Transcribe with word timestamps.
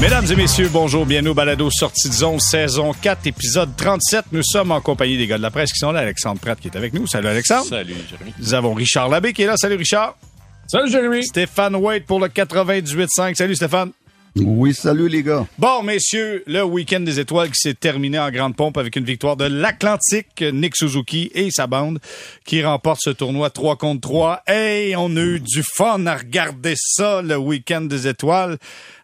Mesdames 0.00 0.26
et 0.30 0.36
messieurs, 0.36 0.68
bonjour, 0.72 1.04
bienvenue 1.04 1.30
au 1.30 1.34
Balado 1.34 1.68
Sortie 1.70 2.08
de 2.08 2.14
zone, 2.14 2.38
saison 2.38 2.92
4, 2.92 3.26
épisode 3.26 3.74
37. 3.76 4.26
Nous 4.30 4.44
sommes 4.44 4.70
en 4.70 4.80
compagnie 4.80 5.18
des 5.18 5.26
gars 5.26 5.38
de 5.38 5.42
la 5.42 5.50
presse 5.50 5.72
qui 5.72 5.80
sont 5.80 5.90
là. 5.90 6.00
Alexandre 6.00 6.40
Pratt 6.40 6.58
qui 6.58 6.68
est 6.68 6.76
avec 6.76 6.92
nous. 6.94 7.08
Salut 7.08 7.26
Alexandre. 7.26 7.66
Salut 7.66 7.94
Jérémy. 8.08 8.32
Nous 8.38 8.54
avons 8.54 8.74
Richard 8.74 9.08
Labbé 9.08 9.32
qui 9.32 9.42
est 9.42 9.46
là. 9.46 9.56
Salut 9.56 9.74
Richard. 9.74 10.14
Salut 10.68 10.88
Jérémy. 10.88 11.24
Stéphane 11.24 11.74
White 11.74 12.06
pour 12.06 12.20
le 12.20 12.28
98.5. 12.28 13.34
Salut 13.34 13.56
Stéphane. 13.56 13.90
Oui, 14.36 14.72
salut 14.72 15.08
les 15.08 15.22
gars. 15.22 15.46
Bon, 15.58 15.82
messieurs, 15.82 16.44
le 16.46 16.62
week-end 16.62 17.00
des 17.00 17.18
étoiles 17.18 17.48
qui 17.50 17.60
s'est 17.60 17.74
terminé 17.74 18.18
en 18.18 18.30
grande 18.30 18.54
pompe 18.54 18.76
avec 18.78 18.94
une 18.94 19.04
victoire 19.04 19.36
de 19.36 19.44
l'Atlantique, 19.46 20.42
Nick 20.52 20.76
Suzuki 20.76 21.30
et 21.34 21.50
sa 21.50 21.66
bande 21.66 21.98
qui 22.44 22.62
remportent 22.62 23.00
ce 23.02 23.10
tournoi 23.10 23.50
3 23.50 23.76
contre 23.76 24.00
3. 24.02 24.42
Hey, 24.46 24.94
on 24.96 25.16
a 25.16 25.20
eu 25.20 25.40
du 25.40 25.62
fun 25.62 26.06
à 26.06 26.16
regarder 26.16 26.74
ça, 26.76 27.20
le 27.22 27.36
week-end 27.36 27.80
des 27.82 28.06
étoiles. 28.06 28.58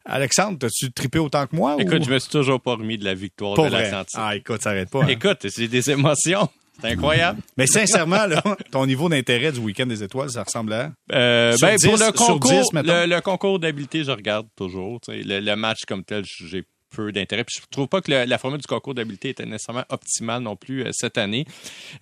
Alexandre, 0.05 0.59
t'as-tu 0.59 0.93
trippé 0.93 1.19
autant 1.19 1.47
que 1.47 1.57
moi? 1.57 1.77
Écoute, 1.81 2.03
ou... 2.03 2.05
je 2.05 2.11
me 2.13 2.19
suis 2.19 2.31
toujours 2.31 2.61
pas 2.61 2.73
remis 2.73 2.99
de 2.99 3.05
la 3.05 3.15
victoire 3.15 3.55
Pas 3.55 3.69
de 3.69 3.73
l'Atlantique. 3.73 4.19
Ah, 4.21 4.37
écoute, 4.37 4.63
ça 4.63 4.71
arrête 4.71 4.91
pas. 4.91 5.03
hein. 5.03 5.09
Écoute, 5.09 5.47
c'est 5.49 5.67
des 5.69 5.91
émotions. 5.91 6.49
C'est 6.81 6.89
incroyable. 6.89 7.41
Mais 7.57 7.67
sincèrement, 7.67 8.27
là, 8.27 8.43
ton 8.71 8.85
niveau 8.87 9.09
d'intérêt 9.09 9.53
du 9.53 9.61
week-end 9.61 9.87
des 9.87 10.03
étoiles, 10.03 10.31
ça 10.31 10.43
ressemble 10.43 10.73
à... 10.73 10.93
Euh, 11.13 11.57
Sur 11.57 11.69
ben, 11.69 11.77
pour 11.83 11.95
10, 11.99 12.05
le 12.07 12.13
concours, 12.13 12.51
10, 12.65 12.73
mettons. 12.73 12.93
le, 12.93 13.07
le 13.07 13.21
concours 13.21 13.59
d'habileté, 13.59 14.05
je 14.05 14.11
regarde 14.11 14.47
toujours. 14.57 15.01
Le, 15.09 15.41
le 15.41 15.57
match 15.57 15.81
comme 15.87 16.05
tel, 16.05 16.25
j'ai 16.25 16.65
peu 16.95 17.11
d'intérêt. 17.11 17.43
Puis 17.45 17.57
je 17.61 17.67
trouve 17.71 17.89
pas 17.89 18.01
que 18.01 18.11
le- 18.11 18.25
la 18.25 18.39
formule 18.39 18.61
du 18.61 18.67
concours 18.69 18.95
d'habileté 18.95 19.31
était 19.31 19.47
nécessairement 19.47 19.85
optimale 19.89 20.43
non 20.43 20.55
plus 20.57 20.85
euh, 20.85 20.91
cette 20.93 21.19
année. 21.19 21.45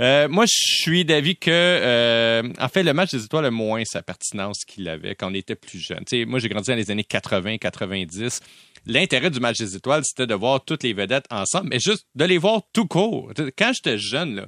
Euh, 0.02 0.28
moi, 0.28 0.44
je 0.46 0.52
suis 0.54 1.04
d'avis 1.06 1.36
que, 1.36 1.50
euh, 1.50 2.42
en 2.60 2.68
fait, 2.68 2.82
le 2.82 2.92
match 2.92 3.10
des 3.12 3.24
étoiles 3.24 3.46
a 3.46 3.50
moins 3.50 3.84
sa 3.86 4.02
pertinence 4.02 4.64
qu'il 4.66 4.86
avait 4.88 5.14
quand 5.14 5.30
on 5.30 5.34
était 5.34 5.54
plus 5.54 5.78
jeune. 5.78 6.04
Moi, 6.26 6.38
j'ai 6.40 6.48
grandi 6.50 6.68
dans 6.70 6.76
les 6.76 6.90
années 6.90 7.06
80-90. 7.10 8.40
L'intérêt 8.86 9.30
du 9.30 9.38
match 9.40 9.58
des 9.58 9.76
étoiles, 9.76 10.02
c'était 10.04 10.26
de 10.26 10.34
voir 10.34 10.64
toutes 10.64 10.82
les 10.82 10.92
vedettes 10.92 11.26
ensemble, 11.30 11.68
mais 11.70 11.78
juste 11.78 12.06
de 12.14 12.24
les 12.24 12.38
voir 12.38 12.62
tout 12.72 12.86
court. 12.86 13.32
Quand 13.56 13.72
j'étais 13.74 13.96
jeune, 13.96 14.34
là, 14.34 14.46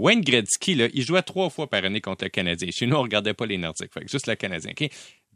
Wayne 0.00 0.22
Gretzky, 0.22 0.74
là, 0.74 0.88
il 0.94 1.02
jouait 1.02 1.20
trois 1.20 1.50
fois 1.50 1.68
par 1.68 1.84
année 1.84 2.00
contre 2.00 2.24
le 2.24 2.30
Canadien. 2.30 2.70
Chez 2.72 2.86
nous, 2.86 2.96
on 2.96 3.02
regardait 3.02 3.34
pas 3.34 3.44
les 3.44 3.58
Nordiques, 3.58 3.92
fait 3.92 4.00
que 4.00 4.08
juste 4.08 4.26
le 4.26 4.34
Canadien. 4.34 4.72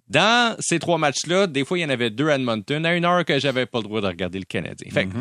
Dans 0.08 0.56
ces 0.58 0.78
trois 0.78 0.96
matchs-là, 0.96 1.46
des 1.46 1.66
fois, 1.66 1.78
il 1.78 1.82
y 1.82 1.84
en 1.84 1.90
avait 1.90 2.10
deux 2.10 2.28
à 2.30 2.36
Edmonton, 2.36 2.84
à 2.86 2.94
une 2.94 3.04
heure 3.04 3.24
que 3.26 3.38
j'avais 3.38 3.66
pas 3.66 3.78
le 3.78 3.84
droit 3.84 4.00
de 4.00 4.06
regarder 4.06 4.38
le 4.38 4.46
Canadien. 4.46 4.90
Fait 4.90 5.04
que, 5.04 5.12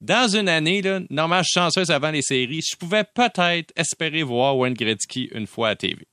dans 0.00 0.28
une 0.28 0.48
année, 0.48 0.82
là, 0.82 1.00
normalement, 1.10 1.42
chanceuse 1.44 1.90
avant 1.90 2.12
les 2.12 2.22
séries, 2.22 2.60
je 2.62 2.76
pouvais 2.76 3.02
peut-être 3.04 3.72
espérer 3.74 4.22
voir 4.22 4.56
Wayne 4.56 4.74
Gretzky 4.74 5.30
une 5.34 5.48
fois 5.48 5.70
à 5.70 5.76
TV. 5.76 6.06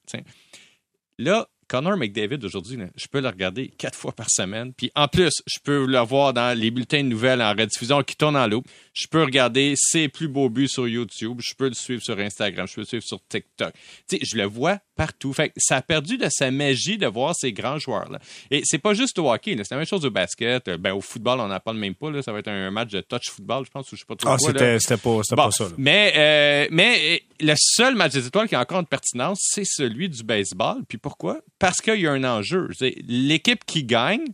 Là, 1.20 1.48
Connor 1.70 1.98
McDavid 1.98 2.44
aujourd'hui, 2.44 2.80
je 2.96 3.08
peux 3.08 3.22
le 3.22 3.28
regarder 3.28 3.70
quatre 3.70 3.96
fois 3.96 4.12
par 4.12 4.30
semaine. 4.30 4.74
Puis 4.74 4.92
en 4.96 5.08
plus, 5.08 5.32
je 5.46 5.60
peux 5.64 5.86
le 5.86 6.00
voir 6.00 6.34
dans 6.34 6.58
les 6.58 6.72
bulletins 6.72 7.04
de 7.04 7.10
nouvelles 7.10 7.44
en 7.44 7.52
rediffusion 7.52 8.02
qui 8.02 8.16
tournent 8.16 8.36
en 8.36 8.48
loop. 8.48 8.66
Je 8.94 9.06
peux 9.08 9.24
regarder 9.24 9.76
ses 9.78 10.10
plus 10.10 10.28
beaux 10.28 10.50
buts 10.50 10.68
sur 10.68 10.88
YouTube. 10.88 11.40
Je 11.42 11.54
peux 11.54 11.68
le 11.68 11.76
suivre 11.76 12.02
sur 12.02 12.18
Instagram. 12.18 12.68
Je 12.68 12.74
peux 12.74 12.82
le 12.82 12.88
suivre 12.88 13.04
sur 13.04 13.20
TikTok. 13.30 13.72
Tu 14.08 14.18
sais, 14.18 14.20
je 14.26 14.36
le 14.36 14.46
vois 14.46 14.80
partout. 15.00 15.32
Fait 15.32 15.48
que 15.48 15.54
ça 15.58 15.78
a 15.78 15.82
perdu 15.82 16.18
de 16.18 16.28
sa 16.30 16.52
magie 16.52 16.98
de 16.98 17.08
voir 17.08 17.34
ces 17.34 17.54
grands 17.54 17.80
joueurs-là. 17.80 18.20
Et 18.52 18.62
c'est 18.66 18.80
pas 18.80 18.94
juste 18.94 19.18
au 19.18 19.32
hockey. 19.32 19.56
C'est 19.60 19.72
la 19.72 19.78
même 19.78 19.86
chose 19.86 20.06
au 20.06 20.12
basket. 20.12 20.68
Euh, 20.68 20.78
Ben, 20.78 20.92
au 20.92 21.00
football, 21.00 21.40
on 21.40 21.48
n'en 21.48 21.60
parle 21.62 21.78
même 21.78 21.96
pas. 21.96 22.12
Là. 22.12 22.22
Ça 22.22 22.34
va 22.34 22.40
être 22.40 22.50
un 22.50 22.70
match 22.70 22.90
de 22.92 23.00
touch 23.00 23.30
football, 23.30 23.66
je 23.66 23.72
pense, 23.72 23.90
ou 23.92 23.96
je 23.96 24.02
sais 24.02 24.06
pas 24.06 24.16
trop 24.18 24.30
Ah, 24.30 24.36
c'était 24.38 24.78
c'était 24.80 24.98
pas, 24.98 25.20
c'était 25.24 25.36
Bon, 25.38 25.44
pas 25.46 25.52
ça. 25.52 25.64
là. 25.64 25.70
Mais, 25.78 26.14
euh, 26.18 26.68
mais 26.72 27.24
le 27.40 27.54
seul 27.58 27.96
match 27.96 28.12
des 28.12 28.28
étoiles 28.28 28.50
qui 28.50 28.56
a 28.56 28.60
encore 28.60 28.84
de 28.84 28.88
pertinence, 28.88 29.40
c'est 29.42 29.66
celui 29.66 30.10
du 30.10 30.24
baseball. 30.24 30.84
Puis 30.90 30.98
pourquoi? 30.98 31.40
Parce 31.60 31.80
qu'il 31.80 32.02
y 32.02 32.08
a 32.08 32.12
un 32.12 32.24
enjeu. 32.26 32.68
L'équipe 33.08 33.64
qui 33.66 33.86
gagne 33.86 34.26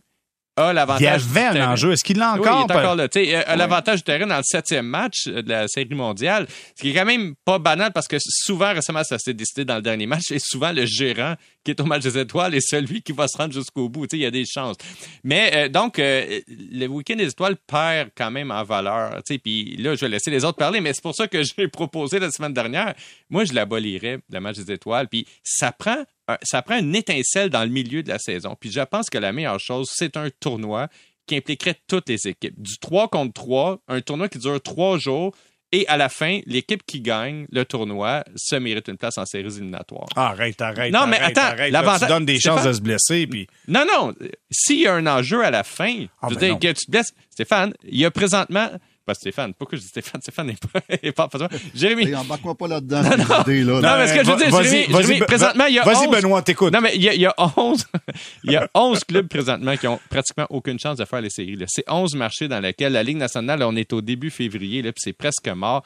a 0.56 0.72
l'avantage. 0.72 1.22
Il 1.30 1.34
y 1.34 1.38
avait 1.38 1.58
un 1.60 1.72
enjeu. 1.72 1.92
Est-ce 1.92 2.02
qu'il 2.04 2.18
l'a 2.18 2.34
Oui, 2.34 2.40
encore? 2.40 2.66
il 2.68 2.72
est 2.72 2.76
encore? 2.76 2.96
là. 2.96 3.08
Tu 3.08 3.24
sais, 3.24 3.36
euh, 3.36 3.42
a 3.46 3.56
l'avantage 3.56 3.98
du 3.98 4.02
terrain 4.04 4.26
dans 4.26 4.38
le 4.38 4.42
septième 4.42 4.86
match 4.86 5.26
euh, 5.26 5.42
de 5.42 5.48
la 5.50 5.68
série 5.68 5.94
mondiale, 5.94 6.46
ce 6.74 6.82
qui 6.82 6.90
est 6.90 6.94
quand 6.94 7.04
même 7.04 7.34
pas 7.44 7.58
banal 7.58 7.92
parce 7.92 8.08
que 8.08 8.16
souvent, 8.20 8.72
récemment, 8.72 9.04
ça 9.04 9.18
s'est 9.18 9.34
décidé 9.34 9.64
dans 9.64 9.76
le 9.76 9.82
dernier 9.82 10.06
match 10.06 10.30
et 10.30 10.38
souvent, 10.38 10.72
le 10.72 10.86
gérant 10.86 11.34
qui 11.64 11.72
est 11.72 11.80
au 11.80 11.84
match 11.84 12.02
des 12.04 12.16
étoiles 12.18 12.54
est 12.54 12.60
celui 12.66 13.02
qui 13.02 13.12
va 13.12 13.26
se 13.26 13.36
rendre 13.36 13.52
jusqu'au 13.52 13.88
bout. 13.88 14.06
Tu 14.06 14.16
sais, 14.16 14.20
il 14.20 14.22
y 14.22 14.26
a 14.26 14.30
des 14.30 14.44
chances. 14.46 14.76
Mais 15.24 15.50
euh, 15.54 15.68
donc, 15.68 15.98
euh, 15.98 16.40
le 16.48 16.86
week-end 16.86 17.16
des 17.16 17.28
étoiles 17.28 17.56
perd 17.66 18.10
quand 18.16 18.30
même 18.30 18.50
en 18.50 18.62
valeur. 18.62 19.20
Puis 19.42 19.76
là, 19.76 19.94
je 19.94 20.00
vais 20.02 20.08
laisser 20.08 20.30
les 20.30 20.44
autres 20.44 20.58
parler, 20.58 20.80
mais 20.80 20.92
c'est 20.94 21.02
pour 21.02 21.14
ça 21.14 21.26
que 21.26 21.42
j'ai 21.58 21.68
proposé 21.68 22.18
la 22.18 22.30
semaine 22.30 22.52
dernière. 22.54 22.94
Moi, 23.28 23.44
je 23.44 23.52
l'abolirais, 23.52 24.18
le 24.30 24.40
match 24.40 24.56
des 24.56 24.72
étoiles. 24.72 25.08
Puis 25.08 25.26
ça 25.42 25.72
prend, 25.72 26.04
ça 26.42 26.62
prend 26.62 26.78
une 26.78 26.94
étincelle 26.94 27.50
dans 27.50 27.62
le 27.64 27.70
milieu 27.70 28.02
de 28.02 28.08
la 28.08 28.18
saison. 28.18 28.56
Puis 28.58 28.70
je 28.72 28.80
pense 28.80 29.10
que 29.10 29.18
la 29.18 29.32
meilleure 29.32 29.60
chose, 29.60 29.88
c'est 29.92 30.16
un 30.16 30.28
tournoi 30.40 30.88
qui 31.26 31.36
impliquerait 31.36 31.76
toutes 31.88 32.08
les 32.08 32.26
équipes. 32.28 32.54
Du 32.60 32.78
3 32.78 33.08
contre 33.08 33.32
3, 33.34 33.78
un 33.88 34.00
tournoi 34.00 34.28
qui 34.28 34.38
dure 34.38 34.60
trois 34.62 34.98
jours. 34.98 35.34
Et 35.72 35.84
à 35.88 35.96
la 35.96 36.08
fin, 36.08 36.40
l'équipe 36.46 36.86
qui 36.86 37.00
gagne 37.00 37.46
le 37.50 37.64
tournoi 37.64 38.22
se 38.36 38.54
mérite 38.54 38.86
une 38.86 38.96
place 38.96 39.18
en 39.18 39.26
séries 39.26 39.46
éliminatoires. 39.56 40.06
Arrête, 40.14 40.60
arrête. 40.62 40.92
Non, 40.92 41.08
mais 41.08 41.18
arrête, 41.18 41.36
attends. 41.36 41.56
Là, 41.70 41.98
Tu 42.00 42.06
donnes 42.06 42.24
des 42.24 42.38
Stéphane- 42.38 42.56
chances 42.58 42.66
de 42.66 42.72
se 42.72 42.80
blesser, 42.80 43.26
puis. 43.26 43.48
Non, 43.66 43.84
non. 43.84 44.14
S'il 44.48 44.78
y 44.82 44.86
a 44.86 44.94
un 44.94 45.06
enjeu 45.08 45.44
à 45.44 45.50
la 45.50 45.64
fin, 45.64 46.06
Ah, 46.22 46.28
je 46.28 46.34
veux 46.34 46.40
ben 46.40 46.46
dire, 46.46 46.52
non. 46.52 46.58
que 46.60 46.68
tu 46.68 46.86
te 46.86 46.90
blesses. 46.92 47.12
Stéphane, 47.30 47.74
il 47.84 47.98
y 47.98 48.04
a 48.04 48.12
présentement. 48.12 48.70
Pas 49.06 49.14
Stéphane. 49.14 49.54
Pourquoi 49.54 49.78
je 49.78 49.82
dis 49.82 49.88
Stéphane? 49.88 50.20
Stéphane 50.22 50.48
n'est 50.48 50.56
pas, 50.56 50.80
est 51.02 51.12
pas, 51.12 51.28
pas- 51.28 51.48
Jérémy. 51.74 52.06
Hey, 52.08 52.14
embarque-moi 52.16 52.56
pas 52.56 52.66
là-dedans, 52.66 53.02
ces 53.04 53.40
idées, 53.52 53.62
là. 53.64 53.80
Non, 53.80 53.96
mais 53.98 54.08
ce 54.08 54.14
que 54.14 54.24
je 54.24 54.30
veux 54.30 54.36
dire, 54.36 54.50
Jérémy, 54.50 54.86
Jérémy, 54.92 55.20
Be- 55.20 55.24
présentement, 55.26 55.66
il 55.66 55.74
y 55.74 55.78
a 55.78 55.84
Vas-y, 55.84 56.06
11 56.08 56.10
Benoît, 56.16 56.42
t'écoutes. 56.42 56.72
Non, 56.74 56.80
mais 56.80 56.90
il 56.96 57.02
y 57.02 57.08
a, 57.08 57.14
il 57.14 57.20
y 57.20 57.26
a 57.26 57.34
11, 57.56 57.86
il 58.44 58.52
y 58.52 58.56
a 58.56 58.68
11 58.74 59.04
clubs 59.04 59.28
présentement 59.28 59.76
qui 59.76 59.86
ont 59.86 60.00
pratiquement 60.10 60.46
aucune 60.50 60.78
chance 60.80 60.98
de 60.98 61.04
faire 61.04 61.20
les 61.20 61.30
séries. 61.30 61.54
là. 61.56 61.66
C'est 61.68 61.84
11 61.88 62.16
marchés 62.16 62.48
dans 62.48 62.58
lesquels 62.60 62.92
la 62.92 63.04
Ligue 63.04 63.18
nationale, 63.18 63.60
là, 63.60 63.68
on 63.68 63.76
est 63.76 63.92
au 63.92 64.00
début 64.02 64.30
février, 64.30 64.82
là, 64.82 64.90
puis 64.92 65.00
c'est 65.04 65.12
presque 65.12 65.46
mort. 65.48 65.84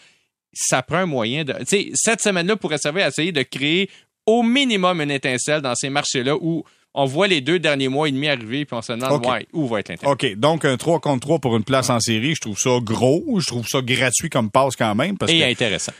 Ça 0.53 0.83
prend 0.83 0.97
un 0.99 1.07
moyen 1.07 1.45
de. 1.45 1.53
Tu 1.61 1.65
sais, 1.67 1.91
cette 1.95 2.21
semaine-là 2.23 2.57
pourrait 2.57 2.79
servir 2.79 3.05
à 3.05 3.09
essayer 3.09 3.33
de 3.33 3.43
créer 3.43 3.89
au 4.27 4.43
minimum 4.43 5.01
une 5.01 5.11
étincelle 5.11 5.61
dans 5.61 5.75
ces 5.75 5.91
marchés-là 5.91 6.37
où 6.41 6.65
on 6.95 7.05
voit 7.05 7.29
les 7.29 7.41
deux 7.41 7.59
derniers 7.59 7.89
mois 7.89 8.09
et 8.09 8.13
demi 8.13 8.29
arriver, 8.29 8.65
puis 8.65 8.77
on 8.77 8.83
se 8.83 8.93
demande, 8.93 9.13
OK. 9.25 9.31
ouais, 9.31 9.47
où 9.53 9.67
va 9.69 9.81
être 9.81 9.89
l'intérêt? 9.91 10.13
OK, 10.13 10.35
donc 10.37 10.65
un 10.65 10.77
3 10.77 11.01
contre 11.01 11.21
3 11.21 11.39
pour 11.39 11.57
une 11.57 11.65
place 11.65 11.89
en 11.91 12.01
série, 12.01 12.35
je 12.35 12.41
trouve 12.41 12.59
ça 12.59 12.79
gros, 12.83 13.39
je 13.41 13.47
trouve 13.47 13.67
ça 13.69 13.81
gratuit 13.83 14.29
comme 14.31 14.51
passe 14.51 14.75
quand 14.77 14.95
même. 14.95 15.17
Parce 15.17 15.31
Et 15.33 15.39
que, 15.41 15.51
intéressant. 15.51 15.93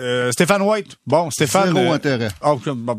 Euh, 0.00 0.30
Stéphane 0.32 0.62
White, 0.62 0.96
bon, 1.06 1.30
Stéphane... 1.30 1.74
Zéro 1.74 1.92
euh, 1.92 1.94
intérêt. 1.94 2.28
oh, 2.42 2.58
bah. 2.74 2.94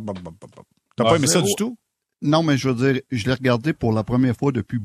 T'as 0.95 1.03
Ah, 1.05 1.09
pas 1.09 1.15
aimé 1.15 1.27
ça 1.27 1.41
du 1.41 1.51
tout? 1.57 1.77
Non, 2.21 2.43
mais 2.43 2.57
je 2.57 2.69
veux 2.69 2.91
dire, 2.93 3.01
je 3.11 3.25
l'ai 3.25 3.33
regardé 3.33 3.73
pour 3.73 3.93
la 3.93 4.03
première 4.03 4.35
fois 4.35 4.51
depuis 4.51 4.79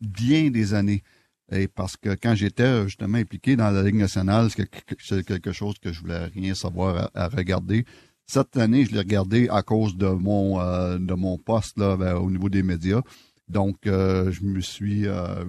bien 0.00 0.50
des 0.50 0.74
années. 0.74 1.02
Et 1.50 1.66
parce 1.66 1.96
que 1.96 2.10
quand 2.14 2.34
j'étais 2.34 2.84
justement 2.84 3.16
impliqué 3.16 3.56
dans 3.56 3.70
la 3.70 3.82
Ligue 3.82 3.94
nationale, 3.94 4.48
c'est 4.50 4.68
quelque- 4.68 4.96
c'est 5.02 5.24
quelque 5.24 5.52
chose 5.52 5.76
que 5.80 5.92
je 5.92 6.00
voulais 6.00 6.26
rien 6.26 6.54
savoir 6.54 7.10
à, 7.14 7.24
à 7.24 7.28
regarder. 7.28 7.86
Cette 8.30 8.56
année, 8.58 8.84
je 8.84 8.92
l'ai 8.92 8.98
regardé 8.98 9.48
à 9.48 9.62
cause 9.62 9.96
de 9.96 10.08
mon 10.08 10.60
euh, 10.60 10.98
de 10.98 11.14
mon 11.14 11.38
poste 11.38 11.78
là 11.78 11.96
ben, 11.96 12.14
au 12.16 12.30
niveau 12.30 12.48
des 12.50 12.62
médias. 12.62 13.00
Donc, 13.48 13.86
euh, 13.86 14.30
je 14.30 14.42
me 14.42 14.60
suis 14.60 15.06
euh, 15.06 15.44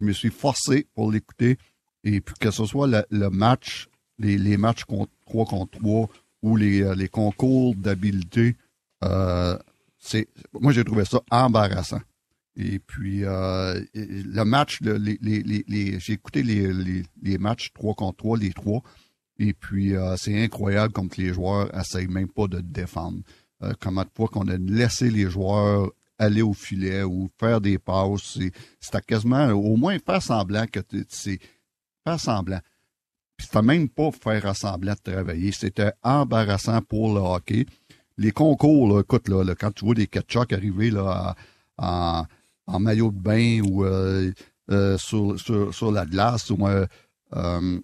je 0.00 0.06
me 0.06 0.12
suis 0.12 0.30
forcé 0.30 0.86
pour 0.94 1.12
l'écouter. 1.12 1.56
Et 2.02 2.20
puis 2.20 2.34
que 2.38 2.50
ce 2.50 2.66
soit 2.66 2.88
le, 3.10 3.30
match, 3.30 3.88
les, 4.18 4.36
les 4.36 4.56
matchs 4.56 4.84
contre 4.84 5.12
3 5.26 5.46
contre 5.46 5.78
3 5.78 6.08
ou 6.42 6.56
les, 6.56 6.82
euh, 6.82 6.94
les 6.94 7.08
concours 7.08 7.74
d'habileté, 7.76 8.56
euh, 9.04 9.56
c'est 9.98 10.28
moi 10.52 10.72
j'ai 10.72 10.84
trouvé 10.84 11.04
ça 11.04 11.20
embarrassant. 11.30 12.00
Et 12.56 12.78
puis 12.80 13.24
euh, 13.24 13.80
le 13.94 14.42
match, 14.44 14.80
le- 14.80 14.96
les, 14.96 15.18
les, 15.22 15.64
les, 15.66 15.98
j'ai 16.00 16.14
écouté 16.14 16.42
les, 16.42 16.72
les, 16.72 17.02
les 17.22 17.38
matchs 17.38 17.70
3 17.72 17.94
contre 17.94 18.16
3, 18.18 18.38
les 18.38 18.52
trois. 18.52 18.82
Et 19.38 19.52
puis 19.52 19.96
euh, 19.96 20.16
c'est 20.16 20.42
incroyable 20.42 20.92
comme 20.92 21.08
que 21.08 21.20
les 21.20 21.32
joueurs 21.32 21.74
essayent 21.78 22.08
même 22.08 22.28
pas 22.28 22.46
de 22.46 22.60
défendre. 22.60 23.18
Euh, 23.62 23.72
comment 23.80 24.02
de 24.02 24.10
fois 24.14 24.28
qu'on 24.28 24.48
a 24.48 24.56
laissé 24.56 25.10
les 25.10 25.28
joueurs 25.28 25.90
aller 26.18 26.42
au 26.42 26.52
filet 26.52 27.02
ou 27.02 27.28
faire 27.40 27.60
des 27.60 27.78
passes, 27.78 28.38
c'était 28.80 29.00
quasiment 29.00 29.48
au 29.48 29.76
moins 29.76 29.98
faire 29.98 30.22
semblant 30.22 30.66
que 30.66 30.80
c'est 31.08 31.40
faire 32.06 32.20
semblant. 32.20 32.60
Puis 33.36 33.48
c'était 33.48 33.62
même 33.62 33.88
pas 33.88 34.12
faire 34.12 34.56
semblant 34.56 34.94
de 34.94 35.12
travailler. 35.12 35.50
C'était 35.50 35.92
embarrassant 36.02 36.80
pour 36.82 37.12
le 37.14 37.20
hockey. 37.20 37.66
Les 38.16 38.30
concours, 38.30 38.88
là, 38.88 39.00
écoute, 39.00 39.28
là, 39.28 39.42
quand 39.58 39.72
tu 39.72 39.84
vois 39.84 39.94
des 39.94 40.06
Ketchuk 40.06 40.52
arriver 40.52 40.90
là, 40.90 41.34
en, 41.78 42.24
en 42.66 42.78
maillot 42.78 43.10
de 43.10 43.18
bain 43.18 43.60
ou 43.62 43.84
euh, 43.84 44.30
euh, 44.70 44.96
sur, 44.98 45.38
sur, 45.38 45.74
sur 45.74 45.92
la 45.92 46.06
glace 46.06 46.50
ou 46.50 46.66
euh, 46.66 46.86
euh, 47.34 47.80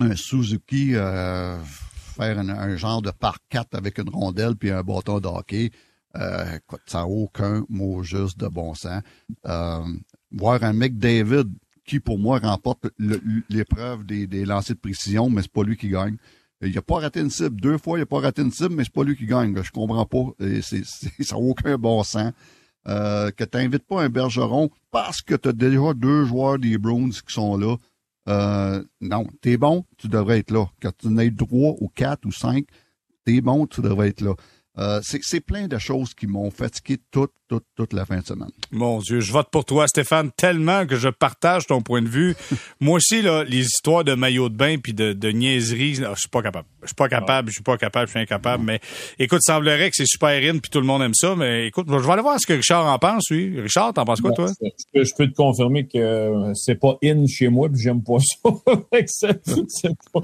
un 0.00 0.14
Suzuki 0.16 0.94
euh, 0.94 1.58
faire 1.64 2.38
un, 2.38 2.48
un 2.48 2.76
genre 2.76 3.02
de 3.02 3.10
par 3.10 3.38
4 3.48 3.74
avec 3.74 3.98
une 3.98 4.10
rondelle 4.10 4.56
puis 4.56 4.70
un 4.70 4.82
bâton 4.82 5.20
de 5.20 5.28
hockey, 5.28 5.70
euh, 6.16 6.58
ça 6.86 6.98
n'a 6.98 7.06
aucun 7.06 7.64
mot 7.68 8.02
juste 8.02 8.38
de 8.38 8.48
bon 8.48 8.74
sens. 8.74 9.02
Euh, 9.46 9.80
voir 10.32 10.62
un 10.62 10.72
mec 10.72 10.98
David 10.98 11.48
qui, 11.84 12.00
pour 12.00 12.18
moi, 12.18 12.38
remporte 12.38 12.86
l'épreuve 13.48 14.04
des, 14.04 14.26
des 14.26 14.44
lancers 14.44 14.74
de 14.74 14.80
précision, 14.80 15.30
mais 15.30 15.42
c'est 15.42 15.52
pas 15.52 15.62
lui 15.62 15.76
qui 15.76 15.88
gagne. 15.88 16.16
Il 16.62 16.74
n'a 16.74 16.82
pas 16.82 16.96
raté 16.96 17.20
une 17.20 17.30
cible. 17.30 17.60
Deux 17.60 17.78
fois, 17.78 17.98
il 17.98 18.00
n'a 18.00 18.06
pas 18.06 18.18
raté 18.20 18.42
une 18.42 18.50
cible, 18.50 18.74
mais 18.74 18.84
c'est 18.84 18.92
pas 18.92 19.04
lui 19.04 19.14
qui 19.16 19.26
gagne. 19.26 19.54
Je 19.62 19.70
comprends 19.70 20.06
pas. 20.06 20.24
Et 20.44 20.62
ça 20.62 20.76
n'a 21.32 21.36
aucun 21.38 21.76
bon 21.78 22.02
sens. 22.02 22.32
euh, 22.88 23.30
que 23.30 23.44
tu 23.44 23.58
n'invites 23.58 23.86
pas 23.86 24.02
un 24.02 24.08
bergeron 24.08 24.70
parce 24.90 25.20
que 25.20 25.34
tu 25.34 25.48
as 25.48 25.52
déjà 25.52 25.92
deux 25.94 26.24
joueurs 26.24 26.58
des 26.58 26.78
Browns 26.78 27.12
qui 27.12 27.32
sont 27.34 27.56
là. 27.56 27.76
Euh, 28.28 28.82
non, 29.00 29.26
t'es 29.40 29.56
bon, 29.56 29.84
tu 29.98 30.08
devrais 30.08 30.40
être 30.40 30.50
là. 30.50 30.66
Quand 30.82 30.92
tu 30.96 31.08
en 31.08 31.16
as 31.18 31.30
trois 31.30 31.74
ou 31.80 31.88
quatre 31.88 32.26
ou 32.26 32.32
cinq, 32.32 32.66
t'es 33.24 33.40
bon, 33.40 33.66
tu 33.66 33.80
devrais 33.80 34.08
être 34.08 34.20
là. 34.20 34.34
Euh, 34.78 35.00
c'est 35.02 35.40
plein 35.40 35.68
de 35.68 35.78
choses 35.78 36.12
qui 36.12 36.26
m'ont 36.26 36.50
fatigué 36.50 36.98
toute, 37.10 37.32
toute, 37.48 37.64
toute 37.76 37.94
la 37.94 38.04
fin 38.04 38.18
de 38.18 38.26
semaine. 38.26 38.50
Mon 38.70 38.98
Dieu, 38.98 39.20
je 39.20 39.32
vote 39.32 39.48
pour 39.50 39.64
toi, 39.64 39.88
Stéphane, 39.88 40.30
tellement 40.36 40.86
que 40.86 40.96
je 40.96 41.08
partage 41.08 41.66
ton 41.66 41.80
point 41.80 42.02
de 42.02 42.08
vue. 42.08 42.34
Moi 42.80 42.96
aussi, 42.96 43.22
là, 43.22 43.42
les 43.44 43.64
histoires 43.64 44.04
de 44.04 44.14
maillot 44.14 44.50
de 44.50 44.56
bain 44.56 44.76
puis 44.76 44.92
de, 44.92 45.14
de 45.14 45.28
niaiseries, 45.30 45.94
je 45.94 46.14
suis 46.16 46.28
pas 46.28 46.42
capable. 46.42 46.68
Je 46.82 46.88
suis 46.88 46.94
pas 46.94 47.08
capable, 47.08 47.48
je 47.48 47.54
suis 47.54 47.62
pas 47.62 47.78
capable, 47.78 48.08
je 48.08 48.10
suis 48.10 48.20
incapable. 48.20 48.64
Mais 48.64 48.80
écoute, 49.18 49.40
semblerait 49.42 49.88
que 49.88 49.96
c'est 49.96 50.06
super 50.06 50.30
in 50.42 50.58
puis 50.58 50.70
tout 50.70 50.80
le 50.80 50.86
monde 50.86 51.02
aime 51.02 51.14
ça. 51.14 51.34
Mais 51.34 51.68
écoute, 51.68 51.86
je 51.88 51.96
vais 51.96 52.12
aller 52.12 52.22
voir 52.22 52.38
ce 52.38 52.46
que 52.46 52.52
Richard 52.52 52.84
en 52.86 52.98
pense, 52.98 53.30
oui. 53.30 53.58
Richard, 53.58 53.94
t'en 53.94 54.04
penses 54.04 54.20
quoi, 54.20 54.32
toi? 54.32 54.50
Je 54.94 55.14
peux, 55.16 55.26
te 55.26 55.34
confirmer 55.34 55.88
que 55.88 56.52
c'est 56.54 56.74
pas 56.74 56.98
in 57.02 57.26
chez 57.26 57.48
moi 57.48 57.70
puis 57.70 57.80
j'aime 57.80 58.02
pas 58.02 58.18
ça. 59.06 59.28
c'est 59.68 59.94
pas, 60.12 60.20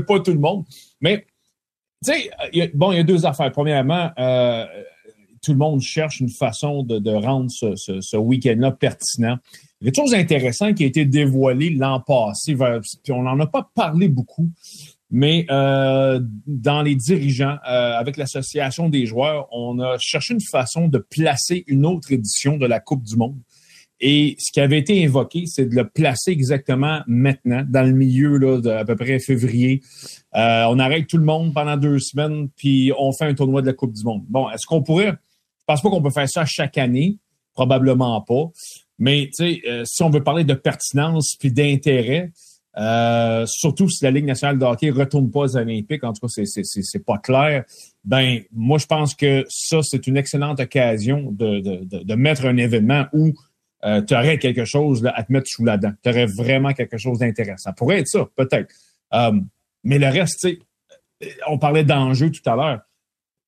pas 0.00 0.20
tout 0.20 0.32
le 0.32 0.40
monde. 0.40 0.64
Mais 1.00 1.26
sais, 2.12 2.70
bon, 2.74 2.92
il 2.92 2.96
y 2.96 3.00
a 3.00 3.04
deux 3.04 3.26
affaires. 3.26 3.50
Premièrement, 3.52 4.10
euh, 4.18 4.64
tout 5.42 5.52
le 5.52 5.58
monde 5.58 5.80
cherche 5.80 6.20
une 6.20 6.30
façon 6.30 6.82
de, 6.82 7.10
rendre 7.10 7.50
ce, 7.50 8.16
week-end-là 8.16 8.72
pertinent. 8.72 9.36
Il 9.80 9.86
y 9.86 9.88
a 9.88 9.92
quelque 9.92 10.04
chose 10.04 10.12
d'intéressant 10.12 10.72
qui 10.72 10.84
a 10.84 10.86
été 10.86 11.04
dévoilé 11.04 11.70
l'an 11.70 12.00
passé, 12.00 12.56
puis 13.02 13.12
on 13.12 13.22
n'en 13.22 13.38
a 13.40 13.46
pas 13.46 13.68
parlé 13.74 14.08
beaucoup, 14.08 14.48
mais 15.10 15.46
euh, 15.50 16.20
dans 16.46 16.82
les 16.82 16.94
dirigeants, 16.94 17.58
euh, 17.68 17.98
avec 17.98 18.16
l'association 18.16 18.88
des 18.88 19.06
joueurs, 19.06 19.46
on 19.52 19.78
a 19.78 19.98
cherché 19.98 20.34
une 20.34 20.40
façon 20.40 20.88
de 20.88 20.98
placer 20.98 21.64
une 21.66 21.84
autre 21.84 22.10
édition 22.10 22.56
de 22.56 22.66
la 22.66 22.80
Coupe 22.80 23.02
du 23.02 23.16
Monde. 23.16 23.38
Et 24.00 24.36
ce 24.38 24.52
qui 24.52 24.60
avait 24.60 24.78
été 24.78 25.00
évoqué, 25.02 25.46
c'est 25.46 25.66
de 25.66 25.74
le 25.74 25.88
placer 25.88 26.30
exactement 26.30 27.00
maintenant, 27.06 27.64
dans 27.68 27.86
le 27.86 27.92
milieu 27.92 28.38
là, 28.38 28.78
à 28.78 28.84
peu 28.84 28.96
près 28.96 29.18
février. 29.18 29.82
Euh, 30.34 30.64
on 30.68 30.78
arrête 30.78 31.06
tout 31.06 31.16
le 31.16 31.24
monde 31.24 31.54
pendant 31.54 31.76
deux 31.76 31.98
semaines, 32.00 32.48
puis 32.56 32.92
on 32.98 33.12
fait 33.12 33.26
un 33.26 33.34
tournoi 33.34 33.62
de 33.62 33.66
la 33.66 33.72
Coupe 33.72 33.92
du 33.92 34.04
Monde. 34.04 34.24
Bon, 34.28 34.50
est-ce 34.50 34.66
qu'on 34.66 34.82
pourrait... 34.82 35.12
Je 35.12 35.64
pense 35.66 35.80
pas 35.80 35.88
qu'on 35.88 36.02
peut 36.02 36.10
faire 36.10 36.28
ça 36.28 36.44
chaque 36.44 36.76
année, 36.76 37.18
probablement 37.54 38.20
pas. 38.20 38.50
Mais 38.98 39.30
euh, 39.40 39.84
si 39.84 40.02
on 40.02 40.10
veut 40.10 40.22
parler 40.22 40.44
de 40.44 40.54
pertinence 40.54 41.36
puis 41.38 41.50
d'intérêt, 41.50 42.30
euh, 42.76 43.46
surtout 43.46 43.88
si 43.88 44.04
la 44.04 44.10
Ligue 44.10 44.26
nationale 44.26 44.58
de 44.58 44.64
hockey 44.64 44.90
retourne 44.90 45.30
pas 45.30 45.40
aux 45.40 45.56
Olympiques, 45.56 46.04
en 46.04 46.12
tout 46.12 46.26
cas, 46.26 46.42
c'est, 46.44 47.04
pas 47.04 47.18
clair. 47.18 47.64
Ben, 48.04 48.40
moi, 48.52 48.78
je 48.78 48.86
pense 48.86 49.14
que 49.14 49.44
ça, 49.48 49.80
c'est 49.82 50.06
une 50.06 50.16
excellente 50.16 50.60
occasion 50.60 51.30
de, 51.30 51.60
de, 51.60 52.02
de 52.02 52.14
mettre 52.14 52.46
un 52.46 52.56
événement 52.56 53.06
où 53.12 53.32
euh, 53.84 54.00
tu 54.02 54.14
aurais 54.14 54.38
quelque 54.38 54.64
chose 54.64 55.02
là, 55.02 55.12
à 55.14 55.22
te 55.22 55.32
mettre 55.32 55.48
sous 55.48 55.64
la 55.64 55.76
dent. 55.76 55.92
Tu 56.02 56.10
aurais 56.10 56.26
vraiment 56.26 56.72
quelque 56.72 56.96
chose 56.96 57.18
d'intéressant. 57.18 57.70
Ça 57.70 57.72
pourrait 57.72 58.00
être 58.00 58.08
ça, 58.08 58.26
peut-être. 58.36 58.72
Euh, 59.12 59.32
mais 59.82 59.98
le 59.98 60.08
reste, 60.08 60.40
tu 60.40 60.60
sais, 61.20 61.28
on 61.46 61.58
parlait 61.58 61.84
d'enjeux 61.84 62.30
tout 62.30 62.48
à 62.48 62.56
l'heure. 62.56 62.80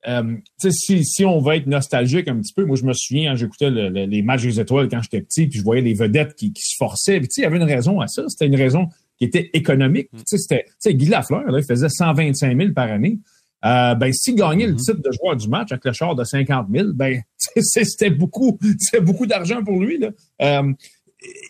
Euh, 0.09 0.37
si, 0.71 1.05
si 1.05 1.25
on 1.25 1.41
va 1.41 1.57
être 1.57 1.67
nostalgique 1.67 2.29
un 2.29 2.37
petit 2.37 2.53
peu, 2.55 2.65
moi 2.65 2.77
je 2.77 2.85
me 2.85 2.93
souviens, 2.93 3.33
hein, 3.33 3.35
j'écoutais 3.35 3.71
les 3.71 4.23
matchs 4.23 4.43
des 4.43 4.61
étoiles 4.61 4.89
quand 4.89 5.03
j'étais 5.03 5.21
petit, 5.21 5.49
puis 5.49 5.59
je 5.59 5.65
voyais 5.65 5.83
les 5.83 5.95
vedettes 5.95 6.35
qui, 6.35 6.53
qui 6.53 6.63
se 6.63 6.77
forçaient. 6.79 7.19
Puis, 7.19 7.29
il 7.39 7.43
y 7.43 7.45
avait 7.45 7.57
une 7.57 7.65
raison 7.65 8.01
à 8.01 8.07
ça. 8.07 8.23
C'était 8.29 8.47
une 8.47 8.57
raison 8.57 8.89
qui 9.19 9.25
était 9.25 9.51
économique. 9.53 10.09
Mm. 10.13 10.19
C'était, 10.27 10.95
Guy 10.95 11.07
Lafleur, 11.07 11.51
là, 11.51 11.59
il 11.59 11.65
faisait 11.65 11.89
125 11.89 12.57
000 12.57 12.73
par 12.73 12.91
année. 12.91 13.19
Euh, 13.67 13.95
ben, 13.97 14.13
s'il 14.13 14.37
gagnait 14.37 14.67
le 14.67 14.75
mm-hmm. 14.75 14.95
titre 14.95 15.03
de 15.03 15.11
joueur 15.13 15.37
du 15.37 15.49
match 15.49 15.73
avec 15.73 15.85
le 15.85 15.93
char 15.93 16.15
de 16.15 16.23
50 16.23 16.69
000, 16.73 16.93
ben, 16.93 17.21
c'était 17.57 18.11
beaucoup, 18.11 18.59
beaucoup 19.03 19.27
d'argent 19.27 19.65
pour 19.65 19.81
lui. 19.81 19.99
Là. 19.99 20.11
Euh, 20.43 20.73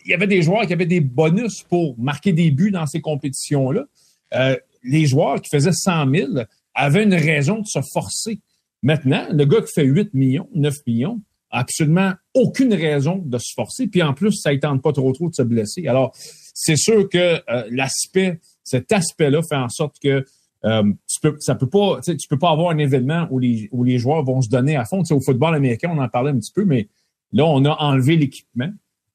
il 0.05 0.11
y 0.11 0.13
avait 0.13 0.27
des 0.27 0.41
joueurs 0.41 0.65
qui 0.65 0.73
avaient 0.73 0.87
des 0.87 1.01
bonus 1.01 1.61
pour 1.63 1.97
marquer 1.99 2.33
des 2.33 2.49
buts 2.49 2.71
dans 2.71 2.87
ces 2.87 3.01
compétitions-là. 3.01 3.85
Euh, 4.33 4.57
les 4.83 5.05
joueurs 5.05 5.41
qui 5.41 5.49
faisaient 5.51 5.71
100 5.71 6.09
000 6.11 6.31
avaient 6.73 7.03
une 7.03 7.13
raison 7.13 7.59
de 7.59 7.67
se 7.67 7.79
forcer. 7.93 8.39
Maintenant, 8.81 9.27
le 9.31 9.45
gars 9.45 9.61
qui 9.61 9.73
fait 9.75 9.83
8 9.83 10.13
millions, 10.13 10.49
9 10.55 10.73
millions, 10.87 11.21
a 11.51 11.59
absolument 11.59 12.13
aucune 12.33 12.73
raison 12.73 13.21
de 13.23 13.37
se 13.37 13.53
forcer. 13.53 13.87
Puis 13.87 14.01
en 14.01 14.13
plus, 14.13 14.33
ça 14.33 14.53
ne 14.53 14.57
tente 14.57 14.81
pas 14.81 14.93
trop 14.93 15.11
trop 15.11 15.29
de 15.29 15.35
se 15.35 15.43
blesser. 15.43 15.87
Alors, 15.87 16.13
c'est 16.15 16.75
sûr 16.77 17.07
que 17.09 17.41
l'aspect, 17.69 18.39
cet 18.63 18.91
aspect-là 18.91 19.41
fait 19.47 19.55
en 19.55 19.69
sorte 19.69 19.95
que 20.01 20.25
euh, 20.65 20.83
tu 21.07 21.19
peux, 21.21 21.35
ça 21.39 21.55
peut 21.55 21.69
pas, 21.69 21.99
tu 22.01 22.27
peux 22.29 22.39
pas 22.39 22.51
avoir 22.51 22.71
un 22.71 22.77
événement 22.77 23.27
où 23.29 23.39
les, 23.39 23.69
où 23.71 23.83
les 23.83 23.97
joueurs 23.97 24.23
vont 24.23 24.41
se 24.41 24.49
donner 24.49 24.75
à 24.75 24.85
fond. 24.85 25.03
au 25.09 25.21
football 25.21 25.55
américain, 25.55 25.91
on 25.93 26.01
en 26.01 26.09
parlait 26.09 26.31
un 26.31 26.39
petit 26.39 26.51
peu, 26.53 26.65
mais 26.65 26.87
là, 27.31 27.45
on 27.45 27.63
a 27.65 27.75
enlevé 27.79 28.15
l'équipement. 28.15 28.71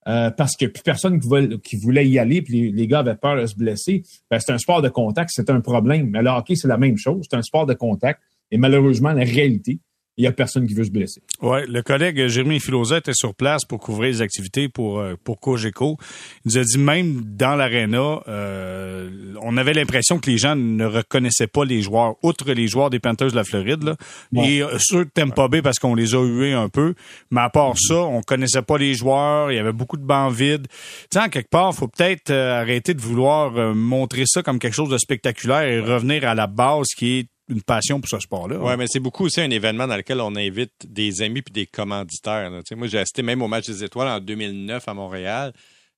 Euh, 0.08 0.32
parce 0.32 0.56
que 0.56 0.66
plus 0.66 0.82
personne 0.82 1.20
qui, 1.60 1.76
voulait, 1.76 2.08
y 2.08 2.18
aller, 2.18 2.42
puis 2.42 2.72
les, 2.72 2.86
gars 2.88 3.00
avaient 3.00 3.14
peur 3.14 3.40
de 3.40 3.46
se 3.46 3.54
blesser. 3.54 4.02
Ben, 4.30 4.40
c'est 4.40 4.52
un 4.52 4.58
sport 4.58 4.82
de 4.82 4.88
contact, 4.88 5.30
c'est 5.32 5.48
un 5.48 5.60
problème. 5.60 6.10
Mais 6.10 6.22
le 6.22 6.30
hockey, 6.30 6.56
c'est 6.56 6.66
la 6.66 6.76
même 6.76 6.96
chose. 6.96 7.24
C'est 7.30 7.36
un 7.36 7.42
sport 7.42 7.66
de 7.66 7.74
contact. 7.74 8.20
Et 8.50 8.58
malheureusement, 8.58 9.12
la 9.12 9.22
réalité, 9.22 9.78
il 10.18 10.22
n'y 10.22 10.28
a 10.28 10.32
personne 10.32 10.66
qui 10.66 10.74
veut 10.74 10.84
se 10.84 10.90
blesser. 10.90 11.22
Oui, 11.40 11.60
le 11.66 11.82
collègue 11.82 12.26
Jérémy 12.28 12.60
Filosa 12.60 12.98
était 12.98 13.14
sur 13.14 13.34
place 13.34 13.64
pour 13.64 13.80
couvrir 13.80 14.10
les 14.10 14.22
activités 14.22 14.68
pour, 14.68 15.00
euh, 15.00 15.14
pour 15.24 15.40
Cogeco. 15.40 15.96
Il 16.44 16.52
nous 16.52 16.58
a 16.58 16.64
dit 16.64 16.78
même 16.78 17.22
dans 17.24 17.56
l'aréna, 17.56 18.20
euh, 18.28 19.34
on 19.40 19.56
avait 19.56 19.72
l'impression 19.72 20.18
que 20.18 20.30
les 20.30 20.36
gens 20.36 20.54
ne 20.54 20.84
reconnaissaient 20.84 21.46
pas 21.46 21.64
les 21.64 21.80
joueurs, 21.80 22.16
outre 22.22 22.52
les 22.52 22.68
joueurs 22.68 22.90
des 22.90 22.98
Panthers 22.98 23.30
de 23.30 23.36
la 23.36 23.44
Floride. 23.44 23.84
Là. 23.84 23.96
Et 24.36 24.62
euh, 24.62 24.76
ceux 24.78 25.06
de 25.06 25.10
Tampa 25.10 25.48
Bay 25.48 25.62
parce 25.62 25.78
qu'on 25.78 25.94
les 25.94 26.14
a 26.14 26.22
hués 26.22 26.52
un 26.52 26.68
peu. 26.68 26.94
Mais 27.30 27.40
à 27.40 27.48
part 27.48 27.78
ça, 27.78 27.96
on 27.96 28.20
connaissait 28.20 28.62
pas 28.62 28.76
les 28.76 28.92
joueurs. 28.92 29.50
Il 29.50 29.56
y 29.56 29.58
avait 29.58 29.72
beaucoup 29.72 29.96
de 29.96 30.04
bancs 30.04 30.32
vides. 30.32 30.68
Tu 31.10 31.18
sais, 31.18 31.28
quelque 31.30 31.50
part, 31.50 31.74
faut 31.74 31.88
peut-être 31.88 32.30
arrêter 32.30 32.92
de 32.92 33.00
vouloir 33.00 33.74
montrer 33.74 34.24
ça 34.26 34.42
comme 34.42 34.58
quelque 34.58 34.74
chose 34.74 34.90
de 34.90 34.98
spectaculaire 34.98 35.62
et 35.62 35.80
revenir 35.80 36.28
à 36.28 36.34
la 36.34 36.46
base 36.46 36.88
qui 36.96 37.20
est 37.20 37.26
une 37.52 37.62
passion 37.62 38.00
pour 38.00 38.08
ce 38.08 38.18
sport-là. 38.18 38.58
Oui, 38.60 38.72
mais 38.78 38.86
c'est 38.88 39.00
beaucoup 39.00 39.24
aussi 39.26 39.40
un 39.40 39.50
événement 39.50 39.86
dans 39.86 39.96
lequel 39.96 40.20
on 40.20 40.34
invite 40.36 40.72
des 40.86 41.22
amis 41.22 41.42
puis 41.42 41.52
des 41.52 41.66
commanditaires. 41.66 42.50
Moi, 42.50 42.86
j'ai 42.86 42.98
assisté 42.98 43.22
même 43.22 43.42
au 43.42 43.48
match 43.48 43.66
des 43.66 43.84
étoiles 43.84 44.08
en 44.08 44.20
2009 44.20 44.88
à 44.88 44.94
Montréal. 44.94 45.52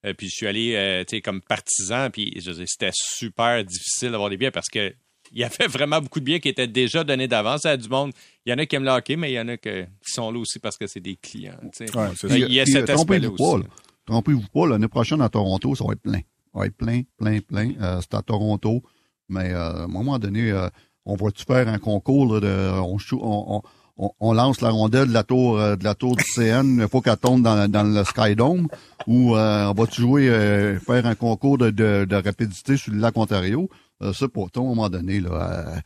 Euh, 0.05 0.13
puis 0.13 0.29
je 0.29 0.35
suis 0.35 0.47
allé 0.47 0.75
euh, 0.75 1.21
comme 1.25 1.41
partisan, 1.41 2.11
puis 2.11 2.37
c'était 2.67 2.91
super 2.93 3.65
difficile 3.65 4.11
d'avoir 4.11 4.29
des 4.31 4.37
billets 4.37 4.51
parce 4.51 4.69
que 4.69 4.93
il 5.33 5.39
y 5.39 5.45
avait 5.45 5.67
vraiment 5.67 6.01
beaucoup 6.01 6.21
de 6.21 6.25
billets 6.25 6.41
qui 6.41 6.49
étaient 6.49 6.69
déjà 6.69 7.03
donnés 7.03 7.27
d'avance 7.27 7.65
à 7.65 7.77
du 7.77 7.89
monde. 7.89 8.13
Il 8.45 8.51
y 8.51 8.55
en 8.55 8.59
a 8.59 8.67
qui 8.67 8.77
aiment 8.77 8.85
le 8.85 8.91
hockey, 8.91 9.17
mais 9.17 9.33
il 9.33 9.35
y 9.35 9.41
en 9.41 9.49
a 9.49 9.57
qui 9.57 9.71
sont 10.03 10.31
là 10.31 10.39
aussi 10.39 10.59
parce 10.59 10.77
que 10.77 10.87
c'est 10.87 11.01
des 11.01 11.17
clients. 11.17 11.59
il 12.29 12.53
y 12.53 12.61
a 12.61 12.67
cet 12.67 12.91
aspect-là 12.91 13.31
aussi. 13.31 13.65
Trompez-vous 14.07 14.49
pas, 14.53 14.67
l'année 14.67 14.89
prochaine 14.89 15.23
à 15.23 15.31
Toronto, 15.31 15.75
ça 15.75 15.85
va 15.85 15.95
être 15.95 16.03
plein. 16.03 16.21
Ça 16.53 16.61
va 16.61 16.67
être 16.67 16.77
plein, 16.77 17.03
plein, 17.17 17.41
plein. 17.41 17.73
Euh, 17.81 18.01
c'est 18.03 18.15
à 18.15 18.23
Toronto. 18.23 18.83
Mais 19.31 19.53
à 19.53 19.85
un 19.85 19.87
moment 19.87 20.19
donné, 20.19 20.53
on 21.07 21.17
va-tu 21.17 21.45
faire 21.45 21.69
un 21.69 21.79
concours 21.79 22.41
de 22.41 22.71
on, 22.81 22.99
on, 23.97 24.11
on, 24.21 24.33
lance 24.33 24.61
la 24.61 24.71
rondelle 24.71 25.09
de 25.09 25.13
la 25.13 25.23
tour 25.23 25.59
euh, 25.59 25.77
de 25.77 25.85
la 25.85 25.95
tour 25.95 26.17
du 26.17 26.25
CN 26.25 26.81
il 26.81 26.89
faut 26.89 27.01
qu'elle 27.01 27.17
tombe 27.17 27.43
dans, 27.43 27.71
dans 27.71 27.83
le 27.83 28.05
Skydome 28.05 28.69
ou 29.07 29.37
euh, 29.37 29.67
on 29.67 29.73
va-tu 29.75 30.01
jouer 30.03 30.29
euh, 30.29 30.79
faire 30.81 31.07
un 31.07 31.15
concours 31.15 31.59
de, 31.59 31.71
de, 31.71 32.15
rapidité 32.17 32.77
sur 32.77 32.93
le 32.93 32.99
lac 32.99 33.17
Ontario? 33.17 33.69
Ça 34.13 34.29
pour 34.29 34.51
à 34.55 34.59
un 34.59 34.63
moment 34.63 34.89
donné 34.91 35.21
là 35.21 35.83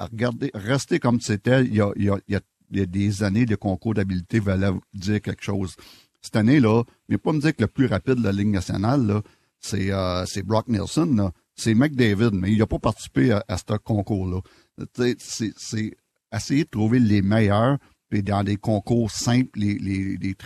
regardez 0.00 0.50
rester 0.54 0.98
comme 0.98 1.20
c'était. 1.20 1.64
Il 1.64 1.74
y 1.74 1.80
a, 1.80 1.90
y, 1.96 2.08
a, 2.08 2.18
y 2.28 2.80
a 2.80 2.86
des 2.86 3.22
années 3.22 3.46
de 3.46 3.56
concours 3.56 3.94
d'habileté 3.94 4.40
valait 4.40 4.70
dire 4.94 5.20
quelque 5.20 5.44
chose. 5.44 5.76
Cette 6.22 6.36
année 6.36 6.60
là 6.60 6.82
mais 7.08 7.18
pas 7.18 7.32
me 7.32 7.40
dire 7.40 7.54
que 7.54 7.62
le 7.62 7.66
plus 7.66 7.86
rapide 7.86 8.14
de 8.14 8.24
la 8.24 8.32
ligne 8.32 8.52
nationale 8.52 9.06
là 9.06 9.22
c'est 9.60 9.90
c'est 10.26 10.42
Brock 10.42 10.68
Nelson 10.68 11.14
là 11.16 11.32
c'est 11.58 11.74
McDavid, 11.74 12.30
mais 12.32 12.52
il 12.52 12.58
n'a 12.58 12.66
pas 12.66 12.78
participé 12.78 13.32
à, 13.32 13.58
ce 13.58 13.76
concours-là. 13.76 14.40
C'est 14.94 15.18
essayer 16.32 16.64
de 16.64 16.68
trouver 16.70 16.98
les 17.00 17.22
meilleurs, 17.22 17.78
puis 18.08 18.22
dans 18.22 18.44
des 18.44 18.56
concours 18.56 19.10
simples, 19.10 19.58
les, 19.58 19.74
les, 19.74 20.16
les 20.16 20.36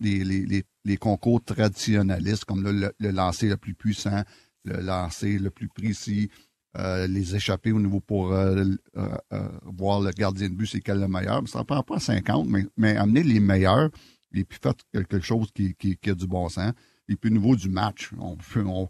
les, 0.00 0.24
les, 0.24 0.64
les, 0.84 0.96
concours 0.96 1.42
traditionnalistes, 1.44 2.44
comme 2.44 2.64
le, 2.64 2.92
le, 2.98 3.10
lancer 3.10 3.48
le 3.48 3.56
plus 3.56 3.74
puissant, 3.74 4.22
le 4.64 4.80
lancer 4.80 5.38
le 5.38 5.50
plus 5.50 5.68
précis, 5.68 6.30
euh, 6.76 7.06
les 7.06 7.34
échapper 7.34 7.72
au 7.72 7.80
niveau 7.80 8.00
pour 8.00 8.32
euh, 8.32 8.64
euh, 8.96 9.48
voir 9.64 10.00
le 10.00 10.10
gardien 10.10 10.48
de 10.48 10.54
but, 10.54 10.66
c'est 10.66 10.80
quel 10.80 11.00
le 11.00 11.08
meilleur. 11.08 11.46
Ça 11.48 11.60
ne 11.60 11.64
prend 11.64 11.82
pas 11.82 11.98
50, 11.98 12.46
mais, 12.48 12.66
mais 12.76 12.96
amener 12.96 13.22
les 13.22 13.40
meilleurs 13.40 13.90
et 14.34 14.44
puis 14.44 14.58
faire 14.62 14.74
quelque 14.92 15.20
chose 15.20 15.50
qui, 15.52 15.74
qui, 15.74 15.96
qui 15.96 16.10
a 16.10 16.14
du 16.14 16.26
bon 16.26 16.48
sens. 16.48 16.72
Et 17.08 17.16
puis 17.16 17.30
au 17.30 17.32
niveau 17.32 17.56
du 17.56 17.68
match, 17.68 18.10
on, 18.18 18.36
on, 18.56 18.88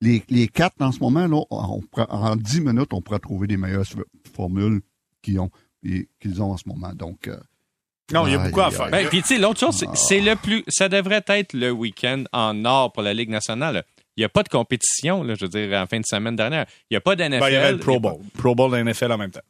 les, 0.00 0.22
les 0.28 0.48
quatre 0.48 0.80
en 0.80 0.92
ce 0.92 1.00
moment, 1.00 1.26
là, 1.26 1.42
on, 1.50 1.80
en 1.96 2.36
dix 2.36 2.60
minutes, 2.60 2.92
on 2.92 3.00
pourrait 3.00 3.18
trouver 3.18 3.46
des 3.46 3.56
meilleures 3.56 3.86
formules 4.34 4.80
qu'ils 5.22 5.40
ont, 5.40 5.50
qu'ils 5.82 6.42
ont 6.42 6.52
en 6.52 6.56
ce 6.56 6.68
moment. 6.68 6.92
Donc, 6.94 7.28
euh, 7.28 7.36
non, 8.12 8.26
il 8.26 8.32
y 8.32 8.34
a 8.34 8.38
beaucoup 8.38 8.60
à 8.60 8.70
faire. 8.70 8.90
Ben, 8.90 9.06
puis 9.08 9.22
tu 9.22 9.28
sais, 9.28 9.38
l'autre 9.38 9.60
chose, 9.60 9.84
c'est 9.94 10.20
le 10.20 10.34
plus, 10.36 10.64
ça 10.68 10.88
devrait 10.88 11.24
être 11.28 11.52
le 11.52 11.70
week-end 11.70 12.24
en 12.32 12.64
or 12.64 12.92
pour 12.92 13.02
la 13.02 13.14
Ligue 13.14 13.30
nationale. 13.30 13.84
Il 14.16 14.20
n'y 14.20 14.24
a 14.24 14.28
pas 14.28 14.42
de 14.42 14.48
compétition, 14.48 15.22
là, 15.22 15.34
je 15.34 15.44
veux 15.44 15.48
dire, 15.48 15.78
en 15.78 15.86
fin 15.86 16.00
de 16.00 16.04
semaine 16.04 16.36
dernière. 16.36 16.66
Il 16.90 16.94
n'y 16.94 16.96
a 16.96 17.00
pas 17.00 17.14
d'NFL. 17.14 17.40
Ben, 17.40 17.48
il 17.48 17.52
y 17.52 17.56
avait 17.56 17.72
le 17.72 17.78
Pro 17.78 18.00
Bowl. 18.00 18.18
Pro 18.36 18.54
Bowl 18.54 18.74
et 18.76 18.82
NFL 18.82 19.12
en 19.12 19.18
même 19.18 19.30
temps. 19.30 19.40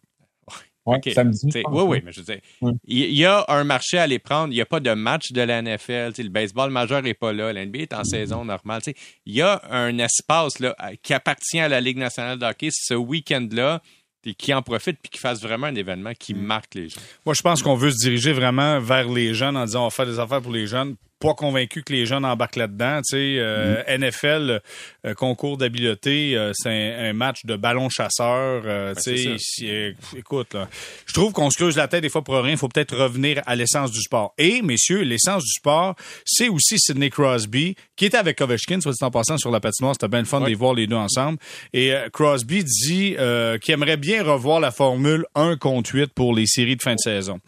Ouais, 0.86 0.98
samedi. 1.12 1.46
Oui, 1.54 1.62
oui, 1.70 1.82
ouais. 1.82 2.02
mais 2.04 2.10
je 2.12 2.20
veux 2.20 2.26
dire, 2.26 2.40
Ouais. 2.62 2.72
il 2.86 3.12
y 3.14 3.24
a 3.26 3.44
un 3.48 3.64
marché 3.64 3.98
à 3.98 4.02
aller 4.04 4.18
prendre. 4.18 4.52
Il 4.52 4.56
n'y 4.56 4.62
a 4.62 4.66
pas 4.66 4.80
de 4.80 4.92
match 4.92 5.30
de 5.32 5.42
la 5.42 5.60
NFL. 5.62 6.12
Le 6.18 6.28
baseball 6.28 6.70
majeur 6.70 7.02
n'est 7.02 7.14
pas 7.14 7.32
là. 7.32 7.52
La 7.52 7.64
NBA 7.66 7.80
est 7.80 7.92
en 7.92 8.02
saison 8.04 8.44
normale. 8.44 8.80
T'sais, 8.80 8.94
Il 9.26 9.34
y 9.34 9.42
a 9.42 9.60
un 9.70 9.98
espace 9.98 10.58
là, 10.58 10.74
qui 11.02 11.12
appartient 11.14 11.60
à 11.60 11.68
la 11.68 11.80
Ligue 11.80 11.98
nationale 11.98 12.38
de 12.38 12.46
hockey 12.46 12.68
ce 12.72 12.94
week-end-là 12.94 13.82
et 14.24 14.34
qui 14.34 14.52
en 14.52 14.62
profite 14.62 14.98
puis 15.02 15.10
qui 15.10 15.18
fasse 15.18 15.40
vraiment 15.42 15.66
un 15.68 15.74
événement 15.74 16.12
qui 16.18 16.34
marque 16.34 16.74
les 16.74 16.88
gens. 16.88 17.00
Moi, 17.24 17.34
je 17.34 17.42
pense 17.42 17.62
qu'on 17.62 17.74
veut 17.74 17.90
se 17.90 17.98
diriger 17.98 18.32
vraiment 18.32 18.80
vers 18.80 19.08
les 19.08 19.32
jeunes 19.34 19.56
en 19.56 19.64
disant 19.64 19.82
on 19.82 19.84
va 19.84 19.90
faire 19.90 20.06
des 20.06 20.18
affaires 20.18 20.42
pour 20.42 20.52
les 20.52 20.66
jeunes. 20.66 20.96
Pas 21.20 21.34
convaincu 21.34 21.82
que 21.82 21.92
les 21.92 22.06
jeunes 22.06 22.24
embarquent 22.24 22.56
là-dedans. 22.56 23.00
Tu 23.02 23.16
sais, 23.16 23.34
euh, 23.38 23.82
NFL, 23.98 24.60
euh, 25.06 25.14
concours 25.14 25.56
d'habileté, 25.58 26.34
euh, 26.34 26.52
c'est 26.54 26.70
un, 26.70 27.10
un 27.10 27.12
match 27.12 27.44
de 27.44 27.56
ballon 27.56 27.88
chasseur. 27.90 28.62
euh, 28.64 28.94
tu 28.94 29.18
c'est 29.18 29.36
sais, 29.38 29.94
écoute, 30.16 30.54
là, 30.54 30.68
je 31.06 31.12
trouve 31.12 31.32
qu'on 31.32 31.50
se 31.50 31.56
creuse 31.56 31.76
la 31.76 31.88
tête 31.88 32.02
des 32.02 32.08
fois 32.08 32.22
pour 32.24 32.34
rien. 32.36 32.52
Il 32.52 32.56
faut 32.58 32.68
peut-être 32.68 32.96
revenir 32.96 33.42
à 33.46 33.54
l'essence 33.54 33.92
du 33.92 34.00
sport. 34.00 34.32
Et, 34.38 34.62
messieurs, 34.62 35.02
l'essence 35.02 35.44
du 35.44 35.52
sport, 35.52 35.94
c'est 36.24 36.48
aussi 36.48 36.78
Sidney 36.78 37.10
Crosby, 37.10 37.74
qui 37.96 38.06
était 38.06 38.16
avec 38.16 38.40
Ovechkin, 38.40 38.80
soit 38.80 38.92
dit 38.92 39.04
en 39.04 39.10
passant, 39.10 39.36
sur 39.36 39.50
la 39.50 39.60
patinoire. 39.60 39.94
C'était 39.94 40.08
bien 40.08 40.20
le 40.20 40.24
fun 40.24 40.40
de 40.40 40.46
les 40.46 40.54
voir 40.54 40.74
les 40.74 40.86
deux 40.86 40.96
ensemble. 40.96 41.38
Et 41.74 41.92
euh, 41.92 42.08
Crosby 42.10 42.64
dit 42.64 43.14
euh, 43.18 43.58
qu'il 43.58 43.74
aimerait 43.74 43.98
bien 43.98 44.22
revoir 44.22 44.58
la 44.60 44.70
formule 44.70 45.26
1 45.34 45.56
contre 45.58 45.94
8 45.94 46.12
pour 46.14 46.34
les 46.34 46.46
séries 46.46 46.76
de 46.76 46.82
fin 46.82 46.94
de 46.94 47.00
saison. 47.00 47.40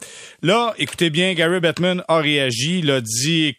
Là, 0.42 0.74
écoutez 0.78 1.08
bien, 1.08 1.32
Gary 1.34 1.60
Bettman 1.60 2.02
a 2.08 2.18
réagi, 2.18 2.80
il 2.80 2.90
a 2.90 3.00
dit, 3.00 3.56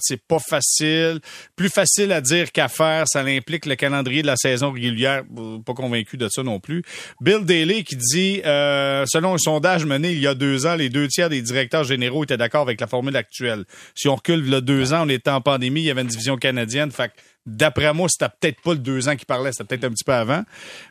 c'est 0.00 0.20
pas 0.22 0.38
facile, 0.38 1.20
plus 1.54 1.68
facile 1.68 2.12
à 2.12 2.20
dire 2.20 2.52
qu'à 2.52 2.68
faire, 2.68 3.04
ça 3.06 3.20
implique 3.20 3.66
le 3.66 3.74
calendrier 3.74 4.22
de 4.22 4.26
la 4.26 4.36
saison 4.36 4.72
régulière, 4.72 5.22
pas 5.64 5.74
convaincu 5.74 6.16
de 6.16 6.28
ça 6.28 6.42
non 6.42 6.60
plus. 6.60 6.82
Bill 7.20 7.44
Daly 7.44 7.84
qui 7.84 7.96
dit, 7.96 8.42
euh, 8.44 9.04
selon 9.06 9.34
un 9.34 9.38
sondage 9.38 9.84
mené 9.84 10.12
il 10.12 10.20
y 10.20 10.26
a 10.26 10.34
deux 10.34 10.66
ans, 10.66 10.74
les 10.74 10.88
deux 10.88 11.08
tiers 11.08 11.28
des 11.28 11.42
directeurs 11.42 11.84
généraux 11.84 12.24
étaient 12.24 12.36
d'accord 12.36 12.62
avec 12.62 12.80
la 12.80 12.86
formule 12.86 13.16
actuelle. 13.16 13.64
Si 13.94 14.08
on 14.08 14.16
recule 14.16 14.48
le 14.48 14.60
deux 14.60 14.92
ans, 14.92 15.06
on 15.06 15.08
était 15.08 15.30
en 15.30 15.40
pandémie, 15.40 15.80
il 15.80 15.86
y 15.86 15.90
avait 15.90 16.02
une 16.02 16.08
division 16.08 16.36
canadienne, 16.36 16.90
fait 16.90 17.12
D'après 17.46 17.94
moi, 17.94 18.08
c'était 18.08 18.28
peut-être 18.40 18.60
pas 18.60 18.72
le 18.72 18.80
deux 18.80 19.08
ans 19.08 19.14
qui 19.14 19.24
parlait, 19.24 19.52
c'était 19.52 19.76
peut-être 19.76 19.84
un 19.84 19.92
petit 19.92 20.02
peu 20.02 20.12
avant. 20.12 20.42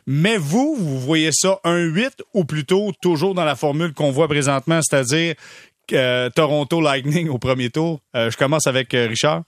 Mais 0.06 0.38
vous, 0.38 0.74
vous 0.78 0.98
voyez 0.98 1.30
ça 1.30 1.60
un 1.64 1.80
8 1.80 2.22
ou 2.32 2.44
plutôt 2.46 2.92
toujours 3.02 3.34
dans 3.34 3.44
la 3.44 3.56
formule 3.56 3.92
qu'on 3.92 4.10
voit 4.10 4.26
présentement, 4.26 4.80
c'est-à-dire 4.82 5.34
euh, 5.92 6.30
Toronto 6.30 6.80
Lightning 6.80 7.28
au 7.28 7.38
premier 7.38 7.70
tour. 7.70 8.00
Euh, 8.14 8.30
je 8.30 8.36
commence 8.36 8.66
avec 8.66 8.94
euh, 8.94 9.06
Richard. 9.06 9.42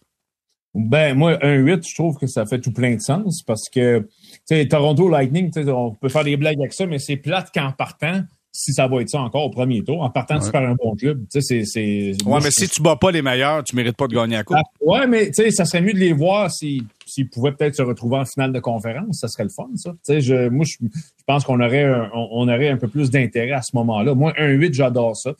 Ben, 0.74 1.16
moi, 1.16 1.38
un 1.42 1.54
8, 1.54 1.86
je 1.86 1.94
trouve 1.94 2.16
que 2.18 2.26
ça 2.26 2.46
fait 2.46 2.60
tout 2.60 2.72
plein 2.72 2.94
de 2.94 3.00
sens 3.00 3.42
parce 3.42 3.68
que, 3.68 4.00
tu 4.00 4.08
sais, 4.44 4.68
Toronto 4.68 5.08
Lightning, 5.08 5.50
on 5.68 5.94
peut 5.94 6.08
faire 6.08 6.24
des 6.24 6.36
blagues 6.36 6.60
avec 6.60 6.72
ça, 6.72 6.86
mais 6.86 6.98
c'est 6.98 7.16
plate 7.16 7.50
qu'en 7.52 7.72
partant, 7.72 8.22
si 8.52 8.72
ça 8.72 8.86
va 8.86 9.00
être 9.00 9.08
ça 9.08 9.20
encore 9.20 9.44
au 9.44 9.50
premier 9.50 9.82
tour, 9.82 10.02
en 10.02 10.10
partant, 10.10 10.38
tu 10.38 10.50
perds 10.50 10.68
un 10.68 10.74
bon 10.74 10.94
club. 10.96 11.24
Tu 11.30 11.40
sais, 11.40 11.64
c'est, 11.64 11.64
c'est. 11.64 12.28
Ouais, 12.28 12.40
mais 12.42 12.50
si 12.50 12.68
tu 12.68 12.82
bats 12.82 12.96
pas 12.96 13.10
les 13.10 13.22
meilleurs, 13.22 13.62
tu 13.62 13.76
mérites 13.76 13.96
pas 13.96 14.08
de 14.08 14.14
gagner 14.14 14.36
la 14.36 14.44
coupe. 14.44 14.56
Ah, 14.58 14.64
ouais, 14.80 15.06
mais 15.06 15.26
tu 15.26 15.34
sais, 15.34 15.50
ça 15.50 15.64
serait 15.64 15.80
mieux 15.80 15.92
de 15.92 15.98
les 15.98 16.12
voir 16.12 16.50
s'ils 16.50 16.84
s'ils 17.06 17.28
pouvaient 17.28 17.52
peut-être 17.52 17.74
se 17.74 17.82
retrouver 17.82 18.16
en 18.16 18.24
finale 18.24 18.52
de 18.52 18.60
conférence. 18.60 19.20
Ça 19.20 19.28
serait 19.28 19.44
le 19.44 19.50
fun, 19.50 19.68
ça. 19.76 19.92
Tu 19.92 19.98
sais, 20.04 20.20
je, 20.20 20.48
moi, 20.48 20.64
je, 20.66 20.76
je 20.82 21.24
pense 21.26 21.44
qu'on 21.44 21.60
aurait, 21.60 21.84
un, 21.84 22.10
on, 22.12 22.28
on 22.32 22.48
aurait 22.48 22.68
un 22.68 22.76
peu 22.76 22.88
plus 22.88 23.10
d'intérêt 23.10 23.52
à 23.52 23.62
ce 23.62 23.74
moment-là. 23.74 24.14
Moi, 24.14 24.34
un 24.36 24.48
8, 24.48 24.74
j'adore 24.74 25.16
ça. 25.16 25.34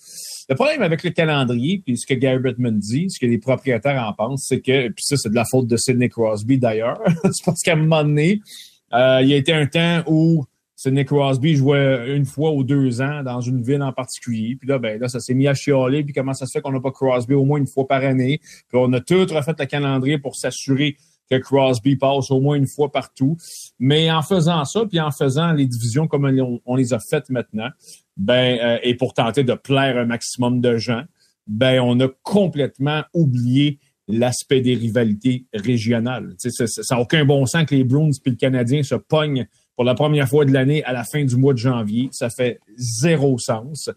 Le 0.48 0.54
problème 0.54 0.82
avec 0.82 1.04
le 1.04 1.10
calendrier, 1.10 1.82
puis 1.84 1.98
ce 1.98 2.06
que 2.06 2.14
Gary 2.14 2.38
Bettman 2.38 2.78
dit, 2.78 3.10
ce 3.10 3.18
que 3.18 3.26
les 3.26 3.38
propriétaires 3.38 4.02
en 4.02 4.14
pensent, 4.14 4.46
c'est 4.48 4.60
que, 4.60 4.88
puis 4.88 5.04
ça, 5.04 5.16
c'est 5.18 5.28
de 5.28 5.34
la 5.34 5.44
faute 5.44 5.66
de 5.66 5.76
Sidney 5.76 6.08
Crosby 6.08 6.58
d'ailleurs, 6.58 7.00
c'est 7.24 7.44
parce 7.44 7.60
qu'à 7.60 7.74
un 7.74 7.76
moment 7.76 8.02
donné, 8.02 8.40
euh, 8.94 9.18
il 9.22 9.28
y 9.28 9.34
a 9.34 9.36
été 9.36 9.52
un 9.52 9.66
temps 9.66 10.02
où 10.06 10.46
Sidney 10.74 11.04
Crosby 11.04 11.56
jouait 11.56 12.16
une 12.16 12.24
fois 12.24 12.52
ou 12.52 12.62
deux 12.62 13.02
ans 13.02 13.22
dans 13.24 13.40
une 13.40 13.62
ville 13.62 13.82
en 13.82 13.92
particulier. 13.92 14.54
Puis 14.54 14.68
là, 14.68 14.78
ben 14.78 15.00
là, 15.00 15.08
ça 15.08 15.18
s'est 15.18 15.34
mis 15.34 15.48
à 15.48 15.54
chialer. 15.54 16.04
Puis 16.04 16.14
comment 16.14 16.34
ça 16.34 16.46
se 16.46 16.52
fait 16.52 16.62
qu'on 16.62 16.70
n'a 16.70 16.80
pas 16.80 16.92
Crosby 16.92 17.34
au 17.34 17.44
moins 17.44 17.58
une 17.58 17.66
fois 17.66 17.88
par 17.88 18.04
année? 18.04 18.38
Puis 18.40 18.74
on 18.74 18.92
a 18.92 19.00
tout 19.00 19.26
refait 19.28 19.54
le 19.58 19.66
calendrier 19.66 20.18
pour 20.18 20.36
s'assurer 20.36 20.96
que 21.30 21.36
Crosby 21.36 21.96
passe 21.96 22.30
au 22.30 22.40
moins 22.40 22.56
une 22.56 22.66
fois 22.66 22.90
partout. 22.90 23.36
Mais 23.78 24.10
en 24.10 24.22
faisant 24.22 24.64
ça, 24.64 24.84
puis 24.86 25.00
en 25.00 25.10
faisant 25.10 25.52
les 25.52 25.66
divisions 25.66 26.06
comme 26.06 26.60
on, 26.64 26.76
les 26.76 26.92
a 26.92 26.98
faites 27.10 27.30
maintenant, 27.30 27.68
ben 28.16 28.58
euh, 28.60 28.78
et 28.82 28.94
pour 28.94 29.14
tenter 29.14 29.44
de 29.44 29.54
plaire 29.54 29.98
un 29.98 30.06
maximum 30.06 30.60
de 30.60 30.76
gens, 30.76 31.02
ben 31.46 31.80
on 31.80 31.98
a 32.00 32.08
complètement 32.22 33.02
oublié 33.14 33.78
l'aspect 34.08 34.60
des 34.60 34.74
rivalités 34.74 35.46
régionales. 35.52 36.34
Ça 36.38 36.94
n'a 36.94 37.00
aucun 37.00 37.24
bon 37.24 37.44
sens 37.46 37.64
que 37.64 37.74
les 37.74 37.84
Bruins 37.84 38.10
puis 38.22 38.32
le 38.32 38.36
Canadien 38.36 38.82
se 38.82 38.94
pognent 38.94 39.46
pour 39.76 39.84
la 39.84 39.94
première 39.94 40.28
fois 40.28 40.44
de 40.44 40.52
l'année 40.52 40.82
à 40.84 40.92
la 40.92 41.04
fin 41.04 41.24
du 41.24 41.36
mois 41.36 41.52
de 41.52 41.58
janvier. 41.58 42.08
Ça 42.10 42.30
fait 42.30 42.58
zéro 42.76 43.38
sens. 43.38 43.90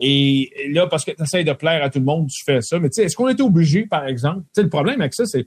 Et 0.00 0.50
là, 0.70 0.88
parce 0.88 1.04
que 1.04 1.12
tu 1.12 1.22
essaies 1.22 1.44
de 1.44 1.52
plaire 1.52 1.82
à 1.84 1.88
tout 1.88 2.00
le 2.00 2.04
monde, 2.04 2.28
tu 2.28 2.42
fais 2.44 2.60
ça. 2.60 2.78
Mais 2.80 2.88
est-ce 2.88 3.14
qu'on 3.14 3.28
était 3.28 3.42
obligé, 3.42 3.86
par 3.86 4.06
exemple? 4.06 4.42
Le 4.56 4.68
problème 4.68 5.00
avec 5.00 5.14
ça, 5.14 5.26
c'est 5.26 5.46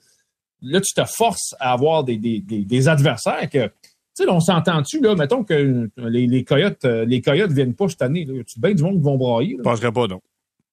là, 0.62 0.82
tu 0.82 0.94
te 0.94 1.06
forces 1.06 1.56
à 1.60 1.74
avoir 1.74 2.04
des, 2.04 2.18
des, 2.18 2.40
des, 2.42 2.66
des 2.66 2.88
adversaires 2.88 3.50
que. 3.50 3.70
Tu 4.18 4.24
sais, 4.24 4.30
on 4.30 4.40
s'entend-tu, 4.40 5.02
là, 5.02 5.14
mettons 5.14 5.44
que 5.44 5.90
les, 5.98 6.26
les 6.26 6.44
coyotes, 6.46 6.86
euh, 6.86 7.04
les 7.04 7.20
coyotes 7.22 7.52
viennent 7.52 7.74
pas 7.74 7.90
cette 7.90 8.02
année. 8.02 8.24
Là. 8.24 8.42
Tu 8.48 8.62
bien 8.62 8.74
du 8.74 8.82
monde 8.82 8.96
qui 8.96 9.04
vont 9.04 9.18
brailler. 9.18 9.52
Je 9.52 9.58
là. 9.58 9.64
penserais 9.64 9.92
pas, 9.92 10.08
non. 10.08 10.22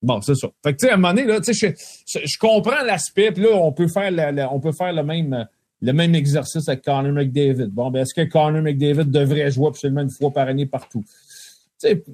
Bon, 0.00 0.20
c'est 0.20 0.36
ça. 0.36 0.48
Fait 0.62 0.74
que, 0.74 0.78
tu 0.78 0.86
sais, 0.86 0.92
à 0.92 0.94
un 0.94 0.96
moment 0.96 1.12
donné, 1.12 1.26
là, 1.26 1.40
tu 1.40 1.52
sais, 1.52 1.76
je, 2.06 2.20
je, 2.20 2.24
je 2.24 2.38
comprends 2.38 2.82
l'aspect, 2.84 3.32
puis 3.32 3.42
là, 3.42 3.50
on 3.54 3.72
peut 3.72 3.88
faire, 3.88 4.12
la- 4.12 4.30
la- 4.30 4.52
on 4.52 4.60
peut 4.60 4.70
faire 4.70 4.92
le 4.92 5.02
même, 5.02 5.48
le 5.80 5.92
même 5.92 6.14
exercice 6.14 6.68
avec 6.68 6.84
Connor 6.84 7.10
McDavid. 7.10 7.66
Bon, 7.66 7.90
ben, 7.90 8.02
est-ce 8.02 8.14
que 8.14 8.28
Connor 8.30 8.62
McDavid 8.62 9.10
devrait 9.10 9.50
jouer 9.50 9.66
absolument 9.66 10.02
une 10.02 10.10
fois 10.10 10.30
par 10.30 10.46
année 10.46 10.66
partout? 10.66 11.02
Tu 11.04 11.88
sais, 11.88 12.04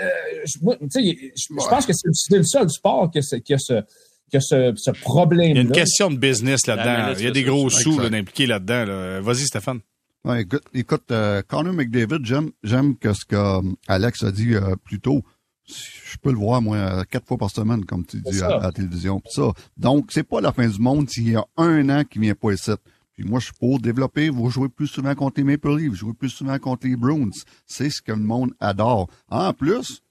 euh, 0.00 0.08
je, 0.44 0.58
moi, 0.62 0.76
tu 0.76 0.86
sais, 0.88 1.02
je, 1.34 1.46
je 1.50 1.68
pense 1.68 1.84
que 1.84 1.92
c'est 1.92 2.36
le 2.36 2.44
seul 2.44 2.70
sport 2.70 3.10
qui 3.10 3.18
a 3.18 3.22
ce, 3.22 3.34
qui 3.36 3.54
a 3.54 3.58
ce, 3.58 3.82
qui 4.30 4.36
a 4.36 4.40
ce, 4.40 4.72
ce 4.76 4.90
problème-là. 4.90 5.52
Il 5.52 5.56
y 5.56 5.58
a 5.58 5.62
une 5.62 5.72
question 5.72 6.10
de 6.10 6.16
business 6.16 6.66
là-dedans. 6.66 7.14
Il 7.18 7.24
y 7.24 7.28
a 7.28 7.30
des 7.30 7.42
gros 7.44 7.70
sous 7.70 7.90
là, 7.90 7.96
Exact. 8.06 8.10
d'impliqués 8.10 8.46
là-dedans. 8.46 8.84
là. 8.84 9.20
Vas-y, 9.20 9.46
Stéphane. 9.46 9.80
Ouais, 10.24 10.42
écoute, 10.42 10.64
écoute 10.74 11.04
euh, 11.12 11.40
Connor 11.46 11.72
McDavid, 11.72 12.18
j'aime, 12.24 12.50
j'aime 12.64 12.96
que 12.96 13.12
ce 13.12 13.24
que 13.24 13.36
euh, 13.36 13.60
Alex 13.86 14.24
a 14.24 14.32
dit 14.32 14.54
euh, 14.54 14.74
plus 14.82 14.98
tôt. 14.98 15.22
Je 15.68 16.16
peux 16.22 16.30
le 16.30 16.36
voir, 16.38 16.62
moi, 16.62 16.76
euh, 16.76 17.04
quatre 17.08 17.26
fois 17.26 17.36
par 17.38 17.50
semaine, 17.50 17.84
comme 17.84 18.04
tu 18.04 18.20
dis 18.20 18.40
à 18.42 18.58
la 18.58 18.72
télévision. 18.72 19.20
Pis 19.20 19.30
ça. 19.32 19.52
Donc, 19.76 20.10
c'est 20.10 20.22
pas 20.22 20.40
la 20.40 20.52
fin 20.52 20.66
du 20.68 20.80
monde 20.80 21.08
s'il 21.10 21.30
y 21.30 21.36
a 21.36 21.44
un 21.56 21.88
an 21.90 22.02
qui 22.04 22.18
vient 22.18 22.34
pas 22.34 22.52
ici. 22.52 22.70
Puis 23.14 23.24
moi, 23.24 23.40
je 23.40 23.46
suis 23.46 23.54
pour 23.58 23.80
développer, 23.80 24.28
vous 24.28 24.50
jouez 24.50 24.68
plus 24.68 24.86
souvent 24.88 25.14
contre 25.14 25.34
les 25.40 25.44
Maple 25.44 25.76
Leafs, 25.76 25.88
vous 25.90 25.94
jouez 25.96 26.12
plus 26.12 26.28
souvent 26.28 26.58
contre 26.58 26.86
les 26.86 26.96
Bruins. 26.96 27.30
C'est 27.66 27.90
ce 27.90 28.02
que 28.02 28.12
le 28.12 28.18
monde 28.18 28.50
adore. 28.60 29.08
En 29.30 29.52
plus, 29.54 30.02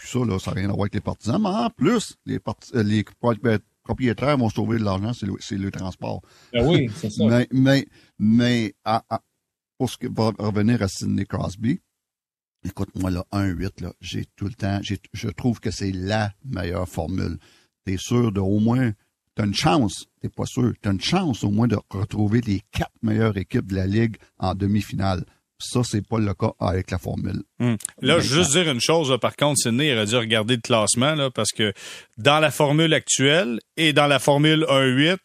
puis 0.00 0.08
ça, 0.08 0.18
là, 0.24 0.38
ça 0.38 0.50
n'a 0.52 0.56
rien 0.60 0.68
à 0.70 0.72
voir 0.72 0.82
avec 0.82 0.94
les 0.94 1.00
partisans, 1.00 1.40
mais 1.40 1.48
en 1.48 1.68
plus, 1.70 2.16
les, 2.24 2.36
euh, 2.74 2.82
les 2.82 3.04
pro- 3.04 3.34
propriétaires 3.84 4.38
vont 4.38 4.48
sauver 4.48 4.78
de 4.78 4.84
l'argent, 4.84 5.12
c'est 5.12 5.56
le, 5.58 5.70
transport. 5.70 6.22
Ben 6.52 6.66
oui, 6.66 6.90
c'est 6.96 7.10
ça. 7.10 7.24
Mais, 7.28 7.46
mais, 7.52 7.86
mais 8.18 8.74
à- 8.84 9.04
à- 9.10 9.22
pour 9.78 9.90
ce 9.90 9.98
que 9.98 10.06
va 10.08 10.32
revenir 10.38 10.82
à 10.82 10.88
Sidney 10.88 11.24
Crosby, 11.26 11.80
écoute, 12.64 12.90
moi, 12.94 13.10
là, 13.10 13.24
1-8, 13.32 13.82
là, 13.82 13.92
j'ai 14.00 14.24
tout 14.36 14.46
le 14.46 14.54
temps, 14.54 14.80
je 14.82 15.28
trouve 15.28 15.60
que 15.60 15.70
c'est 15.70 15.92
la 15.92 16.32
meilleure 16.44 16.88
formule. 16.88 17.38
T'es 17.84 17.96
sûr 17.98 18.32
de 18.32 18.40
au 18.40 18.58
moins, 18.60 18.92
t'as 19.34 19.46
une 19.46 19.54
chance, 19.54 20.06
t'es 20.20 20.28
pas 20.28 20.44
sûr, 20.46 20.72
t'as 20.80 20.92
une 20.92 21.00
chance 21.00 21.44
au 21.44 21.50
moins 21.50 21.68
de 21.68 21.78
retrouver 21.90 22.40
les 22.42 22.62
quatre 22.72 22.92
meilleures 23.02 23.36
équipes 23.36 23.66
de 23.68 23.76
la 23.76 23.86
Ligue 23.86 24.16
en 24.38 24.54
demi-finale. 24.54 25.24
Ça, 25.60 25.82
c'est 25.84 26.06
pas 26.06 26.18
le 26.18 26.32
cas 26.34 26.52
avec 26.58 26.90
la 26.90 26.98
formule. 26.98 27.42
Hum. 27.60 27.76
Là, 28.00 28.18
je 28.18 28.28
veux 28.28 28.42
juste 28.42 28.52
dire 28.52 28.70
une 28.70 28.80
chose, 28.80 29.10
là, 29.10 29.18
par 29.18 29.36
contre, 29.36 29.58
Sidney, 29.58 29.88
il 29.88 29.96
aurait 29.96 30.06
dû 30.06 30.16
regarder 30.16 30.56
le 30.56 30.62
classement, 30.62 31.14
là, 31.14 31.30
parce 31.30 31.52
que 31.52 31.72
dans 32.16 32.40
la 32.40 32.50
formule 32.50 32.94
actuelle 32.94 33.60
et 33.76 33.92
dans 33.92 34.06
la 34.06 34.18
formule 34.18 34.64
1-8, 34.68 35.18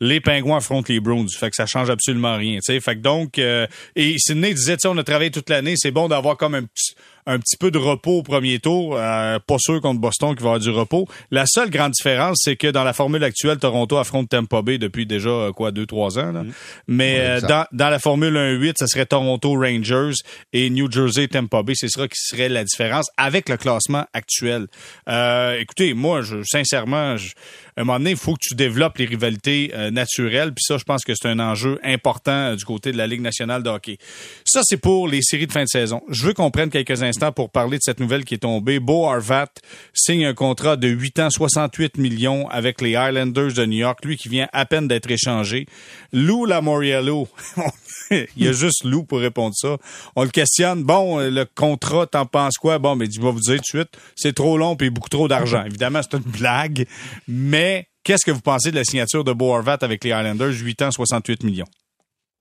les 0.00 0.20
Pingouins 0.20 0.58
affrontent 0.58 0.92
les 0.92 1.00
Bruins. 1.00 1.26
Fait 1.28 1.50
que 1.50 1.56
ça 1.56 1.66
change 1.66 1.90
absolument 1.90 2.36
rien. 2.36 2.58
Fait 2.64 2.80
que 2.80 3.00
donc, 3.00 3.38
euh, 3.38 3.66
et 3.94 4.16
Sidney 4.18 4.54
disait, 4.54 4.76
on 4.86 4.98
a 4.98 5.04
travaillé 5.04 5.30
toute 5.30 5.48
l'année, 5.48 5.74
c'est 5.76 5.92
bon 5.92 6.08
d'avoir 6.08 6.36
comme 6.36 6.54
un 6.54 6.64
petit, 6.64 6.94
un 7.26 7.38
petit 7.38 7.56
peu 7.56 7.70
de 7.70 7.78
repos 7.78 8.18
au 8.18 8.22
premier 8.22 8.58
tour. 8.58 8.96
Euh, 8.96 9.38
pas 9.38 9.56
sûr 9.58 9.80
contre 9.80 10.00
Boston 10.00 10.34
qui 10.34 10.42
va 10.42 10.50
avoir 10.50 10.60
du 10.60 10.70
repos. 10.70 11.06
La 11.30 11.44
seule 11.46 11.70
grande 11.70 11.92
différence, 11.92 12.40
c'est 12.42 12.56
que 12.56 12.66
dans 12.66 12.84
la 12.84 12.92
formule 12.92 13.22
actuelle, 13.22 13.58
Toronto 13.58 13.96
affronte 13.96 14.28
Tampa 14.28 14.62
Bay 14.62 14.78
depuis 14.78 15.06
déjà, 15.06 15.30
euh, 15.30 15.52
quoi, 15.52 15.70
deux, 15.70 15.86
trois 15.86 16.18
ans. 16.18 16.32
Là. 16.32 16.42
Mais 16.88 17.12
Ouais, 17.12 17.20
euh, 17.20 17.40
dans, 17.42 17.66
dans 17.72 17.90
la 17.90 17.98
formule 17.98 18.34
1-8, 18.34 18.74
ça 18.78 18.86
serait 18.86 19.06
Toronto 19.06 19.52
Rangers 19.52 20.14
et 20.52 20.70
New 20.70 20.90
Jersey 20.90 21.28
Tampa 21.28 21.62
Bay. 21.62 21.74
C'est 21.76 21.88
ça 21.88 22.08
qui 22.08 22.18
serait 22.18 22.48
la 22.48 22.64
différence 22.64 23.06
avec 23.16 23.48
le 23.48 23.56
classement 23.56 24.04
actuel. 24.12 24.66
Euh, 25.08 25.58
écoutez, 25.58 25.94
moi, 25.94 26.22
je, 26.22 26.42
sincèrement, 26.42 27.16
je, 27.16 27.32
à 27.76 27.82
un 27.82 27.84
moment 27.84 27.98
donné, 27.98 28.10
il 28.10 28.16
faut 28.16 28.34
que 28.34 28.40
tu 28.40 28.54
développes 28.54 28.98
les 28.98 29.06
rivalités 29.06 29.72
naturelles. 29.92 30.52
Puis 30.52 30.64
ça, 30.66 30.76
je 30.76 30.84
pense 30.84 31.04
que 31.04 31.14
c'est 31.14 31.28
un 31.28 31.38
enjeu 31.38 31.78
important 31.82 32.54
du 32.54 32.64
côté 32.64 32.92
de 32.92 32.96
la 32.98 33.06
Ligue 33.06 33.20
nationale 33.20 33.62
de 33.62 33.70
hockey. 33.70 33.98
Ça, 34.44 34.60
c'est 34.64 34.76
pour 34.76 35.08
les 35.08 35.22
séries 35.22 35.46
de 35.46 35.52
fin 35.52 35.62
de 35.62 35.68
saison. 35.68 36.02
Je 36.08 36.24
veux 36.24 36.34
qu'on 36.34 36.50
prenne 36.50 36.70
quelques 36.70 37.02
instants 37.02 37.11
pour 37.34 37.50
parler 37.50 37.78
de 37.78 37.82
cette 37.82 38.00
nouvelle 38.00 38.24
qui 38.24 38.34
est 38.34 38.38
tombée. 38.38 38.80
Bo 38.80 39.08
Arvat 39.08 39.48
signe 39.92 40.24
un 40.24 40.34
contrat 40.34 40.76
de 40.76 40.88
8 40.88 41.18
ans, 41.20 41.30
68 41.30 41.98
millions 41.98 42.48
avec 42.48 42.80
les 42.80 42.90
Islanders 42.90 43.52
de 43.52 43.66
New 43.66 43.78
York, 43.78 44.04
lui 44.04 44.16
qui 44.16 44.28
vient 44.28 44.48
à 44.52 44.66
peine 44.66 44.88
d'être 44.88 45.10
échangé. 45.10 45.66
Lou 46.12 46.44
Lamoriello, 46.44 47.28
il 48.10 48.26
y 48.36 48.48
a 48.48 48.52
juste 48.52 48.84
Lou 48.84 49.04
pour 49.04 49.18
répondre 49.18 49.54
ça. 49.56 49.76
On 50.16 50.24
le 50.24 50.30
questionne. 50.30 50.82
Bon, 50.82 51.18
le 51.18 51.44
contrat, 51.44 52.06
t'en 52.06 52.26
penses 52.26 52.56
quoi? 52.56 52.78
Bon, 52.78 52.96
mais 52.96 53.06
je 53.10 53.20
vais 53.20 53.30
vous 53.30 53.40
dire 53.40 53.56
tout 53.56 53.78
de 53.78 53.82
suite, 53.82 53.90
c'est 54.16 54.34
trop 54.34 54.58
long 54.58 54.76
et 54.80 54.90
beaucoup 54.90 55.08
trop 55.08 55.28
d'argent. 55.28 55.64
Évidemment, 55.64 56.00
c'est 56.02 56.16
une 56.16 56.24
blague, 56.24 56.86
mais 57.28 57.88
qu'est-ce 58.04 58.24
que 58.24 58.30
vous 58.30 58.40
pensez 58.40 58.70
de 58.70 58.76
la 58.76 58.84
signature 58.84 59.24
de 59.24 59.32
Bo 59.32 59.54
Arvat 59.54 59.78
avec 59.82 60.02
les 60.04 60.10
Islanders, 60.10 60.52
8 60.52 60.82
ans, 60.82 60.90
68 60.90 61.44
millions? 61.44 61.68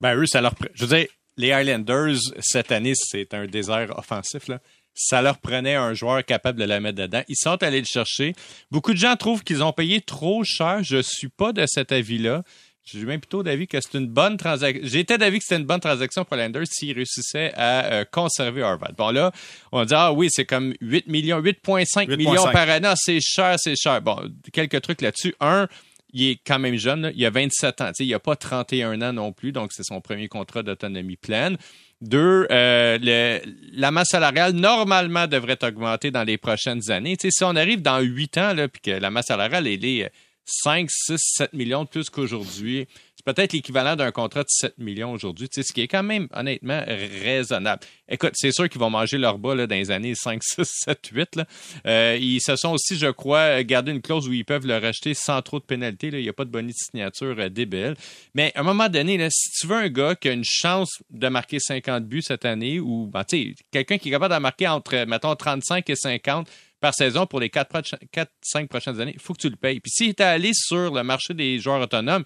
Ben, 0.02 0.16
eux, 0.16 0.26
ça 0.26 0.42
leur... 0.42 0.56
Je 0.74 0.86
veux 0.86 1.06
les 1.42 1.52
Highlanders, 1.52 2.20
cette 2.40 2.72
année, 2.72 2.94
c'est 2.96 3.34
un 3.34 3.48
désert 3.48 3.98
offensif. 3.98 4.48
Là. 4.48 4.60
Ça 4.94 5.22
leur 5.22 5.40
prenait 5.40 5.76
un 5.76 5.94
joueur 5.94 6.24
capable 6.24 6.60
de 6.60 6.66
la 6.66 6.80
mettre 6.80 7.00
dedans. 7.00 7.24
Ils 7.28 7.36
sont 7.36 7.62
allés 7.64 7.80
le 7.80 7.86
chercher. 7.86 8.34
Beaucoup 8.70 8.94
de 8.94 8.98
gens 8.98 9.16
trouvent 9.16 9.44
qu'ils 9.44 9.64
ont 9.64 9.74
payé 9.74 10.02
trop 10.02 10.44
cher. 10.44 10.84
Je 10.84 11.02
suis 11.02 11.30
pas 11.30 11.52
de 11.52 11.66
cet 11.66 11.92
avis-là. 11.92 12.44
J'ai 12.84 13.06
même 13.06 13.20
plutôt 13.20 13.44
d'avis 13.44 13.68
que 13.68 13.80
c'est 13.80 13.98
une 13.98 14.08
bonne 14.08 14.38
transaction. 14.38 14.82
J'étais 14.84 15.18
d'avis 15.18 15.38
que 15.38 15.44
c'était 15.44 15.62
une 15.62 15.68
bonne 15.68 15.80
transaction 15.80 16.26
pour 16.26 16.36
les 16.36 16.44
Highlanders 16.44 16.68
s'ils 16.68 16.94
réussissaient 16.94 17.54
à 17.56 17.86
euh, 17.86 18.06
conserver 18.12 18.64
Harvard. 18.64 18.94
Bon, 18.98 19.12
là, 19.12 19.32
on 19.72 19.86
dit, 19.86 19.94
ah 19.96 20.12
oui, 20.12 20.30
c'est 20.32 20.46
comme 20.46 20.74
8 20.82 21.08
millions, 21.08 21.40
8,5 21.40 22.16
millions 22.18 22.52
par 22.52 22.70
année. 22.70 22.88
Ah, 22.88 22.96
c'est 22.98 23.20
cher, 23.22 23.56
c'est 23.58 23.76
cher. 23.76 24.02
Bon, 24.02 24.18
quelques 24.52 24.82
trucs 24.82 25.02
là-dessus. 25.02 25.36
Un, 25.40 25.68
il 26.14 26.30
est 26.30 26.40
quand 26.46 26.60
même 26.60 26.76
jeune, 26.76 27.12
il 27.16 27.26
a 27.26 27.30
27 27.30 27.82
ans, 27.82 27.92
il 28.00 28.10
n'a 28.10 28.20
pas 28.20 28.36
31 28.36 29.02
ans 29.02 29.14
non 29.14 29.32
plus, 29.32 29.52
donc 29.52 29.72
c'est 29.74 29.84
son 29.84 30.02
premier 30.02 30.28
contrat 30.28 30.64
d'autonomie 30.64 31.18
pleine. 31.18 31.58
Deux, 32.02 32.48
euh, 32.50 33.40
la 33.74 33.92
masse 33.92 34.10
salariale 34.10 34.54
normalement 34.54 35.28
devrait 35.28 35.64
augmenter 35.64 36.10
dans 36.10 36.24
les 36.24 36.38
prochaines 36.38 36.90
années. 36.90 37.16
si 37.20 37.44
on 37.44 37.56
arrive 37.56 37.82
dans 37.82 38.00
8 38.00 38.38
ans, 38.40 38.54
là, 38.54 38.68
puis 38.68 38.82
que 38.82 38.92
la 38.92 39.12
masse 39.12 39.28
salariale 39.28 39.68
elle 39.68 39.86
est 39.86 40.12
5, 40.46 40.90
6, 40.90 41.18
7 41.18 41.54
millions 41.54 41.84
de 41.84 41.90
plus 41.90 42.10
qu'aujourd'hui, 42.10 42.88
c'est 43.24 43.34
peut-être 43.34 43.54
l'équivalent 43.54 43.96
d'un 43.96 44.12
contrat 44.12 44.42
de 44.42 44.50
7 44.50 44.78
millions 44.80 45.12
aujourd'hui, 45.12 45.48
ce 45.52 45.62
qui 45.72 45.82
est 45.82 45.88
quand 45.88 46.02
même 46.02 46.28
honnêtement 46.34 46.82
raisonnable. 46.88 47.84
Écoute, 48.10 48.32
c'est 48.34 48.52
sûr 48.52 48.68
qu'ils 48.68 48.82
vont 48.82 48.90
manger 48.90 49.18
leur 49.18 49.38
bas 49.38 49.54
là, 49.54 49.68
dans 49.68 49.76
les 49.76 49.92
années 49.92 50.16
5, 50.16 50.42
6, 50.44 50.64
7, 50.66 51.08
8. 51.14 51.36
Là. 51.36 52.16
ils 52.16 52.42
se 52.42 52.56
sont 52.56 52.72
aussi, 52.72 52.98
je 52.98 53.08
crois, 53.08 53.64
gardé 53.64 53.92
une 53.92 54.02
clause 54.02 54.28
où 54.28 54.34
ils 54.34 54.46
peuvent 54.46 54.66
le 54.66 54.78
racheter 54.78 55.14
sans 55.14 55.42
trop 55.42 55.60
de 55.60 55.66
pénalité. 55.66 56.08
Il 56.08 56.22
n'y 56.22 56.30
a 56.30 56.34
pas 56.34 56.46
de 56.46 56.50
bonus 56.50 56.74
de 56.74 56.80
signature 56.80 57.36
euh, 57.38 57.50
débile. 57.50 57.96
Mais 58.34 58.52
à 58.56 58.62
un 58.62 58.64
moment 58.64 58.90
donné, 58.90 59.30
si 59.30 59.52
tu 59.52 59.68
veux 59.68 59.78
un 59.78 59.90
gars 59.90 60.16
qui 60.16 60.30
a 60.30 60.34
une 60.34 60.44
chance 60.44 61.04
de 61.10 61.28
marquer 61.28 61.60
50 61.60 62.06
buts 62.06 62.24
cette 62.24 62.46
année, 62.46 62.80
ou 62.80 63.08
ben, 63.08 63.24
quelqu'un 63.72 63.98
qui 63.98 64.10
est 64.10 64.12
capable 64.12 64.34
de 64.34 64.40
marquer 64.40 64.68
entre, 64.68 65.06
mettons, 65.06 65.36
35 65.36 65.90
et 65.90 65.96
50, 65.96 66.50
par 66.80 66.96
saison 66.96 67.28
pour 67.28 67.40
les 67.40 67.50
4-5 67.50 68.68
prochaines 68.68 69.00
années, 69.00 69.14
il 69.14 69.22
faut 69.22 69.34
que 69.34 69.42
tu 69.42 69.50
le 69.50 69.56
payes. 69.56 69.80
Puis 69.80 69.92
s'il 69.92 70.10
était 70.10 70.24
allé 70.24 70.52
sur 70.54 70.92
le 70.92 71.04
marché 71.04 71.36
des 71.36 71.60
joueurs 71.60 71.80
autonomes, 71.80 72.24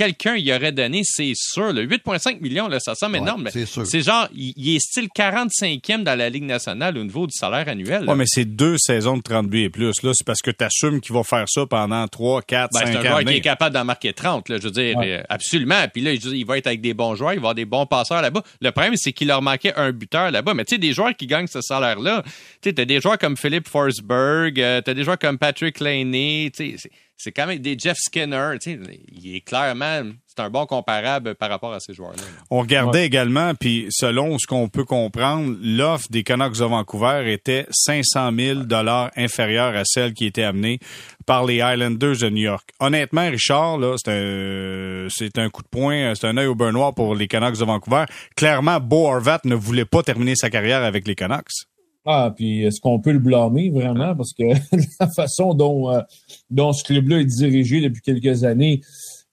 quelqu'un 0.00 0.34
y 0.36 0.50
aurait 0.50 0.72
donné, 0.72 1.02
c'est 1.04 1.32
sûr. 1.34 1.74
Le 1.74 1.86
8,5 1.86 2.40
millions, 2.40 2.68
là, 2.68 2.80
ça 2.80 2.94
semble 2.94 3.16
énorme. 3.16 3.50
C'est 3.52 4.00
genre, 4.00 4.28
il, 4.34 4.74
est 4.74 4.78
style 4.78 5.08
45e 5.14 6.04
dans 6.04 6.16
la 6.16 6.30
Ligue 6.30 6.44
nationale 6.44 6.96
au 6.96 7.04
niveau 7.04 7.26
du 7.26 7.36
salaire 7.36 7.68
annuel. 7.68 8.06
Oui, 8.08 8.14
mais 8.16 8.24
c'est 8.26 8.46
deux 8.46 8.76
saisons 8.78 9.18
de 9.18 9.22
30 9.22 9.48
buts 9.48 9.64
et 9.64 9.68
plus. 9.68 10.02
Là, 10.02 10.12
c'est 10.14 10.26
parce 10.26 10.40
que 10.40 10.50
tu 10.50 10.64
assumes 10.64 11.02
qu'il 11.02 11.14
va 11.14 11.22
faire 11.22 11.44
ça 11.46 11.66
pendant 11.66 12.08
3, 12.08 12.40
4, 12.40 12.72
5 12.72 12.80
ans. 12.80 12.86
C'est 12.86 12.96
un 12.96 13.02
joueur 13.02 13.24
qui 13.24 13.34
est 13.34 13.40
capable 13.42 13.74
d'en 13.74 13.84
marquer 13.84 14.14
30, 14.14 14.48
là, 14.48 14.56
je 14.56 14.62
veux 14.62 14.70
dire, 14.70 14.96
euh, 15.02 15.22
absolument. 15.28 15.86
Puis 15.92 16.00
là, 16.00 16.12
il 16.12 16.46
va 16.46 16.56
être 16.56 16.66
avec 16.66 16.80
des 16.80 16.94
bons 16.94 17.14
joueurs, 17.14 17.34
il 17.34 17.36
va 17.36 17.50
avoir 17.50 17.54
des 17.54 17.66
bons 17.66 17.84
passeurs 17.84 18.22
là-bas. 18.22 18.42
Le 18.62 18.70
problème, 18.70 18.94
c'est 18.96 19.12
qu'il 19.12 19.28
leur 19.28 19.42
manquait 19.42 19.74
un 19.76 19.92
buteur 19.92 20.30
là-bas. 20.30 20.54
Mais 20.54 20.64
tu 20.64 20.76
sais, 20.76 20.78
des 20.78 20.94
joueurs 20.94 21.14
qui 21.14 21.26
gagnent 21.26 21.46
ce 21.46 21.60
salaire-là, 21.60 22.22
tu 22.24 22.30
sais, 22.64 22.72
t'as 22.72 22.86
des 22.86 23.02
joueurs 23.02 23.18
comme 23.18 23.36
Philippe 23.36 23.68
Forsberg, 23.68 24.58
euh, 24.58 24.80
tu 24.82 24.90
as 24.90 24.94
des 24.94 25.04
joueurs 25.04 25.18
comme 25.18 25.36
Patrick 25.36 25.78
Laney, 25.78 26.50
tu 26.56 26.78
sais, 26.78 26.90
c'est 27.22 27.32
quand 27.32 27.46
même 27.46 27.58
des 27.58 27.76
Jeff 27.78 27.98
Skinner. 27.98 28.54
Il 28.64 29.36
est 29.36 29.42
clairement, 29.42 30.02
c'est 30.26 30.40
un 30.40 30.48
bon 30.48 30.64
comparable 30.64 31.34
par 31.34 31.50
rapport 31.50 31.74
à 31.74 31.78
ces 31.78 31.92
joueurs-là. 31.92 32.22
On 32.48 32.60
regardait 32.60 33.04
également, 33.04 33.54
puis 33.54 33.88
selon 33.90 34.38
ce 34.38 34.46
qu'on 34.46 34.70
peut 34.70 34.86
comprendre, 34.86 35.54
l'offre 35.62 36.06
des 36.08 36.22
Canucks 36.22 36.56
de 36.56 36.64
Vancouver 36.64 37.30
était 37.30 37.66
500 37.70 38.30
000 38.34 38.60
dollars 38.60 39.10
inférieure 39.16 39.76
à 39.76 39.82
celle 39.84 40.14
qui 40.14 40.24
était 40.24 40.44
amenée 40.44 40.78
par 41.26 41.44
les 41.44 41.56
Islanders 41.56 42.16
de 42.16 42.30
New 42.30 42.42
York. 42.42 42.70
Honnêtement, 42.80 43.28
Richard, 43.28 43.76
là, 43.76 43.96
c'est 44.02 44.10
un, 44.10 45.08
c'est 45.10 45.38
un 45.38 45.50
coup 45.50 45.62
de 45.62 45.68
poing, 45.68 46.14
c'est 46.14 46.26
un 46.26 46.38
œil 46.38 46.46
au 46.46 46.54
beurre 46.54 46.72
noir 46.72 46.94
pour 46.94 47.14
les 47.14 47.28
Canucks 47.28 47.58
de 47.58 47.64
Vancouver. 47.66 48.06
Clairement, 48.34 48.80
Bo 48.80 49.08
Horvat 49.08 49.40
ne 49.44 49.54
voulait 49.54 49.84
pas 49.84 50.02
terminer 50.02 50.36
sa 50.36 50.48
carrière 50.48 50.82
avec 50.82 51.06
les 51.06 51.14
Canucks. 51.14 51.66
Ah, 52.06 52.32
puis 52.34 52.64
est-ce 52.64 52.80
qu'on 52.80 52.98
peut 52.98 53.12
le 53.12 53.18
blâmer 53.18 53.70
vraiment? 53.70 54.16
Parce 54.16 54.32
que 54.32 54.42
la 55.00 55.08
façon 55.08 55.54
dont, 55.54 55.90
euh, 55.90 56.00
dont 56.48 56.72
ce 56.72 56.82
club-là 56.84 57.20
est 57.20 57.24
dirigé 57.26 57.80
depuis 57.80 58.00
quelques 58.00 58.44
années, 58.44 58.80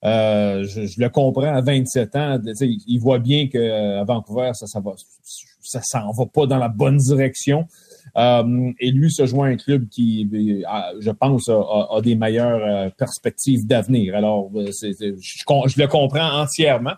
euh, 0.04 0.64
je, 0.64 1.00
le 1.00 1.08
comprends 1.08 1.54
à 1.54 1.60
27 1.60 2.16
ans. 2.16 2.38
Il 2.86 2.98
voit 2.98 3.18
bien 3.18 3.48
qu'à 3.48 3.58
euh, 3.58 4.04
Vancouver, 4.04 4.50
ça, 4.52 4.66
ça 4.66 4.80
va, 4.80 4.92
ça 5.60 5.80
s'en 5.82 6.12
va 6.12 6.26
pas 6.26 6.46
dans 6.46 6.58
la 6.58 6.68
bonne 6.68 6.98
direction. 6.98 7.66
et 8.16 8.90
lui 8.90 9.10
se 9.10 9.24
joint 9.24 9.48
à 9.48 9.52
un 9.52 9.56
club 9.56 9.88
qui, 9.88 10.28
je 11.00 11.10
pense, 11.10 11.48
a, 11.48 12.00
des 12.02 12.16
meilleures 12.16 12.92
perspectives 12.96 13.66
d'avenir. 13.66 14.14
Alors, 14.14 14.50
je, 14.54 15.16
je, 15.18 15.80
le 15.80 15.86
comprends 15.86 16.42
entièrement. 16.42 16.94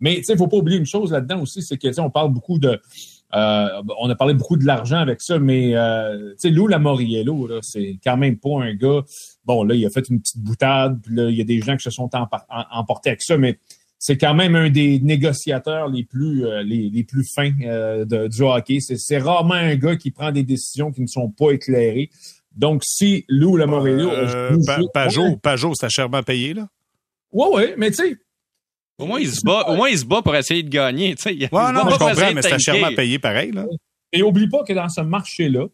mais 0.00 0.18
il 0.18 0.32
ne 0.32 0.36
faut 0.36 0.48
pas 0.48 0.58
oublier 0.58 0.78
une 0.78 0.86
chose 0.86 1.12
là-dedans 1.12 1.40
aussi, 1.40 1.62
c'est 1.62 1.78
que 1.78 2.00
on 2.00 2.10
parle 2.10 2.32
beaucoup 2.32 2.58
de 2.58 2.80
euh, 3.34 3.82
on 3.98 4.10
a 4.10 4.14
parlé 4.14 4.34
beaucoup 4.34 4.56
de 4.56 4.66
l'argent 4.66 4.98
avec 4.98 5.20
ça, 5.20 5.38
mais 5.38 5.76
euh, 5.76 6.30
tu 6.32 6.34
sais, 6.38 6.50
Lou 6.50 6.66
Lamoriello, 6.66 7.46
là, 7.46 7.58
c'est 7.62 7.98
quand 8.02 8.16
même 8.16 8.36
pas 8.36 8.62
un 8.62 8.74
gars. 8.74 9.02
Bon, 9.44 9.64
là, 9.64 9.74
il 9.74 9.84
a 9.86 9.90
fait 9.90 10.08
une 10.08 10.20
petite 10.20 10.38
boutade, 10.42 11.00
puis 11.02 11.14
là, 11.14 11.30
il 11.30 11.36
y 11.36 11.40
a 11.40 11.44
des 11.44 11.60
gens 11.60 11.76
qui 11.76 11.84
se 11.84 11.90
sont 11.90 12.10
emportés 12.70 13.10
avec 13.10 13.22
ça, 13.22 13.38
mais 13.38 13.58
c'est 13.98 14.16
quand 14.16 14.34
même 14.34 14.56
un 14.56 14.70
des 14.70 14.98
négociateurs 15.00 15.88
les 15.88 16.04
plus 16.04 16.46
euh, 16.46 16.62
les, 16.62 17.04
plus 17.04 17.24
fins 17.34 17.50
de, 17.50 18.28
du 18.28 18.42
hockey. 18.42 18.78
C'est 18.80 19.18
rarement 19.18 19.54
un 19.54 19.76
gars 19.76 19.96
qui 19.96 20.10
prend 20.10 20.32
des 20.32 20.42
décisions 20.42 20.90
qui 20.90 21.02
ne 21.02 21.06
sont 21.06 21.30
pas 21.30 21.50
éclairées. 21.52 22.10
Donc, 22.56 22.82
si 22.84 23.24
Lou 23.28 23.56
Lamoriello... 23.56 24.10
Euh, 24.10 24.58
Pajot, 24.92 25.36
Pajot, 25.36 25.72
c'est 25.74 25.88
chèrement 25.88 26.22
payé, 26.22 26.54
là? 26.54 26.68
Oui, 27.32 27.46
oui, 27.54 27.62
mais 27.76 27.90
tu 27.90 27.96
sais, 27.96 28.16
au 29.00 29.06
moins, 29.06 29.20
il 29.20 29.30
se 29.30 29.40
bat, 29.44 29.64
au 29.68 29.76
moins, 29.76 29.88
il 29.88 29.98
se 29.98 30.04
bat 30.04 30.22
pour 30.22 30.34
essayer 30.36 30.62
de 30.62 30.68
gagner. 30.68 31.14
Tu 31.14 31.22
sais. 31.22 31.30
Ouais, 31.30 31.72
non, 31.72 31.88
je 31.88 31.98
comprends, 31.98 32.34
mais 32.34 32.42
c'est 32.42 32.58
chèrement 32.58 32.94
payé 32.94 33.18
pareil. 33.18 33.52
Là. 33.52 33.64
Et 34.12 34.22
oublie 34.22 34.48
pas 34.48 34.62
que 34.64 34.72
dans 34.72 34.88
ce 34.88 35.00
marché-là, 35.00 35.66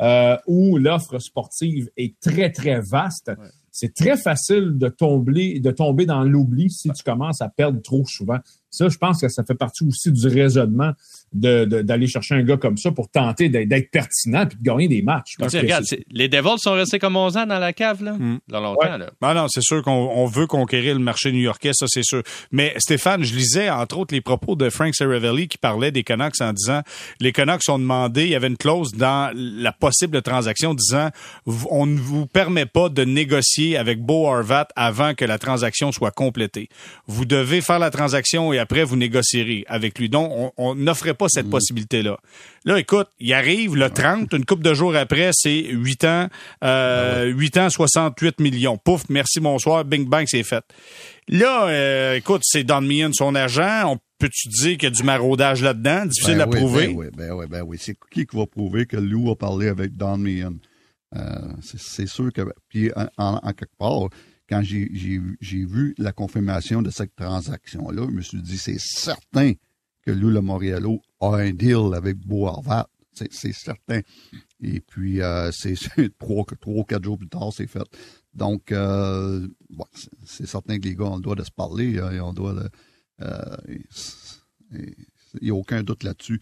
euh, 0.00 0.36
où 0.46 0.76
l'offre 0.76 1.18
sportive 1.18 1.88
est 1.96 2.18
très, 2.20 2.50
très 2.50 2.80
vaste, 2.80 3.30
c'est 3.70 3.94
très 3.94 4.16
facile 4.16 4.76
de 4.76 4.88
tomber, 4.88 5.60
de 5.60 5.70
tomber 5.70 6.06
dans 6.06 6.22
l'oubli 6.22 6.70
si 6.70 6.90
tu 6.90 7.02
commences 7.02 7.40
à 7.40 7.48
perdre 7.48 7.80
trop 7.82 8.04
souvent. 8.06 8.38
Ça, 8.70 8.88
je 8.88 8.98
pense 8.98 9.20
que 9.20 9.28
ça 9.28 9.44
fait 9.44 9.54
partie 9.54 9.84
aussi 9.84 10.12
du 10.12 10.26
raisonnement 10.28 10.92
d'aller 11.32 12.06
chercher 12.06 12.34
un 12.34 12.42
gars 12.42 12.56
comme 12.56 12.76
ça 12.76 12.90
pour 12.90 13.08
tenter 13.08 13.48
d'être 13.48 13.90
pertinent 13.90 14.42
et 14.42 14.54
de 14.54 14.62
gagner 14.62 14.88
des 14.88 15.02
matchs. 15.02 15.36
regarde, 15.38 15.84
les 16.10 16.28
Devils 16.28 16.58
sont 16.58 16.72
restés 16.72 16.98
comme 16.98 17.16
11 17.16 17.36
ans 17.36 17.46
dans 17.46 17.58
la 17.58 17.72
cave, 17.72 18.02
là, 18.02 18.12
hmm. 18.12 18.38
dans 18.48 18.60
longtemps. 18.60 18.96
Là. 18.96 19.10
Ben 19.20 19.34
non, 19.34 19.46
c'est 19.48 19.62
sûr 19.62 19.82
qu'on 19.82 20.26
veut 20.26 20.46
conquérir 20.46 20.94
le 20.94 21.00
marché 21.00 21.32
new-yorkais, 21.32 21.72
ça 21.74 21.86
c'est 21.88 22.04
sûr. 22.04 22.22
Mais 22.52 22.74
Stéphane, 22.78 23.24
je 23.24 23.34
lisais 23.34 23.70
entre 23.70 23.98
autres 23.98 24.14
les 24.14 24.20
propos 24.20 24.56
de 24.56 24.70
Frank 24.70 24.94
Saravelli 24.94 25.48
qui 25.48 25.58
parlait 25.58 25.90
des 25.90 26.04
Canucks 26.04 26.40
en 26.40 26.52
disant 26.52 26.82
les 27.20 27.32
Canucks 27.32 27.68
ont 27.68 27.78
demandé, 27.78 28.24
il 28.24 28.30
y 28.30 28.34
avait 28.34 28.48
une 28.48 28.56
clause 28.56 28.92
dans 28.92 29.32
la 29.34 29.72
possible 29.72 30.22
transaction 30.22 30.74
disant 30.74 31.10
on 31.70 31.86
ne 31.86 31.98
vous 31.98 32.26
permet 32.26 32.66
pas 32.66 32.88
de 32.88 33.04
négocier 33.04 33.76
avec 33.76 34.00
Beau 34.00 34.28
Harvat 34.28 34.68
avant 34.76 35.14
que 35.14 35.24
la 35.24 35.38
transaction 35.38 35.92
soit 35.92 36.10
complétée. 36.10 36.68
Vous 37.06 37.24
devez 37.24 37.60
faire 37.60 37.78
la 37.78 37.90
transaction 37.90 38.52
et 38.52 38.58
après 38.66 38.82
vous 38.82 38.96
négocierez 38.96 39.64
avec 39.68 39.96
lui. 39.98 40.08
Donc 40.08 40.52
on 40.56 40.74
n'offrait 40.74 41.14
pas 41.14 41.28
cette 41.28 41.46
mm. 41.46 41.50
possibilité-là. 41.50 42.18
Là, 42.64 42.80
écoute, 42.80 43.06
il 43.20 43.32
arrive 43.32 43.76
le 43.76 43.88
30, 43.90 44.32
une 44.32 44.44
couple 44.44 44.64
de 44.64 44.74
jours 44.74 44.96
après, 44.96 45.30
c'est 45.32 45.68
8 45.70 46.04
ans, 46.04 46.28
euh, 46.64 47.26
8 47.26 47.58
ans, 47.58 47.70
68 47.70 48.40
millions. 48.40 48.76
Pouf, 48.76 49.04
merci, 49.08 49.38
bonsoir, 49.38 49.84
bing 49.84 50.08
bang, 50.08 50.24
c'est 50.26 50.42
fait. 50.42 50.64
Là, 51.28 51.68
euh, 51.68 52.14
écoute, 52.16 52.42
c'est 52.44 52.64
Don 52.64 52.80
Meehan, 52.80 53.12
son 53.12 53.36
agent. 53.36 53.92
On 53.92 53.98
peut-tu 54.18 54.48
dire 54.48 54.78
qu'il 54.78 54.84
y 54.84 54.86
a 54.86 54.90
du 54.90 55.04
maraudage 55.04 55.62
là-dedans? 55.62 56.06
Difficile 56.06 56.38
ben 56.38 56.40
à 56.40 56.46
prouver. 56.48 56.88
Ben 56.88 56.96
oui, 56.96 57.06
ben 57.16 57.32
oui, 57.32 57.46
ben 57.48 57.62
oui. 57.62 57.76
C'est 57.80 57.96
qui 58.10 58.26
qui 58.26 58.36
va 58.36 58.46
prouver 58.46 58.86
que 58.86 58.96
Lou 58.96 59.30
a 59.30 59.36
parlé 59.36 59.68
avec 59.68 59.96
Don 59.96 60.18
Meehan? 60.18 60.54
Euh, 61.14 61.20
c'est 61.62 62.08
sûr 62.08 62.32
que... 62.32 62.42
Puis, 62.68 62.90
en, 63.16 63.52
quelque 63.52 63.76
part, 63.78 64.08
quand 64.48 64.62
j'ai 64.62 65.64
vu 65.64 65.94
la 65.98 66.12
confirmation 66.12 66.82
de 66.82 66.90
cette 66.90 67.14
transaction-là, 67.16 68.06
je 68.08 68.14
me 68.14 68.20
suis 68.20 68.42
dit, 68.42 68.58
c'est 68.58 68.78
certain 68.78 69.52
que 70.02 70.10
Lou 70.10 70.40
Moriello 70.40 71.00
a 71.20 71.36
un 71.36 71.52
deal 71.52 71.94
avec 71.94 72.16
Beau 72.18 72.46
Harvat. 72.46 72.88
C'est 73.12 73.52
certain. 73.52 74.00
Et 74.60 74.80
puis, 74.80 75.22
euh, 75.22 75.50
c'est 75.50 75.74
trois, 76.18 76.44
trois, 76.60 76.84
quatre 76.84 77.02
jours 77.02 77.16
plus 77.16 77.28
tard, 77.28 77.50
c'est 77.50 77.66
fait. 77.66 77.86
Donc, 78.34 78.72
euh, 78.72 79.48
c'est 80.24 80.46
certain 80.46 80.78
que 80.78 80.86
les 80.86 80.94
gars 80.94 81.06
ont 81.06 81.16
le 81.16 81.22
droit 81.22 81.34
de 81.34 81.42
se 81.42 81.50
parler. 81.50 81.98
Hein, 81.98 82.20
on 82.22 82.34
doit 82.34 82.54
euh, 83.22 83.56
il 84.72 85.42
n'y 85.42 85.50
a 85.50 85.54
aucun 85.54 85.82
doute 85.82 86.02
là-dessus. 86.02 86.40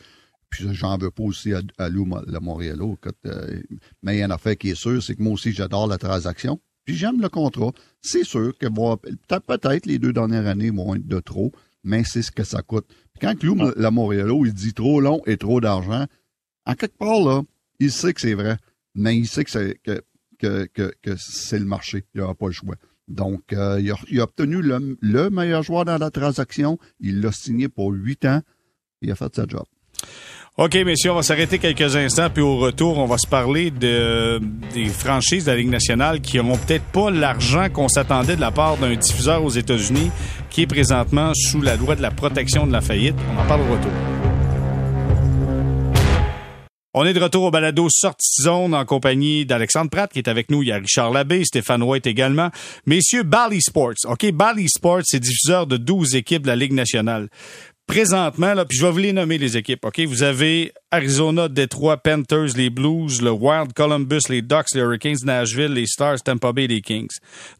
puis 0.50 0.66
j'en 0.72 0.96
veux 0.98 1.10
pas 1.10 1.22
aussi 1.22 1.52
à, 1.52 1.88
Lou 1.88 2.06
le. 2.06 2.96
Euh, 3.26 3.62
mais 4.02 4.16
il 4.16 4.18
y 4.18 4.22
a 4.22 4.24
une 4.24 4.32
affaire 4.32 4.56
qui 4.56 4.70
est 4.70 4.74
sûre, 4.74 5.02
c'est 5.02 5.14
que 5.14 5.22
moi 5.22 5.32
aussi, 5.32 5.52
j'adore 5.52 5.86
la 5.86 5.98
transaction. 5.98 6.60
Puis 6.84 6.94
j'aime 6.94 7.20
le 7.20 7.28
contrat. 7.28 7.72
C'est 8.00 8.24
sûr 8.24 8.56
que 8.58 8.66
peut-être 8.66 9.86
les 9.86 9.98
deux 9.98 10.12
dernières 10.12 10.46
années 10.46 10.70
vont 10.70 10.94
être 10.94 11.06
de 11.06 11.20
trop, 11.20 11.52
mais 11.82 12.04
c'est 12.04 12.22
ce 12.22 12.30
que 12.30 12.44
ça 12.44 12.62
coûte. 12.62 12.86
Puis 12.86 13.20
quand 13.20 13.42
Lou 13.42 13.56
la 13.76 13.90
Montréalo, 13.90 14.44
il 14.44 14.52
dit 14.52 14.74
trop 14.74 15.00
long 15.00 15.22
et 15.26 15.36
trop 15.36 15.60
d'argent, 15.60 16.06
en 16.66 16.74
quelque 16.74 16.98
part, 16.98 17.20
là, 17.20 17.42
il 17.78 17.90
sait 17.90 18.12
que 18.12 18.20
c'est 18.20 18.34
vrai, 18.34 18.56
mais 18.94 19.16
il 19.16 19.26
sait 19.26 19.44
que 19.44 19.50
c'est 19.50 19.80
que, 19.82 20.02
que, 20.38 20.92
que, 21.02 21.16
c'est 21.16 21.58
le 21.58 21.64
marché. 21.64 22.04
Il 22.14 22.20
aura 22.20 22.34
pas 22.34 22.46
le 22.46 22.52
choix. 22.52 22.76
Donc, 23.08 23.52
euh, 23.52 23.80
il, 23.80 24.20
a, 24.20 24.22
obtenu 24.22 24.62
le, 24.62 24.96
le, 25.00 25.30
meilleur 25.30 25.62
joueur 25.62 25.84
dans 25.84 25.98
la 25.98 26.10
transaction. 26.10 26.78
Il 27.00 27.20
l'a 27.20 27.32
signé 27.32 27.68
pour 27.68 27.92
huit 27.92 28.24
ans. 28.24 28.40
Il 29.02 29.10
a 29.10 29.14
fait 29.14 29.34
sa 29.34 29.46
job. 29.46 29.64
OK, 30.56 30.76
messieurs, 30.86 31.10
on 31.10 31.16
va 31.16 31.24
s'arrêter 31.24 31.58
quelques 31.58 31.96
instants, 31.96 32.30
puis 32.32 32.40
au 32.40 32.58
retour, 32.58 32.98
on 32.98 33.06
va 33.06 33.18
se 33.18 33.26
parler 33.26 33.72
de, 33.72 34.40
des 34.72 34.86
franchises 34.86 35.46
de 35.46 35.50
la 35.50 35.56
Ligue 35.56 35.68
nationale 35.68 36.20
qui 36.20 36.36
n'auront 36.36 36.56
peut-être 36.56 36.84
pas 36.84 37.10
l'argent 37.10 37.68
qu'on 37.70 37.88
s'attendait 37.88 38.36
de 38.36 38.40
la 38.40 38.52
part 38.52 38.76
d'un 38.76 38.94
diffuseur 38.94 39.42
aux 39.42 39.50
États-Unis 39.50 40.12
qui 40.50 40.62
est 40.62 40.68
présentement 40.68 41.32
sous 41.34 41.60
la 41.60 41.74
loi 41.74 41.96
de 41.96 42.02
la 42.02 42.12
protection 42.12 42.68
de 42.68 42.72
la 42.72 42.80
faillite. 42.80 43.16
On 43.34 43.40
en 43.42 43.46
parle 43.46 43.62
au 43.62 43.72
retour. 43.72 43.90
On 46.96 47.04
est 47.04 47.12
de 47.12 47.18
retour 47.18 47.42
au 47.42 47.50
balado 47.50 47.88
Sortie 47.90 48.42
Zone 48.42 48.72
en 48.72 48.84
compagnie 48.84 49.44
d'Alexandre 49.44 49.90
Pratt 49.90 50.12
qui 50.12 50.20
est 50.20 50.28
avec 50.28 50.48
nous. 50.48 50.62
Il 50.62 50.68
y 50.68 50.72
a 50.72 50.76
Richard 50.76 51.10
Labbé, 51.10 51.44
Stéphane 51.44 51.82
White 51.82 52.06
également. 52.06 52.50
Messieurs, 52.86 53.24
Bally 53.24 53.60
Sports. 53.60 53.94
OK, 54.04 54.30
Bally 54.30 54.68
Sports, 54.68 55.02
c'est 55.02 55.18
diffuseur 55.18 55.66
de 55.66 55.76
12 55.76 56.14
équipes 56.14 56.42
de 56.42 56.46
la 56.46 56.54
Ligue 56.54 56.72
nationale. 56.72 57.28
Présentement, 57.86 58.54
là, 58.54 58.64
puis 58.64 58.78
je 58.78 58.86
vais 58.86 58.90
vous 58.90 58.98
les 58.98 59.12
nommer 59.12 59.36
les 59.36 59.58
équipes. 59.58 59.84
OK, 59.84 60.00
vous 60.00 60.22
avez 60.22 60.72
Arizona, 60.90 61.48
Detroit, 61.48 61.98
Panthers, 61.98 62.56
les 62.56 62.70
Blues, 62.70 63.20
le 63.20 63.30
Wild, 63.30 63.74
Columbus, 63.74 64.22
les 64.30 64.40
Ducks, 64.40 64.72
les 64.72 64.80
Hurricanes, 64.80 65.18
Nashville, 65.24 65.72
les 65.72 65.86
Stars, 65.86 66.22
Tampa 66.22 66.52
Bay, 66.52 66.66
les 66.66 66.80
Kings. 66.80 67.10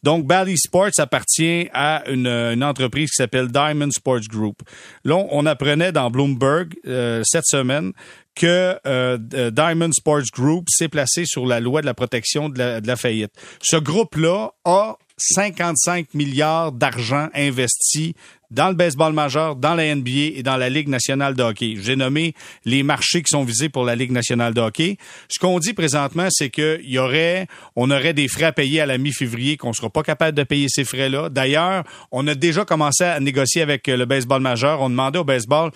Donc, 0.03 0.27
Bally 0.27 0.57
Sports 0.57 0.93
appartient 0.99 1.69
à 1.75 2.09
une, 2.09 2.65
entreprise 2.65 3.11
qui 3.11 3.17
s'appelle 3.17 3.49
Diamond 3.49 3.91
Sports 3.91 4.27
Group. 4.27 4.63
Là, 5.05 5.17
on 5.31 5.45
apprenait 5.45 5.93
dans 5.93 6.11
Bloomberg 6.11 6.75
euh, 6.87 7.23
cette 7.25 7.47
semaine 7.47 7.93
que 8.35 8.79
euh, 8.87 9.19
Diamond 9.51 9.93
Sports 9.93 10.31
Group 10.33 10.69
s'est 10.71 10.89
placé 10.89 11.27
sur 11.27 11.45
la 11.45 11.61
loi 11.61 11.83
de 11.83 11.87
la 11.87 11.95
protection 11.95 12.49
de 12.49 12.59
la, 12.59 12.81
de 12.81 12.87
la 12.87 12.97
faillite. 12.97 13.33
Ce 13.61 13.77
groupe-là 13.77 14.53
a 14.65 14.97
55 15.17 16.15
milliards 16.15 16.73
d'argent 16.73 17.29
investi 17.35 18.15
dans 18.55 18.69
le 18.69 18.75
baseball 18.75 19.13
majeur, 19.13 19.57
dans 19.57 19.75
la 19.75 19.95
NBA 19.95 20.37
et 20.37 20.43
dans 20.43 20.57
la 20.57 20.69
Ligue 20.69 20.89
nationale 20.89 21.35
de 21.35 21.43
hockey. 21.43 21.75
J'ai 21.81 21.97
nommé 21.97 22.35
les 22.65 22.83
marchés 22.83 23.23
qui 23.23 23.31
sont 23.31 23.45
visés 23.45 23.69
pour 23.69 23.85
la 23.85 23.97
Ligue 23.97 24.13
nationale 24.13 24.55
de 24.55 24.61
hockey. 24.61 24.97
Ce 25.29 25.39
qu'on 25.39 25.59
dit 25.59 25.75
présentement, 25.75 26.29
c'est 26.31 26.51
qu'il 26.51 26.81
y 26.85 26.99
aurait, 26.99 27.49
on 27.75 27.91
aurait 27.91 28.15
des 28.15 28.29
frais 28.29 28.45
à 28.45 28.53
payer 28.53 28.81
à 28.81 28.87
la 28.87 28.97
mi-février, 28.97 29.57
qu'on 29.57 29.73
sera 29.73 29.91
pas 29.91 30.03
capable 30.03 30.37
de 30.37 30.45
payer 30.45 30.69
ces 30.69 30.85
frais-là. 30.85 31.29
D'ailleurs, 31.29 31.85
on 32.13 32.27
a 32.29 32.35
déjà 32.35 32.65
commencé 32.65 33.05
à 33.05 33.19
négocier 33.19 33.63
avec 33.63 33.89
le 33.89 34.05
baseball 34.05 34.41
majeur. 34.41 34.81
On 34.81 34.91
demandait 34.91 35.19
au 35.19 35.25
baseball, 35.25 35.71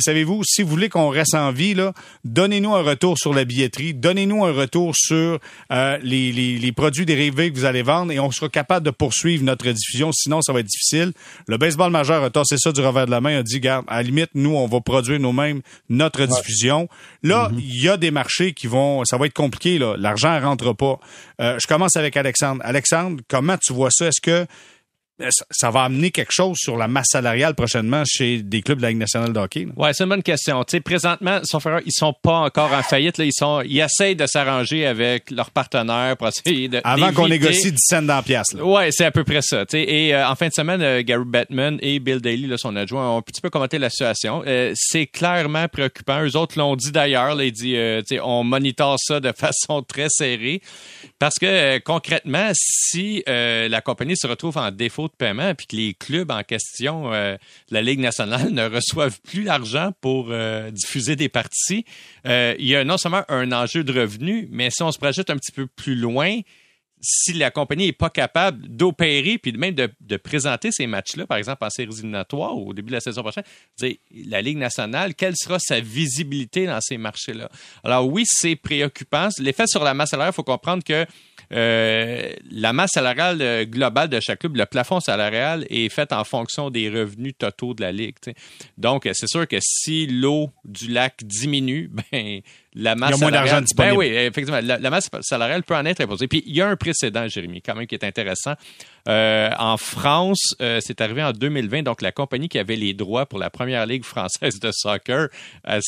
savez-vous, 0.00 0.42
si 0.44 0.62
vous 0.62 0.68
voulez 0.68 0.88
qu'on 0.88 1.08
reste 1.08 1.34
en 1.34 1.50
vie, 1.50 1.74
donnez-nous 2.24 2.74
un 2.74 2.82
retour 2.82 3.18
sur 3.18 3.34
la 3.34 3.44
billetterie, 3.44 3.94
donnez-nous 3.94 4.44
un 4.44 4.52
retour 4.52 4.92
sur 4.94 5.38
euh, 5.72 5.98
les 6.02 6.72
produits 6.72 7.06
dérivés 7.06 7.50
que 7.50 7.56
vous 7.56 7.64
allez 7.64 7.82
vendre 7.82 8.12
et 8.12 8.20
on 8.20 8.30
sera 8.30 8.48
capable 8.48 8.86
de 8.86 8.90
poursuivre 8.90 9.44
notre 9.44 9.70
diffusion. 9.70 10.12
Sinon, 10.12 10.42
ça 10.42 10.52
va 10.52 10.60
être 10.60 10.66
difficile. 10.66 11.12
Le 11.46 11.56
baseball 11.56 11.90
majeur 11.90 12.19
c'est 12.44 12.58
ça 12.58 12.72
du 12.72 12.80
revers 12.80 13.06
de 13.06 13.10
la 13.10 13.20
main, 13.20 13.38
a 13.38 13.42
dit, 13.42 13.60
garde, 13.60 13.84
à 13.88 13.96
la 13.96 14.02
limite, 14.02 14.30
nous, 14.34 14.54
on 14.54 14.66
va 14.66 14.80
produire 14.80 15.20
nous-mêmes 15.20 15.60
notre 15.88 16.24
diffusion. 16.26 16.88
Là, 17.22 17.48
mm-hmm. 17.48 17.58
il 17.58 17.82
y 17.82 17.88
a 17.88 17.96
des 17.96 18.10
marchés 18.10 18.52
qui 18.52 18.66
vont, 18.66 19.04
ça 19.04 19.16
va 19.16 19.26
être 19.26 19.34
compliqué, 19.34 19.78
là. 19.78 19.94
L'argent 19.98 20.38
rentre 20.40 20.72
pas. 20.72 20.98
Euh, 21.40 21.58
je 21.60 21.66
commence 21.66 21.96
avec 21.96 22.16
Alexandre. 22.16 22.60
Alexandre, 22.64 23.20
comment 23.28 23.56
tu 23.58 23.72
vois 23.72 23.90
ça? 23.90 24.06
Est-ce 24.06 24.20
que 24.20 24.46
ça 25.50 25.70
va 25.70 25.84
amener 25.84 26.10
quelque 26.10 26.32
chose 26.32 26.56
sur 26.58 26.76
la 26.76 26.88
masse 26.88 27.08
salariale 27.10 27.54
prochainement 27.54 28.02
chez 28.06 28.42
des 28.42 28.62
clubs 28.62 28.78
de 28.78 28.82
la 28.82 28.88
Ligue 28.90 28.98
nationale 28.98 29.32
de 29.32 29.38
hockey? 29.38 29.68
Ouais, 29.76 29.92
c'est 29.92 30.04
une 30.04 30.10
bonne 30.10 30.22
question. 30.22 30.62
Tu 30.64 30.76
sais, 30.76 30.80
présentement, 30.80 31.40
sauf 31.44 31.66
ils 31.84 31.92
sont 31.92 32.14
pas 32.22 32.38
encore 32.38 32.72
en 32.72 32.82
faillite. 32.82 33.18
Là. 33.18 33.24
Ils 33.24 33.32
sont, 33.32 33.62
ils 33.62 33.80
essayent 33.80 34.16
de 34.16 34.26
s'arranger 34.26 34.86
avec 34.86 35.30
leurs 35.30 35.50
partenaires 35.50 36.16
pour 36.16 36.28
essayer 36.28 36.68
de 36.68 36.80
avant 36.84 37.12
qu'on 37.12 37.28
négocie 37.28 37.72
10 37.72 37.78
cents 37.78 38.02
dans 38.02 38.16
la 38.16 38.22
pièce. 38.22 38.52
Ouais, 38.54 38.90
c'est 38.92 39.04
à 39.04 39.10
peu 39.10 39.24
près 39.24 39.42
ça. 39.42 39.66
Tu 39.66 39.78
sais, 39.78 39.82
et 39.82 40.14
euh, 40.14 40.28
en 40.28 40.34
fin 40.34 40.48
de 40.48 40.52
semaine, 40.52 40.82
euh, 40.82 41.02
Gary 41.02 41.24
Bettman 41.24 41.78
et 41.82 41.98
Bill 41.98 42.20
Daly, 42.20 42.46
là, 42.46 42.56
son 42.56 42.74
adjoint, 42.76 43.10
ont 43.10 43.18
un 43.18 43.22
petit 43.22 43.40
peu 43.40 43.50
commenté 43.50 43.78
la 43.78 43.90
situation. 43.90 44.42
c'est 44.74 45.06
clairement 45.06 45.68
préoccupant. 45.68 46.22
Eux 46.24 46.36
autres 46.36 46.58
l'ont 46.58 46.76
dit 46.76 46.92
d'ailleurs. 46.92 47.40
Ils 47.40 47.52
dit, 47.52 47.72
tu 47.72 48.16
sais, 48.16 48.20
on 48.20 48.44
monitore 48.44 48.96
ça 48.98 49.20
de 49.20 49.32
façon 49.36 49.82
très 49.82 50.08
serrée 50.08 50.60
parce 51.18 51.38
que 51.38 51.78
concrètement, 51.78 52.50
si 52.54 53.22
la 53.26 53.80
compagnie 53.80 54.16
se 54.16 54.26
retrouve 54.26 54.56
en 54.58 54.70
défaut 54.70 55.09
de 55.10 55.16
paiement, 55.16 55.54
puis 55.54 55.66
que 55.66 55.76
les 55.76 55.94
clubs 55.94 56.30
en 56.30 56.42
question 56.42 57.12
euh, 57.12 57.36
la 57.70 57.82
Ligue 57.82 58.00
nationale 58.00 58.48
ne 58.50 58.68
reçoivent 58.68 59.20
plus 59.20 59.42
l'argent 59.42 59.92
pour 60.00 60.28
euh, 60.30 60.70
diffuser 60.70 61.16
des 61.16 61.28
parties, 61.28 61.84
euh, 62.26 62.54
il 62.58 62.66
y 62.66 62.76
a 62.76 62.84
non 62.84 62.98
seulement 62.98 63.22
un 63.28 63.52
enjeu 63.52 63.84
de 63.84 63.98
revenus, 63.98 64.48
mais 64.50 64.70
si 64.70 64.82
on 64.82 64.92
se 64.92 64.98
projette 64.98 65.30
un 65.30 65.36
petit 65.36 65.52
peu 65.52 65.66
plus 65.66 65.94
loin, 65.94 66.40
si 67.00 67.32
la 67.32 67.50
compagnie 67.50 67.86
n'est 67.86 67.92
pas 67.92 68.10
capable 68.10 68.68
d'opérer 68.68 69.38
puis 69.38 69.52
même 69.52 69.74
de, 69.74 69.90
de 70.00 70.16
présenter 70.16 70.70
ces 70.70 70.86
matchs-là, 70.86 71.26
par 71.26 71.38
exemple 71.38 71.64
en 71.64 71.70
séries 71.70 71.92
éliminatoires 71.92 72.56
au 72.56 72.74
début 72.74 72.88
de 72.88 72.94
la 72.94 73.00
saison 73.00 73.22
prochaine, 73.22 73.44
la 74.26 74.42
Ligue 74.42 74.58
nationale, 74.58 75.14
quelle 75.14 75.34
sera 75.36 75.58
sa 75.58 75.80
visibilité 75.80 76.66
dans 76.66 76.80
ces 76.80 76.98
marchés-là? 76.98 77.48
Alors 77.84 78.06
oui, 78.06 78.24
c'est 78.26 78.56
préoccupant. 78.56 79.28
L'effet 79.38 79.66
sur 79.66 79.82
la 79.82 79.94
masse 79.94 80.10
salariale, 80.10 80.32
il 80.34 80.36
faut 80.36 80.42
comprendre 80.42 80.84
que 80.84 81.06
euh, 81.52 82.32
la 82.50 82.72
masse 82.72 82.92
salariale 82.92 83.42
euh, 83.42 83.64
globale 83.64 84.08
de 84.08 84.20
chaque 84.20 84.40
club, 84.40 84.56
le 84.56 84.66
plafond 84.66 85.00
salarial 85.00 85.66
est 85.68 85.88
fait 85.88 86.12
en 86.12 86.22
fonction 86.22 86.70
des 86.70 86.88
revenus 86.88 87.34
totaux 87.36 87.74
de 87.74 87.82
la 87.82 87.90
ligue. 87.90 88.14
Donc, 88.78 89.08
c'est 89.12 89.28
sûr 89.28 89.48
que 89.48 89.56
si 89.60 90.06
l'eau 90.06 90.50
du 90.64 90.88
lac 90.88 91.24
diminue, 91.24 91.90
ben 92.12 92.40
la 92.74 92.94
masse 92.94 93.10
il 93.10 93.12
y 93.12 93.14
a 93.14 93.18
moins 93.18 93.30
d'argent 93.32 93.60
disponible. 93.60 93.94
Ben 93.94 93.98
oui, 93.98 94.06
effectivement, 94.06 94.60
la, 94.62 94.90
masse 94.90 95.10
salariale 95.22 95.64
peut 95.64 95.74
en 95.74 95.84
être 95.86 96.00
imposée. 96.00 96.28
Puis 96.28 96.44
il 96.46 96.54
y 96.54 96.60
a 96.60 96.68
un 96.68 96.76
précédent, 96.76 97.26
Jérémy, 97.26 97.62
quand 97.62 97.74
même 97.74 97.88
qui 97.88 97.96
est 97.96 98.04
intéressant. 98.04 98.54
Euh, 99.08 99.50
en 99.58 99.76
France, 99.76 100.54
c'est 100.58 101.00
arrivé 101.00 101.22
en 101.24 101.32
2020. 101.32 101.82
Donc 101.82 102.00
la 102.00 102.12
compagnie 102.12 102.48
qui 102.48 102.60
avait 102.60 102.76
les 102.76 102.94
droits 102.94 103.26
pour 103.26 103.40
la 103.40 103.50
première 103.50 103.86
ligue 103.86 104.04
française 104.04 104.60
de 104.60 104.70
soccer, 104.72 105.28
elle, 105.64 105.80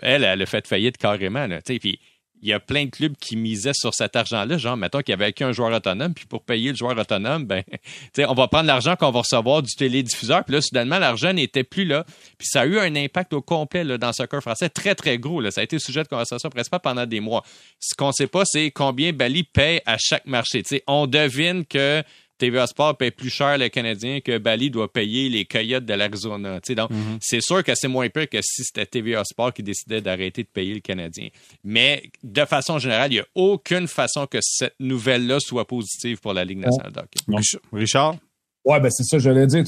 elle, 0.00 0.24
elle 0.24 0.42
a 0.42 0.46
fait 0.46 0.66
faillite 0.66 0.96
carrément. 0.96 1.46
Là, 1.46 1.58
puis 1.62 2.00
il 2.42 2.48
y 2.48 2.52
a 2.52 2.60
plein 2.60 2.84
de 2.84 2.90
clubs 2.90 3.16
qui 3.16 3.36
misaient 3.36 3.72
sur 3.74 3.94
cet 3.94 4.16
argent-là, 4.16 4.58
genre, 4.58 4.76
mettons 4.76 5.00
qu'il 5.00 5.12
y 5.12 5.14
avait 5.14 5.32
qu'un 5.32 5.52
joueur 5.52 5.72
autonome, 5.72 6.12
puis 6.12 6.26
pour 6.26 6.42
payer 6.42 6.70
le 6.70 6.76
joueur 6.76 6.96
autonome, 6.98 7.46
ben, 7.46 7.62
on 8.18 8.34
va 8.34 8.48
prendre 8.48 8.66
l'argent 8.66 8.96
qu'on 8.96 9.10
va 9.10 9.20
recevoir 9.20 9.62
du 9.62 9.74
télédiffuseur, 9.74 10.44
puis 10.44 10.54
là, 10.54 10.60
soudainement, 10.60 10.98
l'argent 10.98 11.32
n'était 11.32 11.64
plus 11.64 11.84
là. 11.84 12.04
Puis 12.38 12.46
ça 12.50 12.62
a 12.62 12.66
eu 12.66 12.78
un 12.78 12.94
impact 12.96 13.32
au 13.32 13.40
complet 13.40 13.84
dans 13.84 14.06
le 14.08 14.12
soccer 14.12 14.42
français, 14.42 14.68
très, 14.68 14.94
très 14.94 15.18
gros. 15.18 15.40
Là. 15.40 15.50
Ça 15.50 15.60
a 15.62 15.64
été 15.64 15.78
sujet 15.78 16.02
de 16.02 16.08
conversation 16.08 16.50
pas 16.50 16.78
pendant 16.78 17.06
des 17.06 17.20
mois. 17.20 17.44
Ce 17.80 17.94
qu'on 17.94 18.08
ne 18.08 18.12
sait 18.12 18.26
pas, 18.26 18.44
c'est 18.44 18.70
combien 18.70 19.12
Bali 19.12 19.44
paye 19.44 19.80
à 19.86 19.96
chaque 19.98 20.26
marché. 20.26 20.62
on 20.86 21.06
devine 21.06 21.64
que 21.64 22.02
TVA 22.38 22.66
Sport 22.66 22.96
paye 22.96 23.10
plus 23.10 23.30
cher 23.30 23.56
les 23.58 23.70
Canadiens 23.70 24.20
que 24.20 24.38
Bali 24.38 24.70
doit 24.70 24.92
payer 24.92 25.28
les 25.28 25.44
Coyotes 25.44 25.84
de 25.84 25.94
l'Arizona. 25.94 26.60
Donc, 26.68 26.90
mhm. 26.90 27.18
c'est 27.20 27.40
sûr 27.40 27.62
que 27.62 27.74
c'est 27.74 27.88
moins 27.88 28.08
pire 28.08 28.28
que 28.28 28.38
si 28.42 28.64
c'était 28.64 28.86
TVA 28.86 29.24
Sport 29.24 29.52
qui 29.52 29.62
décidait 29.62 30.00
d'arrêter 30.00 30.42
de 30.42 30.48
payer 30.48 30.74
le 30.74 30.80
Canadien. 30.80 31.28
Mais 31.62 32.02
de 32.22 32.44
façon 32.44 32.78
générale, 32.78 33.12
il 33.12 33.16
n'y 33.16 33.20
a 33.20 33.26
aucune 33.34 33.86
façon 33.86 34.26
que 34.26 34.38
cette 34.40 34.74
nouvelle-là 34.80 35.38
soit 35.40 35.66
positive 35.66 36.20
pour 36.20 36.34
la 36.34 36.44
Ligue 36.44 36.58
nationale 36.58 36.92
de 36.92 37.76
Richard? 37.76 38.16
Oui, 38.64 38.80
ben 38.80 38.90
c'est 38.90 39.04
ça, 39.04 39.18
je 39.18 39.28
l'ai 39.28 39.46
dire. 39.46 39.62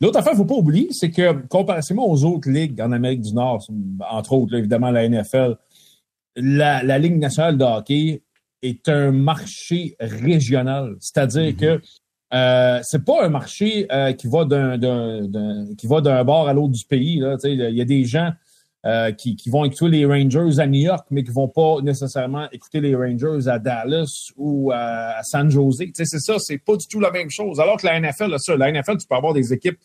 L'autre 0.00 0.18
affaire, 0.18 0.34
il 0.34 0.36
ne 0.36 0.42
faut 0.42 0.44
pas 0.44 0.54
oublier, 0.54 0.88
c'est 0.90 1.10
que 1.10 1.46
comparativement 1.46 2.08
aux 2.08 2.24
autres 2.24 2.50
ligues 2.50 2.78
en 2.80 2.92
Amérique 2.92 3.22
du 3.22 3.32
Nord, 3.32 3.66
entre 4.10 4.34
autres, 4.34 4.54
évidemment, 4.54 4.90
la 4.90 5.08
NFL, 5.08 5.56
la, 6.36 6.82
la, 6.82 6.98
Ligue 6.98 7.16
nationale 7.16 7.56
de 7.56 7.64
hockey 7.64 8.22
est 8.60 8.88
un 8.88 9.12
marché 9.12 9.96
régional. 9.98 10.96
C'est-à-dire 11.00 11.52
mhm. 11.52 11.56
que 11.56 11.80
euh, 12.34 12.80
c'est 12.82 13.04
pas 13.04 13.24
un 13.24 13.28
marché 13.28 13.86
euh, 13.92 14.12
qui 14.12 14.26
va 14.26 14.44
d'un, 14.44 14.78
qui 15.76 15.86
va 15.86 16.00
d'un 16.00 16.24
bord 16.24 16.48
à 16.48 16.52
l'autre 16.52 16.72
du 16.72 16.84
pays. 16.84 17.22
Il 17.44 17.74
y 17.76 17.80
a 17.80 17.84
des 17.84 18.04
gens 18.04 18.32
euh, 18.86 19.12
qui, 19.12 19.36
vont 19.46 19.64
écouter 19.64 19.88
les 19.88 20.04
Rangers 20.04 20.58
à 20.58 20.66
New 20.66 20.80
York, 20.80 21.06
mais 21.10 21.22
qui 21.22 21.30
vont 21.30 21.48
pas 21.48 21.76
nécessairement 21.82 22.50
écouter 22.50 22.80
les 22.80 22.96
Rangers 22.96 23.48
à 23.48 23.58
Dallas 23.58 24.32
ou 24.36 24.72
à, 24.72 25.22
San 25.22 25.48
Jose. 25.48 25.84
c'est 25.94 26.06
ça, 26.06 26.36
c'est 26.38 26.58
pas 26.58 26.76
du 26.76 26.86
tout 26.88 26.98
la 26.98 27.12
même 27.12 27.30
chose. 27.30 27.60
Alors 27.60 27.76
que 27.76 27.86
la 27.86 28.00
NFL, 28.00 28.34
ça, 28.38 28.56
la 28.56 28.72
NFL, 28.72 28.96
tu 28.96 29.06
peux 29.06 29.14
avoir 29.14 29.32
des 29.32 29.52
équipes 29.52 29.78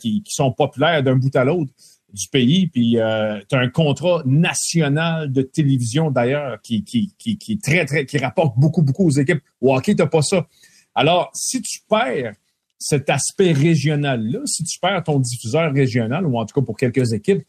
qui, 0.00 0.22
sont 0.28 0.52
populaires 0.52 1.02
d'un 1.02 1.16
bout 1.16 1.34
à 1.36 1.44
l'autre 1.44 1.70
du 2.12 2.28
pays, 2.28 2.68
puis 2.68 2.92
tu 2.92 3.00
as 3.00 3.42
un 3.58 3.68
contrat 3.68 4.22
national 4.24 5.30
de 5.30 5.42
télévision 5.42 6.10
d'ailleurs 6.10 6.60
qui, 6.62 6.82
qui, 6.82 7.12
qui, 7.18 7.58
très, 7.58 7.84
très, 7.84 8.06
qui 8.06 8.18
rapporte 8.18 8.56
beaucoup, 8.56 8.82
beaucoup 8.82 9.06
aux 9.06 9.10
équipes. 9.10 9.42
Au 9.60 9.76
hockey, 9.76 9.94
t'as 9.94 10.06
pas 10.06 10.22
ça. 10.22 10.46
Alors, 10.94 11.30
si 11.34 11.60
tu 11.62 11.80
perds 11.88 12.34
cet 12.78 13.08
aspect 13.08 13.52
régional-là, 13.52 14.40
si 14.46 14.64
tu 14.64 14.78
perds 14.78 15.04
ton 15.04 15.18
diffuseur 15.18 15.72
régional, 15.72 16.26
ou 16.26 16.38
en 16.38 16.44
tout 16.44 16.60
cas 16.60 16.64
pour 16.64 16.76
quelques 16.76 17.12
équipes, 17.12 17.42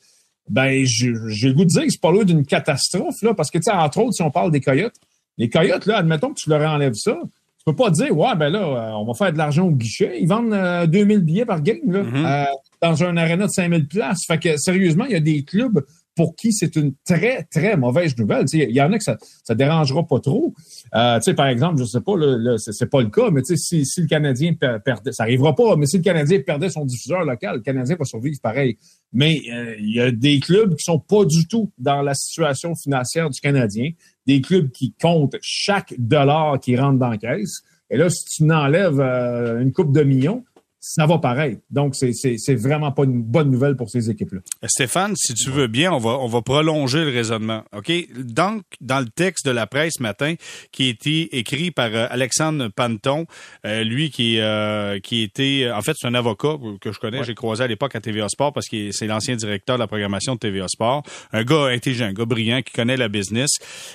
ben 0.49 0.85
j'ai 0.85 1.09
le 1.09 1.53
goût 1.53 1.65
de 1.65 1.69
dire 1.69 1.83
que 1.83 1.89
c'est 1.89 2.01
pas 2.01 2.11
loin 2.11 2.23
d'une 2.23 2.45
catastrophe, 2.45 3.21
là, 3.21 3.33
parce 3.33 3.49
que, 3.49 3.57
tu 3.57 3.63
sais, 3.63 3.71
entre 3.71 3.99
autres, 3.99 4.13
si 4.13 4.21
on 4.21 4.31
parle 4.31 4.51
des 4.51 4.61
Coyotes, 4.61 4.95
les 5.37 5.49
Coyotes, 5.49 5.85
là, 5.85 5.97
admettons 5.97 6.29
que 6.33 6.39
tu 6.39 6.49
leur 6.49 6.61
enlèves 6.69 6.93
ça, 6.93 7.17
tu 7.23 7.65
peux 7.65 7.75
pas 7.75 7.89
dire, 7.89 8.15
ouais, 8.15 8.35
ben 8.35 8.49
là, 8.49 8.59
euh, 8.59 8.91
on 8.91 9.05
va 9.05 9.13
faire 9.15 9.33
de 9.33 9.37
l'argent 9.37 9.65
au 9.65 9.71
guichet. 9.71 10.19
Ils 10.21 10.27
vendent 10.27 10.87
2000 10.87 11.19
billets 11.21 11.45
par 11.45 11.61
game, 11.61 11.91
là, 11.91 12.03
mm-hmm. 12.03 12.47
dans 12.81 13.03
un 13.03 13.17
aréna 13.17 13.47
de 13.47 13.51
5000 13.51 13.87
places. 13.87 14.25
Fait 14.27 14.37
que, 14.37 14.55
sérieusement, 14.57 15.05
il 15.05 15.13
y 15.13 15.15
a 15.15 15.19
des 15.19 15.43
clubs 15.43 15.83
pour 16.15 16.35
qui 16.35 16.53
c'est 16.53 16.75
une 16.75 16.93
très, 17.05 17.43
très 17.43 17.75
mauvaise 17.77 18.17
nouvelle. 18.17 18.45
Il 18.53 18.71
y 18.71 18.81
en 18.81 18.91
a 18.91 18.97
que 18.97 19.03
ça 19.03 19.17
ça 19.43 19.53
dérangera 19.53 20.07
pas 20.07 20.19
trop. 20.19 20.53
Euh, 20.95 21.19
par 21.35 21.47
exemple, 21.47 21.79
je 21.79 21.85
sais 21.85 22.01
pas, 22.01 22.15
là, 22.17 22.55
c'est 22.57 22.89
pas 22.89 23.01
le 23.01 23.09
cas, 23.09 23.29
mais 23.31 23.41
si, 23.43 23.85
si 23.85 24.01
le 24.01 24.07
Canadien 24.07 24.53
perdait, 24.53 25.11
ça 25.11 25.23
arrivera 25.23 25.53
pas, 25.53 25.75
mais 25.75 25.85
si 25.85 25.97
le 25.97 26.03
Canadien 26.03 26.39
perdait 26.39 26.69
son 26.69 26.85
diffuseur 26.85 27.23
local, 27.25 27.57
le 27.57 27.61
Canadien 27.61 27.95
va 27.97 28.05
survivre 28.05 28.37
pareil. 28.41 28.77
Mais 29.13 29.41
euh, 29.51 29.75
il 29.79 29.95
y 29.95 29.99
a 29.99 30.11
des 30.11 30.39
clubs 30.39 30.75
qui 30.75 30.83
sont 30.83 30.99
pas 30.99 31.25
du 31.25 31.47
tout 31.47 31.71
dans 31.77 32.01
la 32.01 32.13
situation 32.13 32.73
financière 32.75 33.29
du 33.29 33.39
Canadien, 33.39 33.91
des 34.25 34.41
clubs 34.41 34.71
qui 34.71 34.93
comptent 34.99 35.35
chaque 35.41 35.93
dollar 35.97 36.59
qui 36.59 36.75
rentre 36.77 36.99
dans 36.99 37.09
la 37.09 37.17
caisse. 37.17 37.61
Et 37.89 37.97
là, 37.97 38.09
si 38.09 38.25
tu 38.25 38.43
n'enlèves 38.43 38.99
euh, 38.99 39.61
une 39.61 39.71
coupe 39.71 39.93
de 39.93 40.03
millions, 40.03 40.43
ça 40.87 41.07
va 41.07 41.17
pareil. 41.17 41.57
Donc, 41.71 41.95
c'est 41.95 42.55
vraiment 42.55 42.91
pas 42.91 43.05
une 43.05 43.23
bonne 43.23 43.49
nouvelle 43.49 43.75
pour 43.75 43.89
ces 43.89 44.11
équipes-là. 44.11 44.41
Stéphane, 44.67 45.15
si 45.15 45.33
tu 45.33 45.49
veux 45.49 45.65
bien, 45.65 45.91
on 45.91 45.97
va, 45.97 46.11
on 46.11 46.27
va 46.27 46.43
prolonger 46.43 47.03
le 47.03 47.09
raisonnement. 47.09 47.63
OK? 47.75 47.91
Donc, 48.15 48.61
dans 48.81 48.99
le 48.99 49.07
texte 49.07 49.47
de 49.47 49.51
la 49.51 49.65
presse 49.65 49.93
ce 49.97 50.03
matin, 50.03 50.35
qui 50.71 50.85
a 50.85 50.89
été 50.89 51.39
écrit 51.39 51.71
par 51.71 51.89
euh, 51.91 52.05
Alexandre 52.11 52.67
Panton, 52.67 53.25
euh, 53.65 53.83
lui 53.83 54.11
qui, 54.11 54.39
euh, 54.39 54.99
qui 54.99 55.23
était, 55.23 55.71
en 55.73 55.81
fait, 55.81 55.93
c'est 55.95 56.05
un 56.05 56.13
avocat 56.13 56.55
que 56.79 56.91
je 56.91 56.99
connais, 56.99 57.23
j'ai 57.23 57.33
croisé 57.33 57.63
à 57.63 57.67
l'époque 57.67 57.95
à 57.95 57.99
TVA 57.99 58.29
Sport 58.29 58.53
parce 58.53 58.67
que 58.67 58.91
c'est 58.91 59.07
l'ancien 59.07 59.35
directeur 59.35 59.77
de 59.77 59.81
la 59.81 59.87
programmation 59.87 60.35
de 60.35 60.39
TVA 60.39 60.67
Sport. 60.67 61.01
Un 61.33 61.43
gars 61.43 61.65
intelligent, 61.65 62.05
un 62.05 62.13
gars 62.13 62.25
brillant 62.25 62.61
qui 62.61 62.73
connaît 62.73 62.97
la 62.97 63.07
business. 63.07 63.49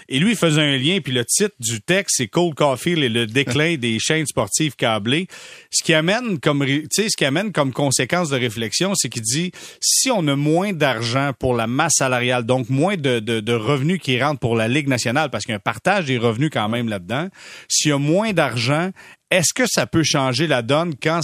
Et 0.09 0.18
lui, 0.18 0.31
il 0.31 0.37
faisait 0.37 0.61
un 0.61 0.76
lien, 0.76 0.98
puis 1.00 1.12
le 1.12 1.24
titre 1.24 1.55
du 1.61 1.81
texte, 1.81 2.16
c'est 2.18 2.26
Cold 2.26 2.55
Coffee 2.55 2.94
et 2.94 3.09
le 3.09 3.29
déclin 3.29 3.76
des 3.79 4.00
chaînes 4.00 4.26
sportives 4.26 4.74
câblées. 4.74 5.29
Ce 5.70 5.85
qui 5.85 5.94
amène 5.94 6.40
comme 6.40 6.64
tu 6.82 7.02
sais, 7.02 7.08
ce 7.08 7.16
qui 7.16 7.24
amène 7.24 7.52
comme 7.52 7.72
conséquence 7.72 8.30
de 8.30 8.36
réflexion, 8.36 8.92
c'est 8.94 9.08
qu'il 9.08 9.22
dit 9.22 9.52
si 9.80 10.10
on 10.10 10.26
a 10.28 10.36
moins 10.36 10.72
d'argent 10.72 11.32
pour 11.38 11.54
la 11.54 11.66
masse 11.66 11.94
salariale, 11.96 12.44
donc 12.44 12.68
moins 12.68 12.96
de, 12.96 13.52
revenus 13.52 14.00
qui 14.00 14.22
rentrent 14.22 14.40
pour 14.40 14.56
la 14.56 14.68
Ligue 14.68 14.88
nationale, 14.88 15.30
parce 15.30 15.44
qu'il 15.44 15.52
y 15.52 15.54
a 15.54 15.56
un 15.56 15.60
partage 15.60 16.06
des 16.06 16.18
revenus 16.18 16.50
quand 16.52 16.68
même 16.68 16.88
là-dedans, 16.88 17.28
s'il 17.68 17.90
y 17.90 17.92
a 17.92 17.98
moins 17.98 18.32
d'argent, 18.32 18.90
est-ce 19.30 19.54
que 19.54 19.64
ça 19.66 19.86
peut 19.86 20.02
changer 20.02 20.46
la 20.46 20.62
donne 20.62 20.94
quand, 21.00 21.20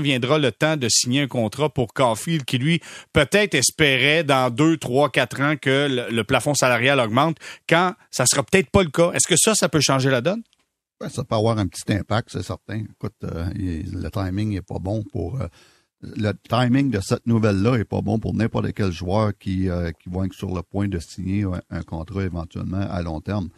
viendra 0.00 0.38
le 0.38 0.52
temps 0.52 0.76
de 0.76 0.88
signer 0.90 1.22
un 1.22 1.26
contrat 1.26 1.70
pour 1.70 1.94
Caulfield 1.94 2.44
qui, 2.44 2.58
lui, 2.58 2.80
peut-être 3.12 3.54
espérait 3.54 4.24
dans 4.24 4.50
deux, 4.50 4.76
trois, 4.76 5.10
quatre 5.10 5.40
ans 5.40 5.54
que 5.60 5.88
le, 5.88 6.14
le 6.14 6.24
plafond 6.24 6.54
salarial 6.54 7.00
augmente, 7.00 7.38
quand 7.68 7.94
ça 8.10 8.26
sera 8.26 8.42
peut-être 8.42 8.70
pas 8.70 8.82
le 8.82 8.90
cas? 8.90 9.12
Est-ce 9.12 9.26
que 9.26 9.36
ça, 9.36 9.54
ça 9.54 9.68
peut 9.68 9.80
changer 9.80 10.10
la 10.10 10.20
donne? 10.20 10.42
Ben, 10.98 11.10
ça 11.10 11.24
peut 11.24 11.34
avoir 11.34 11.58
un 11.58 11.66
petit 11.66 11.92
impact, 11.92 12.30
c'est 12.32 12.42
certain. 12.42 12.78
Écoute, 12.78 13.14
euh, 13.24 13.50
le 13.54 14.08
timing 14.08 14.50
n'est 14.50 14.62
pas 14.62 14.78
bon 14.78 15.02
pour... 15.02 15.40
Euh, 15.40 15.48
le 16.02 16.32
timing 16.48 16.90
de 16.90 17.00
cette 17.00 17.26
nouvelle-là 17.26 17.76
est 17.76 17.84
pas 17.84 18.00
bon 18.00 18.18
pour 18.18 18.34
n'importe 18.34 18.72
quel 18.72 18.92
joueur 18.92 19.36
qui, 19.36 19.68
euh, 19.68 19.90
qui 19.92 20.08
va 20.08 20.26
être 20.26 20.34
sur 20.34 20.54
le 20.54 20.62
point 20.62 20.88
de 20.88 20.98
signer 20.98 21.44
un, 21.70 21.82
contrat 21.82 22.22
éventuellement 22.22 22.80
à 22.80 23.02
long 23.02 23.20
terme. 23.20 23.48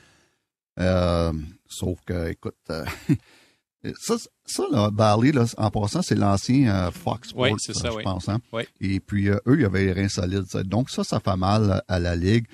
sauf 1.68 1.98
que, 2.06 2.30
écoute, 2.30 2.56
ça, 4.00 4.14
ça 4.44 4.62
là, 4.70 4.90
Barley, 4.90 5.32
là, 5.32 5.44
en 5.58 5.70
passant, 5.70 6.00
c'est 6.00 6.14
l'ancien 6.14 6.90
Fox 6.92 7.30
Sports, 7.30 7.58
je 7.58 8.02
pense. 8.02 8.28
Hein? 8.28 8.38
Et 8.80 9.00
puis, 9.00 9.28
eux, 9.28 9.40
il 9.46 9.60
y 9.60 9.64
avait 9.64 9.86
les 9.86 9.92
reins 9.92 10.08
solides. 10.08 10.46
Donc, 10.64 10.90
ça, 10.90 11.04
ça 11.04 11.20
fait 11.20 11.36
mal 11.36 11.82
à 11.86 11.98
la 11.98 12.16
Ligue. 12.16 12.46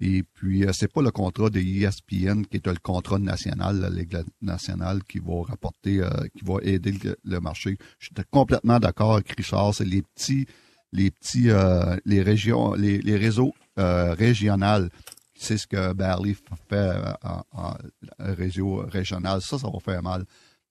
Et 0.00 0.22
puis, 0.22 0.64
euh, 0.64 0.72
c'est 0.72 0.92
pas 0.92 1.02
le 1.02 1.10
contrat 1.10 1.50
de 1.50 1.60
ESPN 1.60 2.42
qui 2.42 2.56
est 2.56 2.66
le 2.66 2.74
contrat 2.82 3.18
national, 3.18 3.78
la 3.80 3.90
Ligue 3.90 4.16
nationale, 4.40 5.02
qui 5.04 5.18
va 5.18 5.42
rapporter, 5.42 6.00
euh, 6.00 6.08
qui 6.36 6.44
va 6.44 6.56
aider 6.62 6.94
le, 7.24 7.40
marché. 7.40 7.76
Je 7.98 8.06
suis 8.06 8.14
complètement 8.30 8.78
d'accord 8.78 9.14
avec 9.14 9.30
Richard. 9.32 9.74
C'est 9.74 9.84
les 9.84 10.02
petits, 10.02 10.46
les 10.92 11.10
petits, 11.10 11.50
euh, 11.50 11.96
les 12.04 12.22
régions, 12.22 12.74
les, 12.74 13.16
réseaux 13.16 13.52
régionaux. 13.76 14.88
C'est 15.34 15.56
ce 15.56 15.66
que 15.66 15.92
Barley 15.92 16.36
fait 16.68 16.94
en, 17.52 17.74
réseau 18.18 18.84
régional. 18.88 19.40
Ça, 19.40 19.58
ça 19.58 19.68
va 19.68 19.78
faire 19.80 20.02
mal. 20.02 20.24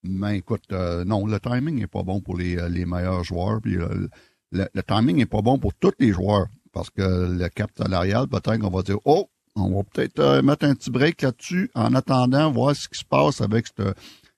Mais 0.04 0.38
écoute, 0.38 0.72
non, 0.72 1.26
le 1.26 1.40
timing 1.40 1.80
n'est 1.80 1.88
pas 1.88 2.04
bon 2.04 2.22
pour 2.22 2.38
les, 2.38 2.58
les 2.70 2.86
meilleurs 2.86 3.24
joueurs. 3.24 3.62
Puis, 3.62 3.76
le, 3.76 4.10
le 4.52 4.84
timing 4.84 5.18
n'est 5.18 5.26
pas 5.26 5.42
bon 5.42 5.58
pour 5.58 5.74
tous 5.74 5.94
les 6.00 6.12
joueurs. 6.12 6.48
Parce 6.74 6.90
que 6.90 7.02
le 7.02 7.50
cap 7.50 7.70
salarial, 7.78 8.28
peut-être 8.28 8.60
qu'on 8.60 8.70
va 8.70 8.82
dire, 8.82 8.98
oh, 9.06 9.30
on 9.56 9.76
va 9.76 9.84
peut-être 9.84 10.20
euh, 10.20 10.42
mettre 10.42 10.66
un 10.66 10.74
petit 10.74 10.90
break 10.90 11.22
là-dessus 11.22 11.70
en 11.76 11.94
attendant, 11.94 12.52
voir 12.52 12.76
ce 12.76 12.88
qui 12.88 13.00
se 13.00 13.06
passe 13.06 13.42
avec 13.42 13.68
cette, 13.68 13.96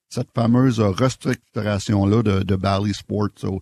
cette 0.10 0.32
fameuse 0.34 0.80
restructuration-là 0.80 2.24
de, 2.24 2.44
de 2.44 2.56
Bally 2.56 2.94
Sports. 2.94 3.62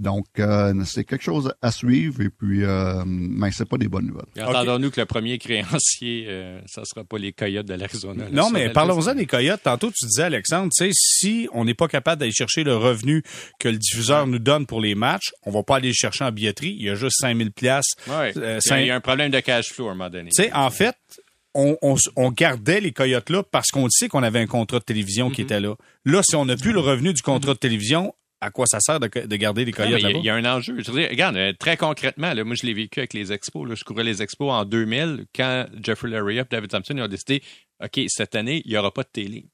Donc, 0.00 0.24
euh, 0.38 0.72
c'est 0.86 1.04
quelque 1.04 1.22
chose 1.22 1.52
à 1.60 1.70
suivre 1.70 2.22
et 2.22 2.30
puis, 2.30 2.64
euh, 2.64 3.02
mais 3.04 3.50
c'est 3.52 3.68
pas 3.68 3.76
des 3.76 3.86
bonnes 3.86 4.06
nouvelles. 4.06 4.24
Entendons-nous 4.42 4.90
que 4.90 4.98
le 4.98 5.04
premier 5.04 5.36
créancier, 5.36 6.24
euh, 6.26 6.58
ça 6.66 6.86
sera 6.86 7.04
pas 7.04 7.18
les 7.18 7.34
Coyotes 7.34 7.66
de 7.66 7.74
l'Arizona. 7.74 8.24
Non, 8.32 8.48
mais 8.48 8.70
parlons-en 8.70 9.14
des 9.14 9.26
Coyotes. 9.26 9.60
Tantôt, 9.62 9.90
tu 9.90 10.06
disais, 10.06 10.22
Alexandre, 10.22 10.72
tu 10.74 10.86
sais, 10.86 10.90
si 10.94 11.48
on 11.52 11.66
n'est 11.66 11.74
pas 11.74 11.86
capable 11.86 12.20
d'aller 12.20 12.32
chercher 12.32 12.64
le 12.64 12.74
revenu 12.74 13.22
que 13.58 13.68
le 13.68 13.76
diffuseur 13.76 14.26
nous 14.26 14.38
donne 14.38 14.64
pour 14.64 14.80
les 14.80 14.94
matchs, 14.94 15.32
on 15.44 15.50
va 15.50 15.62
pas 15.62 15.76
aller 15.76 15.88
le 15.88 15.94
chercher 15.94 16.24
en 16.24 16.32
billetterie. 16.32 16.74
Il 16.78 16.86
y 16.86 16.88
a 16.88 16.94
juste 16.94 17.16
5000 17.20 17.52
places. 17.52 17.92
Ouais. 18.08 18.32
Euh, 18.38 18.58
il 18.70 18.86
y 18.86 18.90
a 18.90 18.94
un 18.94 19.00
problème 19.00 19.30
de 19.30 19.40
cash 19.40 19.66
flow 19.70 19.88
à 19.88 19.90
un 19.90 19.94
moment 19.96 20.08
donné. 20.08 20.30
Tu 20.30 20.42
sais, 20.42 20.50
en 20.54 20.70
fait, 20.70 20.96
on, 21.52 21.76
on, 22.16 22.30
gardait 22.30 22.80
les 22.80 22.92
Coyotes 22.92 23.28
là 23.28 23.42
parce 23.42 23.68
qu'on 23.68 23.88
sait 23.90 24.08
qu'on 24.08 24.22
avait 24.22 24.38
un 24.38 24.46
contrat 24.46 24.78
de 24.78 24.84
télévision 24.84 25.28
qui 25.28 25.42
mm-hmm. 25.42 25.44
était 25.44 25.60
là. 25.60 25.74
Là, 26.06 26.22
si 26.22 26.36
on 26.36 26.46
n'a 26.46 26.56
plus 26.56 26.72
le 26.72 26.80
revenu 26.80 27.12
du 27.12 27.20
contrat 27.20 27.52
de 27.52 27.58
télévision, 27.58 28.14
à 28.40 28.50
quoi 28.50 28.66
ça 28.66 28.80
sert 28.80 29.00
de, 29.00 29.36
garder 29.36 29.64
les 29.64 29.72
coyotes 29.72 30.00
Il 30.00 30.24
y, 30.24 30.30
a 30.30 30.34
un 30.34 30.44
enjeu. 30.44 30.76
Je 30.80 30.90
veux 30.90 31.00
dire, 31.00 31.10
regarde, 31.10 31.36
euh, 31.36 31.52
très 31.52 31.76
concrètement, 31.76 32.32
là, 32.32 32.42
moi, 32.42 32.54
je 32.54 32.66
l'ai 32.66 32.72
vécu 32.72 33.00
avec 33.00 33.12
les 33.12 33.32
expos. 33.32 33.68
Là, 33.68 33.74
je 33.74 33.84
courais 33.84 34.04
les 34.04 34.22
expos 34.22 34.50
en 34.50 34.64
2000 34.64 35.26
quand 35.34 35.66
Jeffrey 35.82 36.08
Larry 36.08 36.38
et 36.38 36.44
David 36.50 36.70
Thompson 36.70 36.98
ont 36.98 37.08
décidé, 37.08 37.42
OK, 37.82 38.00
cette 38.08 38.34
année, 38.34 38.62
il 38.64 38.70
n'y 38.70 38.78
aura 38.78 38.92
pas 38.92 39.02
de 39.02 39.10
télé. 39.12 39.46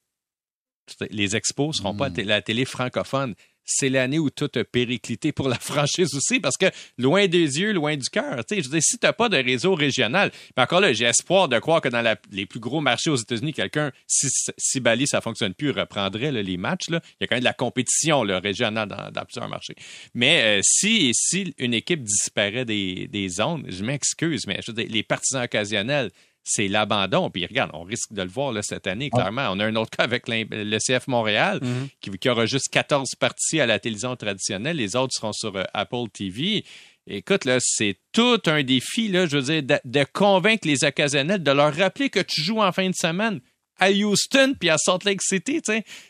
Les 1.09 1.35
expos 1.35 1.67
ne 1.67 1.73
seront 1.73 1.95
pas 1.95 2.05
à 2.05 2.09
hmm. 2.09 2.21
la 2.21 2.41
télé 2.41 2.63
francophone 2.63 3.35
c'est 3.67 3.89
l'année 3.89 4.17
où 4.17 4.29
tout 4.29 4.49
a 4.55 4.63
périclité 4.63 5.31
pour 5.31 5.49
la 5.49 5.59
franchise 5.59 6.15
aussi, 6.15 6.39
parce 6.39 6.57
que 6.57 6.67
loin 6.97 7.27
des 7.27 7.59
yeux, 7.59 7.73
loin 7.73 7.95
du 7.95 8.09
cœur. 8.09 8.43
Je 8.49 8.55
veux 8.55 8.61
dire, 8.61 8.81
si 8.81 8.97
t'as 8.97 9.13
pas 9.13 9.29
de 9.29 9.37
réseau 9.37 9.75
régional, 9.75 10.31
mais 10.55 10.63
encore 10.63 10.79
là, 10.79 10.93
j'ai 10.93 11.05
espoir 11.05 11.49
de 11.49 11.59
croire 11.59 11.81
que 11.81 11.89
dans 11.89 12.17
les 12.31 12.45
plus 12.45 12.59
gros 12.59 12.81
marchés 12.81 13.09
aux 13.09 13.15
États-Unis, 13.15 13.53
quelqu'un, 13.53 13.91
si, 14.07 14.27
si 14.57 14.79
Bali, 14.79 15.05
ça 15.05 15.21
fonctionne 15.21 15.53
plus, 15.53 15.71
reprendrait 15.71 16.31
les 16.31 16.57
matchs. 16.57 16.89
Là. 16.89 17.01
Il 17.03 17.15
y 17.21 17.23
a 17.25 17.27
quand 17.27 17.35
même 17.35 17.41
de 17.41 17.45
la 17.45 17.53
compétition 17.53 18.23
là, 18.23 18.39
régionale 18.39 18.87
dans, 18.87 19.25
plusieurs 19.25 19.49
marchés. 19.49 19.75
Mais 20.13 20.41
euh, 20.43 20.61
si, 20.63 21.11
si 21.13 21.53
une 21.57 21.73
équipe 21.73 22.03
disparaît 22.03 22.65
des, 22.65 23.07
des 23.07 23.29
zones, 23.29 23.65
je 23.67 23.83
m'excuse, 23.83 24.47
mais 24.47 24.59
je 24.65 24.71
veux 24.71 24.75
dire, 24.75 24.87
les 24.89 25.03
partisans 25.03 25.43
occasionnels, 25.43 26.11
c'est 26.47 26.67
l'abandon. 26.67 27.29
Puis 27.29 27.45
regarde, 27.45 27.71
on 27.73 27.83
risque 27.83 28.13
de 28.13 28.21
le 28.21 28.29
voir 28.29 28.51
là, 28.51 28.61
cette 28.63 28.87
année, 28.87 29.09
ah. 29.13 29.17
clairement. 29.17 29.49
On 29.51 29.59
a 29.59 29.65
un 29.65 29.75
autre 29.75 29.91
cas 29.91 30.03
avec 30.03 30.23
le 30.27 30.77
CF 30.79 31.07
Montréal, 31.07 31.59
mm-hmm. 31.61 32.17
qui, 32.17 32.29
aura 32.29 32.45
juste 32.45 32.69
14 32.71 33.15
parties 33.19 33.59
à 33.59 33.65
la 33.65 33.79
télévision 33.79 34.15
traditionnelle. 34.15 34.77
Les 34.77 34.95
autres 34.95 35.13
seront 35.13 35.33
sur 35.33 35.55
euh, 35.55 35.63
Apple 35.73 36.09
TV. 36.11 36.63
Écoute, 37.09 37.45
là, 37.45 37.57
c'est 37.61 37.97
tout 38.11 38.41
un 38.47 38.63
défi, 38.63 39.07
là, 39.07 39.27
je 39.27 39.37
veux 39.37 39.61
dire, 39.61 39.79
de, 39.83 40.05
convaincre 40.11 40.67
les 40.67 40.83
occasionnels, 40.83 41.41
de 41.41 41.51
leur 41.51 41.73
rappeler 41.73 42.09
que 42.09 42.19
tu 42.19 42.41
joues 42.41 42.61
en 42.61 42.71
fin 42.71 42.89
de 42.89 42.95
semaine 42.95 43.39
à 43.79 43.91
Houston 43.91 44.55
puis 44.59 44.69
à 44.69 44.77
Salt 44.77 45.05
Lake 45.05 45.21
City. 45.21 45.61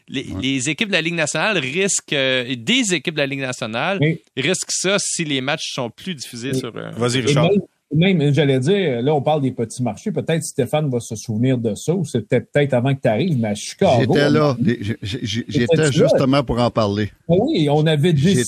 Les, 0.08 0.24
les, 0.42 0.70
équipes 0.70 0.88
de 0.88 0.94
la 0.94 1.02
Ligue 1.02 1.16
nationale 1.16 1.58
risquent, 1.58 2.14
euh, 2.14 2.56
des 2.58 2.94
équipes 2.94 3.14
de 3.14 3.20
la 3.20 3.28
Ligue 3.28 3.42
nationale 3.42 4.00
risquent 4.36 4.72
ça 4.72 4.98
si 5.00 5.26
les 5.26 5.42
matchs 5.42 5.74
sont 5.74 5.90
plus 5.90 6.16
diffusés 6.16 6.54
sur. 6.54 6.76
Euh, 6.76 6.92
Vas-y, 6.92 7.20
Richard. 7.20 7.52
Même, 7.52 7.60
j'allais 7.92 8.60
dire, 8.60 9.02
là, 9.02 9.16
on 9.16 9.22
parle 9.22 9.42
des 9.42 9.52
petits 9.52 9.82
marchés. 9.82 10.12
Peut-être 10.12 10.44
Stéphane 10.44 10.90
va 10.90 11.00
se 11.00 11.16
souvenir 11.16 11.58
de 11.58 11.74
ça, 11.76 11.94
ou 11.94 12.04
c'était 12.06 12.42
peut-être 12.42 12.74
avant 12.74 12.94
que 12.94 13.02
tu 13.02 13.08
arrives, 13.08 13.38
mais 13.40 13.50
à 13.50 13.56
Chicago. 13.56 14.14
J'étais 14.14 14.30
là. 14.30 14.58
J'étais 15.02 15.92
justement 15.92 16.44
pour 16.44 16.60
en 16.60 16.70
parler. 16.70 17.12
Ah 17.30 17.34
oui, 17.40 17.68
on 17.70 17.86
avait 17.86 18.14
décidé, 18.14 18.44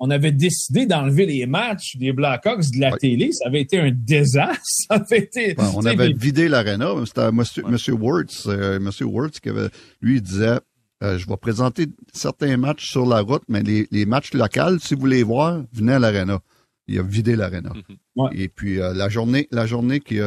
on 0.00 0.10
avait 0.10 0.32
décidé 0.32 0.86
d'enlever 0.86 1.26
les 1.26 1.46
matchs 1.46 1.96
des 1.96 2.12
Blackhawks 2.12 2.70
de 2.72 2.80
la 2.80 2.96
télé. 2.96 3.30
Ça 3.32 3.48
avait 3.48 3.60
été 3.62 3.78
un 3.78 3.90
désastre. 3.92 4.58
Ça 4.88 4.94
avait 4.94 5.18
été, 5.18 5.56
on 5.74 5.84
avait 5.84 6.12
vidé 6.12 6.48
l'aréna. 6.48 6.94
C'était 7.04 7.28
M. 7.28 7.42
Monsieur, 7.68 7.94
Wirtz, 7.94 8.46
euh, 8.46 8.78
Monsieur 8.80 9.06
Wirtz 9.06 9.40
qui 9.40 9.50
avait, 9.50 9.68
lui, 10.00 10.16
il 10.16 10.22
disait, 10.22 10.58
euh, 11.02 11.18
je 11.18 11.26
vais 11.26 11.36
présenter 11.36 11.86
certains 12.12 12.56
matchs 12.56 12.90
sur 12.90 13.06
la 13.06 13.20
route, 13.20 13.42
mais 13.48 13.62
les, 13.62 13.86
les 13.90 14.06
matchs 14.06 14.32
locaux, 14.34 14.78
si 14.80 14.94
vous 14.94 15.00
voulez 15.00 15.22
voir, 15.22 15.62
venez 15.72 15.92
à 15.92 15.98
l'aréna 15.98 16.40
il 16.88 16.98
a 16.98 17.02
vidé 17.02 17.36
l'aréna. 17.36 17.72
Mhm. 18.16 18.30
Et 18.32 18.48
puis 18.48 18.80
euh, 18.80 18.92
la 18.94 19.08
journée, 19.08 19.46
la 19.50 19.66
journée 19.66 20.00
qu'il 20.00 20.24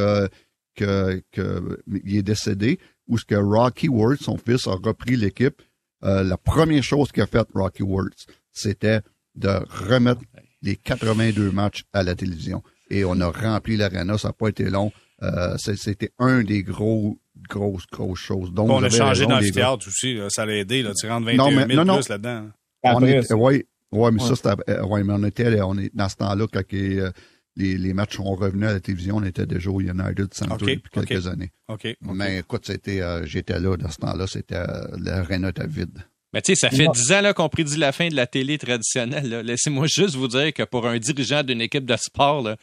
que, 0.75 1.21
que, 1.31 1.83
il 2.05 2.17
est 2.17 2.23
décédé, 2.23 2.79
où 3.07 3.17
ce 3.17 3.25
que 3.25 3.35
Rocky 3.35 3.89
Ward, 3.89 4.17
son 4.21 4.37
fils, 4.37 4.67
a 4.67 4.71
repris 4.71 5.17
l'équipe, 5.17 5.61
euh, 6.03 6.23
la 6.23 6.37
première 6.37 6.83
chose 6.83 7.11
qu'a 7.11 7.27
fait 7.27 7.45
Rocky 7.53 7.83
Ward, 7.83 8.11
c'était 8.51 9.01
de 9.35 9.59
remettre 9.89 10.21
les 10.61 10.75
82 10.75 11.51
matchs 11.51 11.83
à 11.93 12.03
la 12.03 12.15
télévision. 12.15 12.63
et 12.89 13.05
on 13.05 13.19
a 13.21 13.29
rempli 13.29 13.77
l'arena. 13.77 14.17
Ça 14.17 14.29
n'a 14.29 14.33
pas 14.33 14.49
été 14.49 14.69
long. 14.69 14.91
Euh, 15.23 15.55
c'était 15.57 16.11
un 16.19 16.43
des 16.43 16.61
gros 16.63 17.19
grosses, 17.49 17.85
grosses 17.91 18.19
choses. 18.19 18.51
Donc, 18.51 18.69
on 18.69 18.83
a 18.83 18.89
changé 18.89 19.25
d'amphithéâtre 19.25 19.87
aussi. 19.87 20.19
ça 20.29 20.45
l'a 20.45 20.57
aidé. 20.57 20.83
Là. 20.83 20.93
Tu 20.93 21.07
rentres 21.07 21.25
21 21.25 21.67
000 21.67 21.83
non, 21.83 21.95
plus 21.95 22.09
là-dedans. 22.09 22.49
Oui, 22.83 23.19
ouais, 23.29 23.65
mais 23.91 24.19
ça, 24.19 24.35
c'était, 24.35 24.79
ouais, 24.81 25.03
mais 25.03 25.13
on 25.13 25.23
était, 25.23 25.61
on 25.61 25.77
est 25.77 25.93
dans 25.93 26.09
ce 26.09 26.15
temps-là 26.15 26.47
quand 26.51 26.61
euh, 26.73 27.11
les, 27.55 27.77
les, 27.77 27.93
matchs 27.93 28.15
sont 28.15 28.35
revenus 28.35 28.69
à 28.69 28.73
la 28.73 28.79
télévision, 28.79 29.17
on 29.17 29.23
était 29.23 29.45
déjà 29.45 29.69
au 29.69 29.81
United 29.81 30.33
Center 30.33 30.65
depuis 30.65 30.89
quelques 30.91 31.27
années. 31.27 31.51
OK. 31.67 31.87
Mais 32.01 32.39
écoute, 32.39 32.65
c'était, 32.65 33.01
j'étais 33.25 33.59
là 33.59 33.75
dans 33.75 33.89
ce 33.89 33.97
temps-là, 33.97 34.27
c'était, 34.27 34.63
l'arena 34.97 35.49
était 35.49 35.67
vide. 35.67 35.99
Mais 36.33 36.41
tu 36.41 36.55
sais, 36.55 36.59
ça 36.61 36.69
fait 36.69 36.87
dix 36.93 37.11
ans 37.11 37.33
qu'on 37.35 37.49
prédit 37.49 37.75
la 37.75 37.91
fin 37.91 38.07
de 38.07 38.15
la 38.15 38.25
télé 38.25 38.57
traditionnelle. 38.57 39.41
Laissez-moi 39.43 39.87
juste 39.87 40.15
vous 40.15 40.29
dire 40.29 40.53
que 40.53 40.63
pour 40.63 40.87
un 40.87 40.97
dirigeant 40.97 41.43
d'une 41.43 41.59
équipe 41.59 41.85
de 41.85 41.97
sport, 41.97 42.55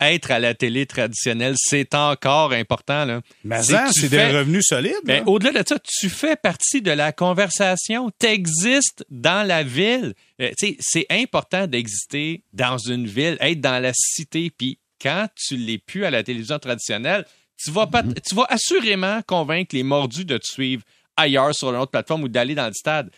être 0.00 0.30
à 0.30 0.38
la 0.38 0.54
télé 0.54 0.86
traditionnelle, 0.86 1.54
c'est 1.56 1.94
encore 1.94 2.52
important. 2.52 3.04
Là. 3.04 3.20
Mais 3.44 3.62
c'est 3.62 4.08
des 4.08 4.26
revenus 4.26 4.66
solides. 4.66 4.94
Mais 5.04 5.20
ben, 5.20 5.28
au-delà 5.28 5.62
de 5.62 5.68
ça, 5.68 5.78
tu 5.78 6.08
fais 6.08 6.36
partie 6.36 6.82
de 6.82 6.90
la 6.90 7.12
conversation. 7.12 8.10
Tu 8.18 8.26
existes 8.26 9.04
dans 9.10 9.46
la 9.46 9.62
ville. 9.62 10.14
Euh, 10.40 10.50
c'est 10.80 11.06
important 11.10 11.66
d'exister 11.66 12.42
dans 12.52 12.78
une 12.78 13.06
ville, 13.06 13.36
être 13.40 13.60
dans 13.60 13.80
la 13.80 13.92
cité. 13.94 14.50
Puis 14.50 14.78
quand 15.00 15.28
tu 15.36 15.56
l'es 15.56 15.78
plus 15.78 16.04
à 16.04 16.10
la 16.10 16.22
télévision 16.22 16.58
traditionnelle, 16.58 17.24
tu 17.62 17.70
vas, 17.70 17.86
pas, 17.86 18.02
mm-hmm. 18.02 18.20
tu 18.28 18.34
vas 18.34 18.46
assurément 18.48 19.22
convaincre 19.26 19.74
les 19.74 19.84
mordus 19.84 20.24
de 20.24 20.38
te 20.38 20.46
suivre 20.46 20.82
ailleurs 21.16 21.54
sur 21.54 21.70
une 21.70 21.76
autre 21.76 21.92
plateforme 21.92 22.24
ou 22.24 22.28
d'aller 22.28 22.54
dans 22.54 22.66
le 22.66 22.72
stade. 22.72 23.10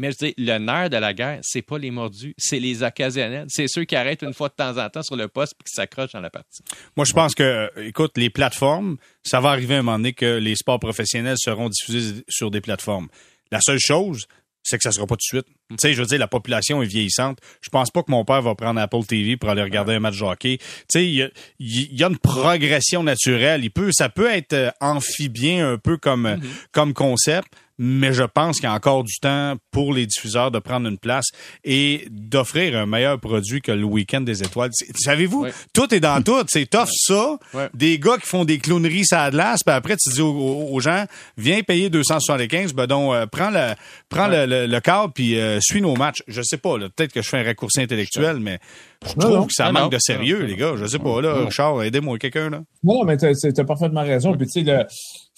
Mais 0.00 0.12
je 0.12 0.16
dis, 0.16 0.34
le 0.38 0.56
nerf 0.56 0.88
de 0.88 0.96
la 0.96 1.12
guerre, 1.12 1.40
c'est 1.42 1.60
pas 1.60 1.76
les 1.76 1.90
mordus, 1.90 2.32
c'est 2.38 2.58
les 2.58 2.82
occasionnels. 2.82 3.44
C'est 3.50 3.66
ceux 3.68 3.84
qui 3.84 3.96
arrêtent 3.96 4.22
une 4.22 4.32
fois 4.32 4.48
de 4.48 4.54
temps 4.54 4.78
en 4.78 4.88
temps 4.88 5.02
sur 5.02 5.14
le 5.14 5.28
poste 5.28 5.52
et 5.60 5.62
qui 5.62 5.74
s'accrochent 5.74 6.12
dans 6.12 6.22
la 6.22 6.30
partie. 6.30 6.62
Moi, 6.96 7.04
je 7.04 7.12
pense 7.12 7.34
que, 7.34 7.42
euh, 7.42 7.68
écoute, 7.76 8.12
les 8.16 8.30
plateformes, 8.30 8.96
ça 9.22 9.40
va 9.40 9.50
arriver 9.50 9.74
à 9.74 9.80
un 9.80 9.82
moment 9.82 9.98
donné 9.98 10.14
que 10.14 10.38
les 10.38 10.56
sports 10.56 10.80
professionnels 10.80 11.36
seront 11.38 11.68
diffusés 11.68 12.24
sur 12.30 12.50
des 12.50 12.62
plateformes. 12.62 13.08
La 13.52 13.60
seule 13.60 13.78
chose, 13.78 14.26
c'est 14.62 14.78
que 14.78 14.84
ça 14.84 14.90
sera 14.90 15.06
pas 15.06 15.16
tout 15.16 15.36
de 15.36 15.42
suite. 15.42 15.46
Tu 15.68 15.76
sais, 15.78 15.92
je 15.92 16.00
veux 16.00 16.06
dire, 16.06 16.18
la 16.18 16.28
population 16.28 16.82
est 16.82 16.86
vieillissante. 16.86 17.38
Je 17.60 17.68
pense 17.68 17.90
pas 17.90 18.02
que 18.02 18.10
mon 18.10 18.24
père 18.24 18.40
va 18.40 18.54
prendre 18.54 18.80
Apple 18.80 19.04
TV 19.06 19.36
pour 19.36 19.50
aller 19.50 19.62
regarder 19.62 19.92
un 19.92 20.00
match 20.00 20.18
de 20.18 20.24
hockey. 20.24 20.56
Tu 20.58 20.64
sais, 20.88 21.06
il 21.06 21.30
y, 21.58 22.02
a, 22.02 22.06
une 22.08 22.16
progression 22.16 23.02
naturelle. 23.02 23.64
Il 23.64 23.70
peut, 23.70 23.90
ça 23.92 24.08
peut 24.08 24.30
être 24.30 24.54
euh, 24.54 24.70
amphibien 24.80 25.72
un 25.72 25.76
peu 25.76 25.98
comme, 25.98 26.26
mm-hmm. 26.26 26.66
comme 26.72 26.94
concept, 26.94 27.52
mais 27.82 28.12
je 28.12 28.24
pense 28.24 28.56
qu'il 28.56 28.68
y 28.68 28.72
a 28.72 28.74
encore 28.74 29.04
du 29.04 29.18
temps 29.20 29.54
pour 29.70 29.94
les 29.94 30.06
diffuseurs 30.06 30.50
de 30.50 30.58
prendre 30.58 30.86
une 30.86 30.98
place 30.98 31.24
et 31.64 32.06
d'offrir 32.10 32.76
un 32.76 32.84
meilleur 32.84 33.18
produit 33.18 33.62
que 33.62 33.72
le 33.72 33.84
week-end 33.84 34.20
des 34.20 34.42
étoiles. 34.42 34.70
Savez-vous, 34.94 35.46
tout 35.72 35.94
est 35.94 36.00
dans 36.00 36.22
tout. 36.22 36.44
C'est 36.48 36.68
tough 36.68 36.90
ça. 36.92 37.38
Des 37.72 37.98
gars 37.98 38.18
qui 38.18 38.26
font 38.26 38.44
des 38.44 38.58
clowneries 38.58 39.06
à 39.12 39.30
glace, 39.30 39.62
puis 39.64 39.74
après 39.74 39.96
tu 39.96 40.10
dis 40.10 40.20
aux, 40.20 40.78
gens, 40.80 41.06
viens 41.38 41.62
payer 41.62 41.88
275, 41.88 42.74
ben 42.74 42.86
donc 42.86 43.14
euh, 43.14 43.24
prends 43.26 43.50
le 43.50 43.72
prends 44.10 44.28
le, 44.28 44.66
le, 44.66 44.80
câble 44.80 45.14
puis 45.14 45.40
euh, 45.40 45.58
suis 45.62 45.80
nos 45.80 45.94
matchs. 45.94 46.22
Je 46.28 46.42
sais 46.42 46.58
pas, 46.58 46.76
peut-être 46.78 47.14
que 47.14 47.22
je 47.22 47.28
fais 47.30 47.38
un 47.38 47.44
raccourci 47.44 47.80
intellectuel, 47.80 48.40
mais 48.40 48.58
je 49.06 49.14
trouve 49.14 49.46
que 49.46 49.54
ça 49.54 49.72
manque 49.72 49.92
de 49.92 49.98
sérieux, 49.98 50.42
les 50.44 50.56
gars. 50.56 50.74
Je 50.76 50.84
sais 50.84 50.98
pas, 50.98 51.22
là, 51.22 51.32
Richard, 51.46 51.82
aidez-moi 51.82 52.18
quelqu'un, 52.18 52.50
là. 52.50 52.60
Non, 52.84 53.04
mais 53.04 53.16
t'as 53.16 53.30
as 53.30 53.64
parfaitement 53.64 54.02
raison. 54.02 54.36
Puis 54.36 54.46
tu 54.46 54.64
sais, 54.64 54.86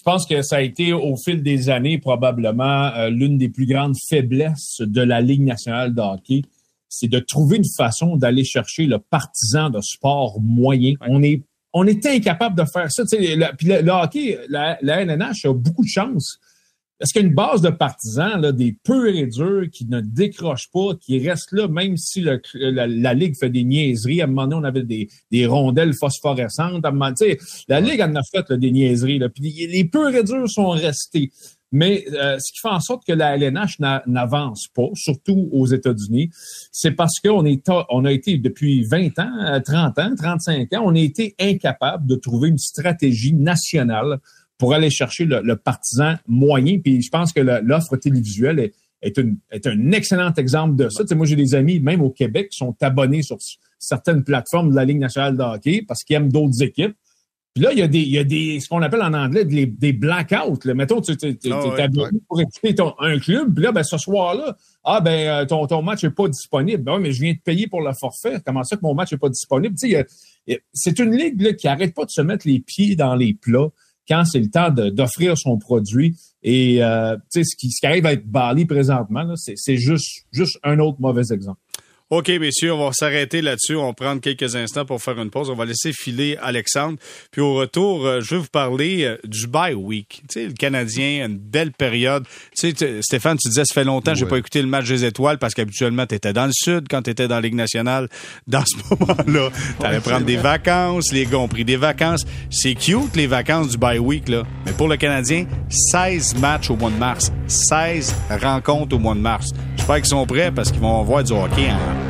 je 0.05 0.11
pense 0.11 0.25
que 0.25 0.41
ça 0.41 0.57
a 0.57 0.61
été 0.61 0.91
au 0.91 1.15
fil 1.15 1.41
des 1.41 1.69
années 1.69 1.97
probablement 1.97 2.93
euh, 2.93 3.09
l'une 3.09 3.37
des 3.37 3.47
plus 3.47 3.65
grandes 3.65 3.95
faiblesses 4.09 4.81
de 4.81 5.01
la 5.01 5.21
Ligue 5.21 5.43
nationale 5.43 5.93
de 5.93 6.01
hockey, 6.01 6.41
c'est 6.89 7.07
de 7.07 7.19
trouver 7.19 7.55
une 7.55 7.69
façon 7.77 8.17
d'aller 8.17 8.43
chercher 8.43 8.85
le 8.85 8.99
partisan 8.99 9.69
de 9.69 9.79
sport 9.79 10.41
moyen. 10.41 10.95
On 11.07 11.23
est 11.23 11.43
on 11.71 11.87
est 11.87 12.05
incapable 12.05 12.57
de 12.57 12.65
faire 12.65 12.91
ça. 12.91 13.03
Le, 13.13 13.55
puis 13.55 13.67
le, 13.67 13.91
hockey, 13.91 14.37
la, 14.49 14.77
la 14.81 15.01
LNH 15.03 15.45
a 15.45 15.53
beaucoup 15.53 15.83
de 15.83 15.89
chance 15.89 16.37
est-ce 17.03 17.11
qu'il 17.11 17.21
y 17.21 17.25
a 17.25 17.27
une 17.27 17.35
base 17.35 17.61
de 17.61 17.69
partisans, 17.69 18.39
là, 18.39 18.53
des 18.53 18.71
purs 18.81 19.13
et 19.13 19.27
durs 19.27 19.69
qui 19.69 19.85
ne 19.87 19.99
décrochent 19.99 20.71
pas, 20.71 20.95
qui 21.01 21.19
restent 21.27 21.51
là, 21.51 21.67
même 21.67 21.97
si 21.97 22.21
la, 22.21 23.13
Ligue 23.13 23.35
fait 23.37 23.49
des 23.49 23.65
niaiseries. 23.65 24.21
À 24.21 24.23
un 24.23 24.27
moment 24.27 24.47
donné, 24.47 24.55
on 24.61 24.63
avait 24.63 24.83
des, 24.83 25.09
des 25.29 25.45
rondelles 25.45 25.93
phosphorescentes. 25.93 26.85
À 26.85 26.87
un 26.87 26.91
moment, 26.91 27.11
la 27.67 27.81
Ligue 27.81 28.01
en 28.01 28.15
a 28.15 28.21
fait 28.23 28.53
des 28.53 28.71
niaiseries. 28.71 29.19
Là, 29.19 29.27
puis 29.27 29.67
les 29.67 29.83
purs 29.83 30.15
et 30.15 30.23
durs 30.23 30.49
sont 30.49 30.69
restés. 30.69 31.31
Mais 31.73 32.05
euh, 32.13 32.37
ce 32.39 32.53
qui 32.53 32.59
fait 32.59 32.69
en 32.69 32.79
sorte 32.79 33.03
que 33.05 33.13
la 33.13 33.35
LNH 33.35 33.79
n'avance 34.07 34.67
pas, 34.73 34.89
surtout 34.93 35.49
aux 35.51 35.65
États-Unis, 35.65 36.29
c'est 36.71 36.91
parce 36.91 37.19
qu'on 37.19 37.45
est, 37.45 37.67
on 37.89 38.05
a 38.05 38.11
été 38.11 38.37
depuis 38.37 38.83
20 38.83 39.19
ans, 39.19 39.61
30 39.65 39.99
ans, 39.99 40.11
35 40.15 40.71
ans, 40.73 40.83
on 40.85 40.95
a 40.95 40.99
été 40.99 41.35
incapable 41.39 42.05
de 42.05 42.15
trouver 42.15 42.49
une 42.49 42.59
stratégie 42.59 43.33
nationale 43.33 44.19
pour 44.63 44.73
aller 44.73 44.89
chercher 44.89 45.25
le, 45.25 45.55
partisan 45.57 46.15
moyen. 46.25 46.79
Puis 46.79 47.01
je 47.01 47.09
pense 47.09 47.33
que 47.33 47.41
l'offre 47.41 47.97
télévisuelle 47.97 48.59
est, 48.59 48.73
est, 49.01 49.17
une, 49.17 49.35
est, 49.51 49.67
un 49.67 49.91
excellent 49.91 50.33
exemple 50.35 50.77
de 50.77 50.87
ça. 50.87 51.03
moi, 51.15 51.25
j'ai 51.25 51.35
des 51.35 51.53
amis, 51.53 51.81
même 51.81 52.01
au 52.01 52.11
Québec, 52.11 52.47
qui 52.47 52.59
sont 52.59 52.73
abonnés 52.79 53.23
sur 53.23 53.39
certaines 53.77 54.23
plateformes 54.23 54.69
de 54.69 54.75
la 54.75 54.85
Ligue 54.85 54.99
nationale 54.99 55.35
de 55.35 55.43
hockey 55.43 55.83
parce 55.85 56.05
qu'ils 56.05 56.15
aiment 56.15 56.31
d'autres 56.31 56.63
équipes. 56.63 56.95
Puis 57.53 57.61
là, 57.61 57.73
il 57.73 57.79
y 57.79 57.81
a 57.81 57.89
des, 57.89 57.99
il 57.99 58.11
y 58.11 58.17
a 58.17 58.23
des 58.23 58.61
ce 58.61 58.69
qu'on 58.69 58.81
appelle 58.81 59.01
en 59.01 59.13
anglais 59.13 59.43
des, 59.43 59.65
des 59.65 59.91
blackouts. 59.91 60.59
Là. 60.63 60.73
Mettons, 60.75 61.01
tu 61.01 61.11
es, 61.11 61.37
ah 61.51 61.75
abonné 61.79 62.19
pour 62.29 62.39
écouter 62.39 62.73
ton, 62.73 62.93
un 62.99 63.19
club, 63.19 63.53
puis 63.53 63.65
là, 63.65 63.73
ben, 63.73 63.83
ce 63.83 63.97
soir-là, 63.97 64.55
ah 64.85 65.01
ben 65.01 65.27
euh, 65.27 65.45
ton, 65.45 65.67
ton 65.67 65.81
match 65.81 66.05
n'est 66.05 66.09
pas 66.11 66.29
disponible. 66.29 66.83
Ben 66.83 66.95
oui, 66.95 67.01
mais 67.01 67.11
je 67.11 67.21
viens 67.21 67.33
de 67.33 67.39
payer 67.43 67.67
pour 67.67 67.81
le 67.81 67.91
forfait. 67.91 68.37
Comment 68.45 68.63
ça 68.63 68.77
que 68.77 68.81
mon 68.81 68.93
match 68.95 69.11
n'est 69.11 69.17
pas 69.17 69.27
disponible? 69.27 69.75
Tu 69.75 69.91
sais, 69.91 70.07
c'est 70.71 70.99
une 70.99 71.15
ligue 71.17 71.41
là, 71.41 71.51
qui 71.51 71.67
arrête 71.67 71.93
pas 71.93 72.05
de 72.05 72.11
se 72.11 72.21
mettre 72.21 72.47
les 72.47 72.61
pieds 72.61 72.95
dans 72.95 73.13
les 73.13 73.33
plats 73.33 73.69
quand 74.07 74.25
c'est 74.25 74.39
le 74.39 74.49
temps 74.49 74.69
d'offrir 74.69 75.37
son 75.37 75.57
produit. 75.57 76.15
Et 76.41 76.83
euh, 76.83 77.15
ce, 77.31 77.55
qui, 77.57 77.71
ce 77.71 77.79
qui 77.79 77.85
arrive 77.85 78.05
à 78.05 78.13
être 78.13 78.25
Bali 78.25 78.65
présentement, 78.65 79.33
c'est 79.35 79.77
juste, 79.77 80.25
juste 80.31 80.59
un 80.63 80.79
autre 80.79 80.97
mauvais 80.99 81.31
exemple. 81.31 81.59
OK, 82.15 82.29
messieurs, 82.39 82.71
on 82.71 82.85
va 82.85 82.91
s'arrêter 82.93 83.41
là-dessus. 83.41 83.75
On 83.75 83.87
va 83.87 83.93
prendre 83.93 84.21
quelques 84.21 84.55
instants 84.55 84.85
pour 84.85 85.01
faire 85.01 85.19
une 85.19 85.31
pause. 85.31 85.49
On 85.49 85.55
va 85.55 85.65
laisser 85.65 85.91
filer 85.91 86.37
Alexandre. 86.43 86.99
Puis 87.31 87.41
au 87.41 87.55
retour, 87.55 88.05
euh, 88.05 88.21
je 88.21 88.35
vais 88.35 88.41
vous 88.41 88.51
parler 88.51 89.03
euh, 89.03 89.17
du 89.23 89.47
bye 89.47 89.73
week. 89.73 90.21
Tu 90.29 90.41
sais, 90.41 90.45
le 90.45 90.53
Canadien, 90.53 91.25
une 91.25 91.39
belle 91.39 91.71
période. 91.71 92.25
Tu 92.55 92.71
sais, 92.75 93.01
Stéphane, 93.01 93.39
tu 93.39 93.49
disais, 93.49 93.65
ça 93.65 93.73
fait 93.73 93.83
longtemps 93.83 94.13
que 94.13 94.19
j'ai 94.19 94.27
pas 94.27 94.37
écouté 94.37 94.61
le 94.61 94.67
match 94.67 94.87
des 94.87 95.05
étoiles 95.05 95.39
parce 95.39 95.55
qu'habituellement, 95.55 96.05
tu 96.05 96.13
étais 96.13 96.33
dans 96.33 96.45
le 96.45 96.51
sud 96.53 96.85
quand 96.87 97.01
tu 97.01 97.09
étais 97.09 97.27
dans 97.27 97.37
la 97.37 97.41
Ligue 97.41 97.55
nationale. 97.55 98.07
Dans 98.45 98.63
ce 98.63 98.75
moment-là, 98.91 99.49
tu 99.79 99.83
allais 99.83 99.99
prendre 99.99 100.25
des 100.27 100.37
vacances. 100.37 101.11
Les 101.11 101.25
gars 101.25 101.39
ont 101.39 101.47
pris 101.47 101.65
des 101.65 101.77
vacances. 101.77 102.25
C'est 102.51 102.75
cute, 102.75 103.15
les 103.15 103.25
vacances 103.25 103.69
du 103.69 103.77
bye 103.79 103.97
week, 103.97 104.29
là. 104.29 104.43
Mais 104.67 104.73
pour 104.73 104.87
le 104.87 104.97
Canadien, 104.97 105.47
16 105.67 106.35
matchs 106.35 106.69
au 106.69 106.75
mois 106.75 106.91
de 106.91 106.97
mars. 106.97 107.31
16 107.47 108.13
rencontres 108.39 108.95
au 108.95 108.99
mois 108.99 109.15
de 109.15 109.19
mars. 109.19 109.49
J'espère 109.77 109.95
qu'ils 109.95 110.05
sont 110.05 110.27
prêts 110.27 110.51
parce 110.51 110.71
qu'ils 110.71 110.81
vont 110.81 111.01
avoir 111.01 111.23
du 111.23 111.33
hockey 111.33 111.71
en 111.71 112.02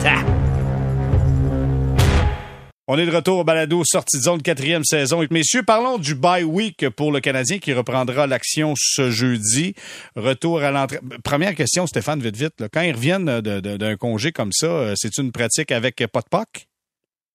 on 2.87 2.97
est 2.97 3.05
de 3.05 3.15
retour 3.15 3.39
au 3.39 3.43
balado 3.43 3.81
sortie 3.85 4.17
de 4.17 4.23
zone 4.23 4.41
quatrième 4.41 4.83
saison. 4.83 5.25
Messieurs, 5.31 5.63
parlons 5.63 5.97
du 5.97 6.15
bye 6.15 6.43
week 6.43 6.89
pour 6.89 7.11
le 7.11 7.21
Canadien 7.21 7.59
qui 7.59 7.73
reprendra 7.73 8.27
l'action 8.27 8.73
ce 8.77 9.09
jeudi. 9.09 9.73
Retour 10.15 10.61
à 10.61 10.69
l'entrée. 10.69 10.99
Première 11.23 11.55
question, 11.55 11.87
Stéphane, 11.87 12.21
vite, 12.21 12.35
vite. 12.35 12.65
Quand 12.71 12.81
ils 12.81 12.93
reviennent 12.93 13.41
d'un 13.41 13.95
congé 13.95 14.31
comme 14.31 14.51
ça, 14.51 14.67
euh, 14.67 14.93
c'est 14.95 15.17
une 15.17 15.31
pratique 15.31 15.71
avec 15.71 16.05
pas 16.11 16.21
de 16.21 16.29
POC? 16.29 16.67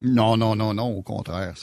Non, 0.02 0.36
non, 0.36 0.54
non, 0.54 0.74
non, 0.74 0.96
au 0.96 1.02
contraire. 1.02 1.54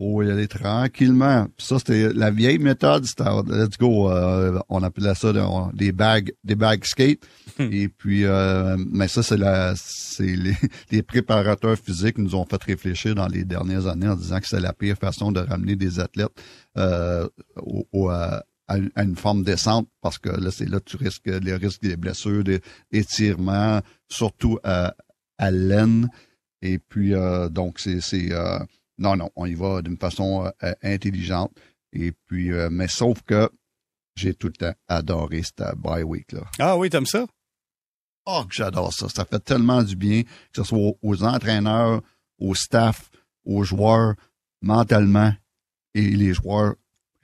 Faut 0.00 0.22
y 0.22 0.30
aller 0.30 0.48
tranquillement. 0.48 1.46
ça, 1.58 1.78
c'était 1.78 2.10
la 2.14 2.30
vieille 2.30 2.58
méthode. 2.58 3.04
C'était 3.04 3.24
let's 3.48 3.76
go. 3.78 4.10
Euh, 4.10 4.58
on 4.70 4.82
appelait 4.82 5.14
ça 5.14 5.30
des 5.74 5.92
bags, 5.92 6.32
des 6.42 6.54
bags 6.54 6.84
skate. 6.84 7.20
Et 7.58 7.88
puis, 7.88 8.24
euh, 8.24 8.78
mais 8.90 9.08
ça, 9.08 9.22
c'est 9.22 9.36
la, 9.36 9.74
c'est 9.76 10.36
les, 10.90 11.02
préparateurs 11.02 11.76
physiques 11.76 12.16
nous 12.16 12.34
ont 12.34 12.46
fait 12.46 12.62
réfléchir 12.62 13.14
dans 13.14 13.26
les 13.26 13.44
dernières 13.44 13.86
années 13.86 14.08
en 14.08 14.16
disant 14.16 14.40
que 14.40 14.46
c'est 14.48 14.60
la 14.60 14.72
pire 14.72 14.96
façon 14.96 15.32
de 15.32 15.40
ramener 15.40 15.76
des 15.76 16.00
athlètes 16.00 16.32
euh, 16.78 17.28
à, 18.66 18.78
une 19.02 19.16
forme 19.16 19.42
décente 19.42 19.86
parce 20.00 20.16
que 20.16 20.30
là, 20.30 20.50
c'est 20.50 20.68
là 20.68 20.80
que 20.80 20.88
tu 20.88 20.96
risques 20.96 21.26
les 21.26 21.54
risques 21.54 21.82
des 21.82 21.98
blessures, 21.98 22.42
des 22.42 22.62
étirements, 22.90 23.80
surtout 24.08 24.58
à, 24.64 24.94
à 25.36 25.50
l'aine. 25.50 26.08
Et 26.62 26.78
puis, 26.78 27.14
euh, 27.14 27.50
donc, 27.50 27.78
c'est, 27.80 28.00
c'est 28.00 28.30
non, 29.00 29.16
non, 29.16 29.30
on 29.34 29.46
y 29.46 29.54
va 29.54 29.82
d'une 29.82 29.96
façon 29.96 30.50
intelligente. 30.82 31.50
Et 31.92 32.12
puis, 32.12 32.50
mais 32.70 32.86
sauf 32.86 33.22
que 33.22 33.50
j'ai 34.14 34.34
tout 34.34 34.48
le 34.48 34.52
temps 34.52 34.74
adoré 34.86 35.42
cette 35.42 35.76
bye 35.76 36.04
week 36.04 36.32
là. 36.32 36.42
Ah 36.58 36.76
oui, 36.76 36.90
t'aimes 36.90 37.06
ça? 37.06 37.26
Oh, 38.26 38.44
que 38.48 38.54
j'adore 38.54 38.92
ça. 38.92 39.08
Ça 39.08 39.24
fait 39.24 39.40
tellement 39.40 39.82
du 39.82 39.96
bien, 39.96 40.22
que 40.22 40.28
ce 40.56 40.62
soit 40.62 40.92
aux 41.02 41.24
entraîneurs, 41.24 42.02
au 42.38 42.54
staff, 42.54 43.10
aux 43.44 43.64
joueurs, 43.64 44.14
mentalement, 44.60 45.32
et 45.94 46.10
les 46.10 46.34
joueurs 46.34 46.74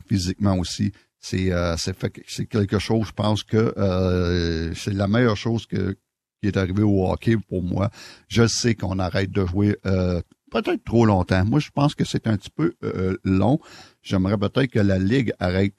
physiquement 0.08 0.56
aussi. 0.58 0.92
C'est 1.18 1.52
euh, 1.52 1.76
c'est 1.76 2.46
quelque 2.46 2.78
chose, 2.78 3.08
je 3.08 3.12
pense 3.12 3.42
que 3.42 3.74
euh, 3.76 4.74
c'est 4.74 4.92
la 4.92 5.08
meilleure 5.08 5.36
chose 5.36 5.66
que, 5.66 5.96
qui 6.40 6.48
est 6.48 6.56
arrivée 6.56 6.82
au 6.82 7.10
hockey 7.10 7.36
pour 7.36 7.62
moi. 7.62 7.90
Je 8.28 8.46
sais 8.46 8.74
qu'on 8.74 8.98
arrête 8.98 9.30
de 9.30 9.44
jouer 9.44 9.76
euh, 9.86 10.20
peut-être 10.62 10.84
trop 10.84 11.06
longtemps. 11.06 11.44
Moi, 11.44 11.60
je 11.60 11.70
pense 11.70 11.94
que 11.94 12.04
c'est 12.04 12.26
un 12.26 12.36
petit 12.36 12.50
peu 12.50 12.74
euh, 12.84 13.16
long. 13.24 13.58
J'aimerais 14.02 14.36
peut-être 14.38 14.70
que 14.70 14.78
la 14.78 14.98
Ligue 14.98 15.32
arrête 15.38 15.74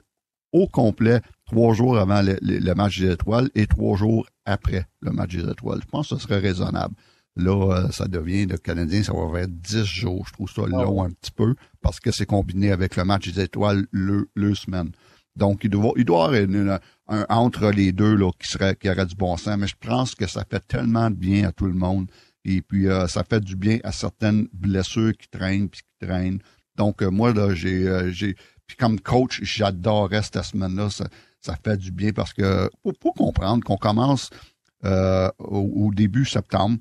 au 0.53 0.67
complet 0.67 1.21
trois 1.45 1.73
jours 1.73 1.97
avant 1.97 2.21
le, 2.21 2.37
le 2.41 2.73
match 2.73 2.99
des 2.99 3.11
étoiles 3.11 3.49
et 3.55 3.67
trois 3.67 3.97
jours 3.97 4.25
après 4.45 4.85
le 5.01 5.11
match 5.11 5.35
des 5.35 5.49
étoiles. 5.49 5.81
Je 5.83 5.87
pense 5.89 6.09
que 6.09 6.15
ce 6.15 6.21
serait 6.21 6.39
raisonnable. 6.39 6.95
Là, 7.35 7.71
euh, 7.85 7.91
ça 7.91 8.07
devient, 8.07 8.45
le 8.47 8.57
Canadien, 8.57 9.03
ça 9.03 9.13
va 9.13 9.31
faire 9.31 9.47
dix 9.47 9.85
jours. 9.85 10.25
Je 10.27 10.33
trouve 10.33 10.49
ça 10.49 10.63
Ah 10.65 10.69
long 10.83 11.03
un 11.03 11.11
petit 11.11 11.31
peu 11.31 11.53
parce 11.81 11.99
que 11.99 12.11
c'est 12.11 12.25
combiné 12.25 12.71
avec 12.71 12.95
le 12.95 13.03
match 13.03 13.31
des 13.31 13.41
étoiles 13.41 13.85
le, 13.91 14.27
le 14.35 14.55
semaine. 14.55 14.89
Donc, 15.35 15.63
il 15.63 15.69
doit, 15.69 15.93
il 15.97 16.05
doit 16.05 16.17
y 16.17 16.23
avoir 16.23 16.41
une- 16.41 16.55
une- 16.55 16.79
un 17.09 17.25
entre 17.29 17.69
les 17.69 17.91
deux 17.91 18.15
là, 18.15 18.31
qui 18.39 18.47
serait 18.49 18.75
qui 18.75 18.89
aurait 18.89 19.05
du 19.05 19.13
bon 19.15 19.37
sens, 19.37 19.55
mais 19.59 19.67
je 19.67 19.75
pense 19.79 20.15
que 20.15 20.25
ça 20.25 20.43
fait 20.49 20.65
tellement 20.67 21.11
de 21.11 21.15
bien 21.15 21.47
à 21.47 21.51
tout 21.51 21.67
le 21.67 21.73
monde. 21.75 22.09
Et 22.47 22.61
puis, 22.61 22.87
euh, 22.87 23.07
ça 23.07 23.25
fait 23.25 23.41
du 23.41 23.57
bien 23.57 23.79
à 23.83 23.91
certaines 23.91 24.47
blessures 24.53 25.11
qui 25.17 25.27
traînent 25.27 25.67
puis 25.69 25.81
qui 25.81 26.07
traînent. 26.07 26.39
Donc, 26.77 27.03
euh, 27.03 27.11
moi, 27.11 27.33
là, 27.33 27.53
j'ai, 27.53 27.85
euh, 27.85 28.09
j'ai, 28.09 28.35
puis 28.65 28.77
comme 28.77 29.01
coach, 29.01 29.41
j'adorais 29.43 30.23
cette 30.23 30.41
semaine-là. 30.41 30.89
Ça, 30.89 31.07
ça 31.41 31.57
fait 31.61 31.75
du 31.75 31.91
bien 31.91 32.13
parce 32.13 32.31
que, 32.31 32.69
faut 33.01 33.11
comprendre 33.11 33.63
qu'on 33.65 33.75
commence 33.75 34.29
au, 34.83 35.91
début 35.93 36.23
septembre. 36.23 36.77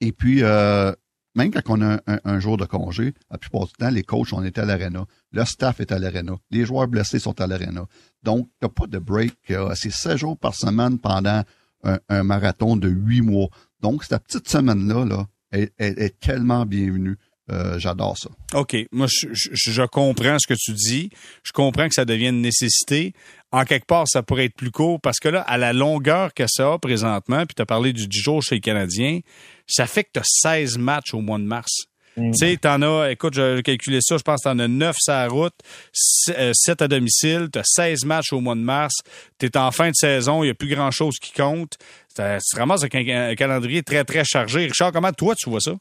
Et 0.00 0.12
puis, 0.12 0.42
même 0.42 1.50
quand 1.50 1.62
on 1.66 1.82
a 1.82 2.00
un, 2.24 2.38
jour 2.38 2.56
de 2.56 2.64
congé, 2.64 3.14
la 3.30 3.38
plupart 3.38 3.66
du 3.66 3.72
temps, 3.72 3.90
les 3.90 4.04
coachs, 4.04 4.32
on 4.32 4.44
est 4.44 4.58
à 4.58 4.64
l'aréna. 4.64 5.06
Le 5.32 5.44
staff 5.44 5.80
est 5.80 5.90
à 5.90 5.98
l'aréna. 5.98 6.34
Les 6.50 6.64
joueurs 6.64 6.86
blessés 6.86 7.18
sont 7.18 7.40
à 7.40 7.46
l'aréna. 7.46 7.86
Donc, 8.22 8.48
a 8.62 8.68
pas 8.68 8.86
de 8.86 8.98
break. 8.98 9.34
C'est 9.74 9.90
16 9.90 10.16
jours 10.16 10.38
par 10.38 10.54
semaine 10.54 10.98
pendant 10.98 11.42
un, 11.82 11.98
un 12.08 12.22
marathon 12.22 12.76
de 12.76 12.88
huit 12.88 13.22
mois. 13.22 13.48
Donc, 13.84 14.02
cette 14.02 14.24
petite 14.24 14.48
semaine-là, 14.48 15.04
là, 15.04 15.26
est, 15.52 16.18
tellement 16.18 16.64
bienvenue. 16.64 17.18
Euh, 17.52 17.78
J'adore 17.78 18.16
ça. 18.16 18.30
OK. 18.54 18.74
Moi, 18.92 19.06
je, 19.10 19.86
comprends 19.86 20.38
ce 20.38 20.46
que 20.46 20.58
tu 20.58 20.72
dis. 20.72 21.10
Je 21.42 21.52
comprends 21.52 21.86
que 21.86 21.94
ça 21.94 22.06
devient 22.06 22.28
une 22.28 22.40
nécessité. 22.40 23.12
En 23.52 23.64
quelque 23.64 23.84
part, 23.84 24.08
ça 24.08 24.22
pourrait 24.22 24.46
être 24.46 24.56
plus 24.56 24.70
court 24.70 25.02
parce 25.02 25.18
que 25.20 25.28
là, 25.28 25.42
à 25.42 25.58
la 25.58 25.74
longueur 25.74 26.32
que 26.32 26.46
ça 26.48 26.72
a 26.72 26.78
présentement, 26.78 27.44
puis 27.44 27.54
tu 27.54 27.60
as 27.60 27.66
parlé 27.66 27.92
du 27.92 28.08
10 28.08 28.18
jours 28.18 28.42
chez 28.42 28.54
les 28.54 28.62
Canadiens, 28.62 29.20
ça 29.66 29.86
fait 29.86 30.04
que 30.04 30.12
tu 30.14 30.20
as 30.20 30.24
16 30.24 30.78
matchs 30.78 31.12
au 31.12 31.20
mois 31.20 31.38
de 31.38 31.44
mars. 31.44 31.84
Mm. 32.16 32.30
Tu 32.30 32.38
sais, 32.38 32.56
t'en 32.56 32.80
as, 32.82 33.10
écoute, 33.10 33.34
j'ai 33.34 33.60
calculé 33.64 33.98
ça, 34.00 34.16
je 34.16 34.22
pense 34.22 34.42
que 34.42 34.48
t'en 34.48 34.58
as 34.58 34.68
9 34.68 34.96
sur 34.98 35.12
la 35.12 35.28
route, 35.28 35.54
7 35.92 36.82
à 36.82 36.88
domicile, 36.88 37.48
t'as 37.50 37.62
16 37.64 38.04
matchs 38.04 38.32
au 38.32 38.40
mois 38.40 38.54
de 38.54 38.60
mars, 38.60 38.94
t'es 39.38 39.56
en 39.56 39.70
fin 39.70 39.88
de 39.90 39.94
saison, 39.94 40.42
il 40.42 40.46
n'y 40.46 40.50
a 40.50 40.54
plus 40.54 40.68
grand 40.74 40.90
chose 40.90 41.16
qui 41.20 41.32
compte. 41.32 41.76
Tu 42.16 42.22
te 42.22 42.56
ramasses 42.56 42.82
avec 42.82 42.94
un, 42.94 43.30
un 43.30 43.34
calendrier 43.34 43.82
très, 43.82 44.04
très 44.04 44.24
chargé. 44.24 44.66
Richard, 44.66 44.92
comment 44.92 45.10
toi 45.12 45.34
tu 45.34 45.50
vois 45.50 45.60
ça? 45.60 45.72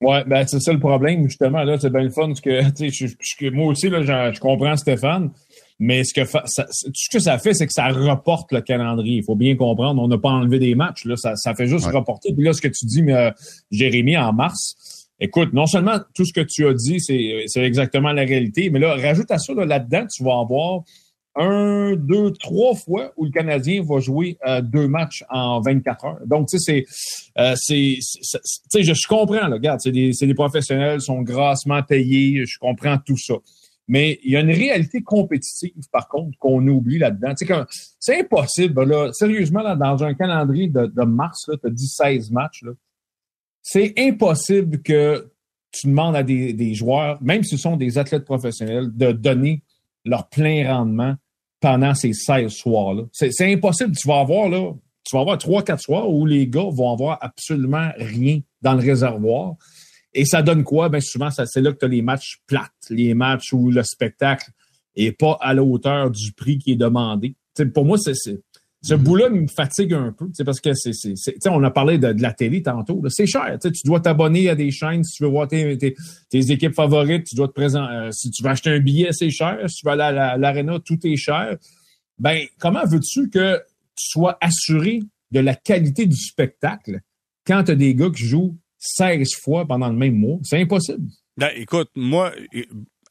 Ouais, 0.00 0.24
ben 0.26 0.44
c'est 0.46 0.58
ça 0.60 0.72
le 0.72 0.80
problème, 0.80 1.28
justement. 1.28 1.62
Là, 1.62 1.78
c'est 1.78 1.90
bien 1.90 2.02
le 2.02 2.10
fun. 2.10 2.32
Ce 2.34 2.40
que, 2.42 2.60
je- 2.90 3.06
je- 3.20 3.50
moi 3.50 3.66
aussi, 3.68 3.88
là, 3.88 4.02
je, 4.02 4.34
je 4.34 4.40
comprends 4.40 4.76
Stéphane, 4.76 5.30
mais 5.78 6.02
ce 6.04 6.12
que 6.14 6.24
fa- 6.24 6.42
ça, 6.46 6.66
ce 6.70 7.08
que 7.10 7.20
ça 7.20 7.38
fait, 7.38 7.54
c'est 7.54 7.66
que 7.66 7.72
ça 7.72 7.88
reporte 7.88 8.50
le 8.52 8.60
calendrier. 8.62 9.18
Il 9.18 9.24
faut 9.24 9.36
bien 9.36 9.54
comprendre, 9.56 10.00
on 10.02 10.08
n'a 10.08 10.18
pas 10.18 10.30
enlevé 10.30 10.58
des 10.58 10.74
matchs. 10.74 11.04
Là, 11.04 11.16
ça, 11.16 11.34
ça 11.36 11.54
fait 11.54 11.66
juste 11.66 11.86
Ouais. 11.86 11.92
reporter. 11.92 12.32
Puis 12.34 12.44
là, 12.44 12.52
ce 12.52 12.60
que 12.60 12.68
tu 12.68 12.84
dis, 12.86 13.02
mais, 13.02 13.14
euh, 13.14 13.30
Jérémy, 13.70 14.16
en 14.16 14.32
mars, 14.32 15.01
écoute, 15.22 15.52
non 15.52 15.66
seulement 15.66 15.98
tout 16.14 16.24
ce 16.24 16.32
que 16.32 16.40
tu 16.40 16.66
as 16.66 16.74
dit, 16.74 17.00
c'est 17.00 17.44
c'est 17.46 17.62
exactement 17.62 18.12
la 18.12 18.22
réalité, 18.22 18.68
mais 18.70 18.78
là, 18.78 18.96
rajoute 18.96 19.30
à 19.30 19.38
ça, 19.38 19.54
là, 19.54 19.64
là-dedans, 19.64 20.06
tu 20.06 20.24
vas 20.24 20.38
avoir 20.40 20.82
un, 21.34 21.94
deux, 21.96 22.32
trois 22.32 22.74
fois 22.74 23.12
où 23.16 23.24
le 23.24 23.30
Canadien 23.30 23.82
va 23.82 24.00
jouer 24.00 24.36
euh, 24.46 24.60
deux 24.60 24.86
matchs 24.86 25.24
en 25.30 25.60
24 25.60 26.04
heures. 26.04 26.18
Donc, 26.26 26.48
tu 26.48 26.58
sais, 26.58 26.84
c'est, 27.34 27.42
euh, 27.42 27.54
c'est, 27.56 28.82
je, 28.82 29.08
comprends, 29.08 29.48
là, 29.48 29.54
regarde, 29.54 29.80
c'est 29.80 29.92
des, 29.92 30.12
c'est 30.12 30.26
des 30.26 30.34
professionnels, 30.34 31.00
sont 31.00 31.22
grassement 31.22 31.82
payés, 31.82 32.44
je 32.44 32.58
comprends 32.58 32.98
tout 32.98 33.16
ça. 33.16 33.34
Mais 33.88 34.20
il 34.24 34.32
y 34.32 34.36
a 34.36 34.40
une 34.40 34.50
réalité 34.50 35.02
compétitive, 35.02 35.72
par 35.90 36.08
contre, 36.08 36.36
qu'on 36.38 36.66
oublie 36.68 36.98
là-dedans. 36.98 37.32
C'est 37.98 38.20
impossible, 38.20 38.84
là, 38.84 39.10
sérieusement, 39.12 39.62
là, 39.62 39.74
dans 39.74 40.04
un 40.04 40.14
calendrier 40.14 40.68
de, 40.68 40.86
de 40.86 41.02
mars, 41.02 41.46
tu 41.46 41.66
as 41.66 41.70
dit 41.70 41.88
16 41.88 42.30
matchs, 42.30 42.62
là, 42.62 42.72
c'est 43.62 43.94
impossible 43.96 44.82
que 44.82 45.30
tu 45.70 45.86
demandes 45.86 46.16
à 46.16 46.22
des, 46.22 46.74
joueurs, 46.74 47.22
même 47.22 47.42
si 47.42 47.56
ce 47.56 47.62
sont 47.62 47.76
des 47.76 47.96
athlètes 47.96 48.24
professionnels, 48.24 48.90
de 48.94 49.12
donner 49.12 49.62
leur 50.04 50.28
plein 50.28 50.70
rendement 50.70 51.14
pendant 51.60 51.94
ces 51.94 52.12
16 52.12 52.52
soirs-là. 52.52 53.04
C'est 53.12 53.52
impossible. 53.52 53.96
Tu 53.96 54.06
vas 54.06 54.20
avoir 54.20 54.48
là, 54.48 54.72
tu 55.04 55.16
vas 55.16 55.22
avoir 55.22 55.38
trois, 55.38 55.62
quatre 55.62 55.80
soirs 55.80 56.10
où 56.10 56.26
les 56.26 56.46
gars 56.46 56.68
vont 56.70 56.92
avoir 56.92 57.18
absolument 57.22 57.90
rien 57.96 58.40
dans 58.60 58.74
le 58.74 58.80
réservoir. 58.80 59.54
Et 60.12 60.24
ça 60.26 60.42
donne 60.42 60.64
quoi? 60.64 60.88
Ben 60.88 61.00
souvent, 61.00 61.30
c'est 61.30 61.60
là 61.60 61.72
que 61.72 61.78
tu 61.78 61.84
as 61.86 61.88
les 61.88 62.02
matchs 62.02 62.42
plates, 62.46 62.70
les 62.90 63.14
matchs 63.14 63.52
où 63.52 63.70
le 63.70 63.82
spectacle 63.82 64.50
est 64.94 65.12
pas 65.12 65.38
à 65.40 65.54
la 65.54 65.62
hauteur 65.62 66.10
du 66.10 66.32
prix 66.32 66.58
qui 66.58 66.72
est 66.72 66.76
demandé. 66.76 67.34
Pour 67.72 67.84
moi, 67.84 67.96
c'est- 67.96 68.40
ce 68.82 68.94
bout-là 68.94 69.28
me 69.28 69.46
fatigue 69.46 69.94
un 69.94 70.12
peu, 70.12 70.26
parce 70.44 70.60
que 70.60 70.74
c'est, 70.74 70.92
c'est, 70.92 71.14
on 71.48 71.62
a 71.62 71.70
parlé 71.70 71.98
de, 71.98 72.20
la 72.20 72.32
télé 72.32 72.62
tantôt. 72.62 73.00
C'est 73.08 73.26
cher. 73.26 73.56
tu 73.62 73.70
dois 73.84 74.00
t'abonner 74.00 74.48
à 74.48 74.56
des 74.56 74.70
chaînes 74.72 75.04
si 75.04 75.16
tu 75.18 75.22
veux 75.22 75.28
voir 75.30 75.46
tes, 75.46 75.78
équipes 76.32 76.74
favorites. 76.74 77.24
Tu 77.24 77.36
dois 77.36 77.46
te 77.48 77.52
présenter. 77.52 77.92
euh, 77.94 78.10
si 78.10 78.30
tu 78.30 78.42
veux 78.42 78.50
acheter 78.50 78.70
un 78.70 78.80
billet, 78.80 79.12
c'est 79.12 79.30
cher. 79.30 79.58
Si 79.68 79.76
tu 79.76 79.86
vas 79.86 79.92
aller 79.92 80.02
à 80.02 80.12
la- 80.12 80.30
à 80.32 80.36
l'aréna, 80.36 80.80
tout 80.84 80.98
est 81.06 81.16
cher. 81.16 81.56
Ben, 82.18 82.44
comment 82.58 82.84
veux-tu 82.84 83.30
que 83.30 83.56
tu 83.96 84.08
sois 84.10 84.36
assuré 84.40 85.00
de 85.30 85.40
la 85.40 85.54
qualité 85.54 86.06
du 86.06 86.16
spectacle 86.16 87.00
quand 87.46 87.64
tu 87.64 87.76
des 87.76 87.94
gars 87.94 88.10
qui 88.10 88.24
jouent 88.24 88.56
16 88.78 89.28
fois 89.42 89.66
pendant 89.66 89.88
le 89.88 89.96
même 89.96 90.16
mois? 90.16 90.38
C'est 90.42 90.60
impossible. 90.60 91.08
Ben, 91.36 91.50
écoute, 91.56 91.88
moi, 91.94 92.32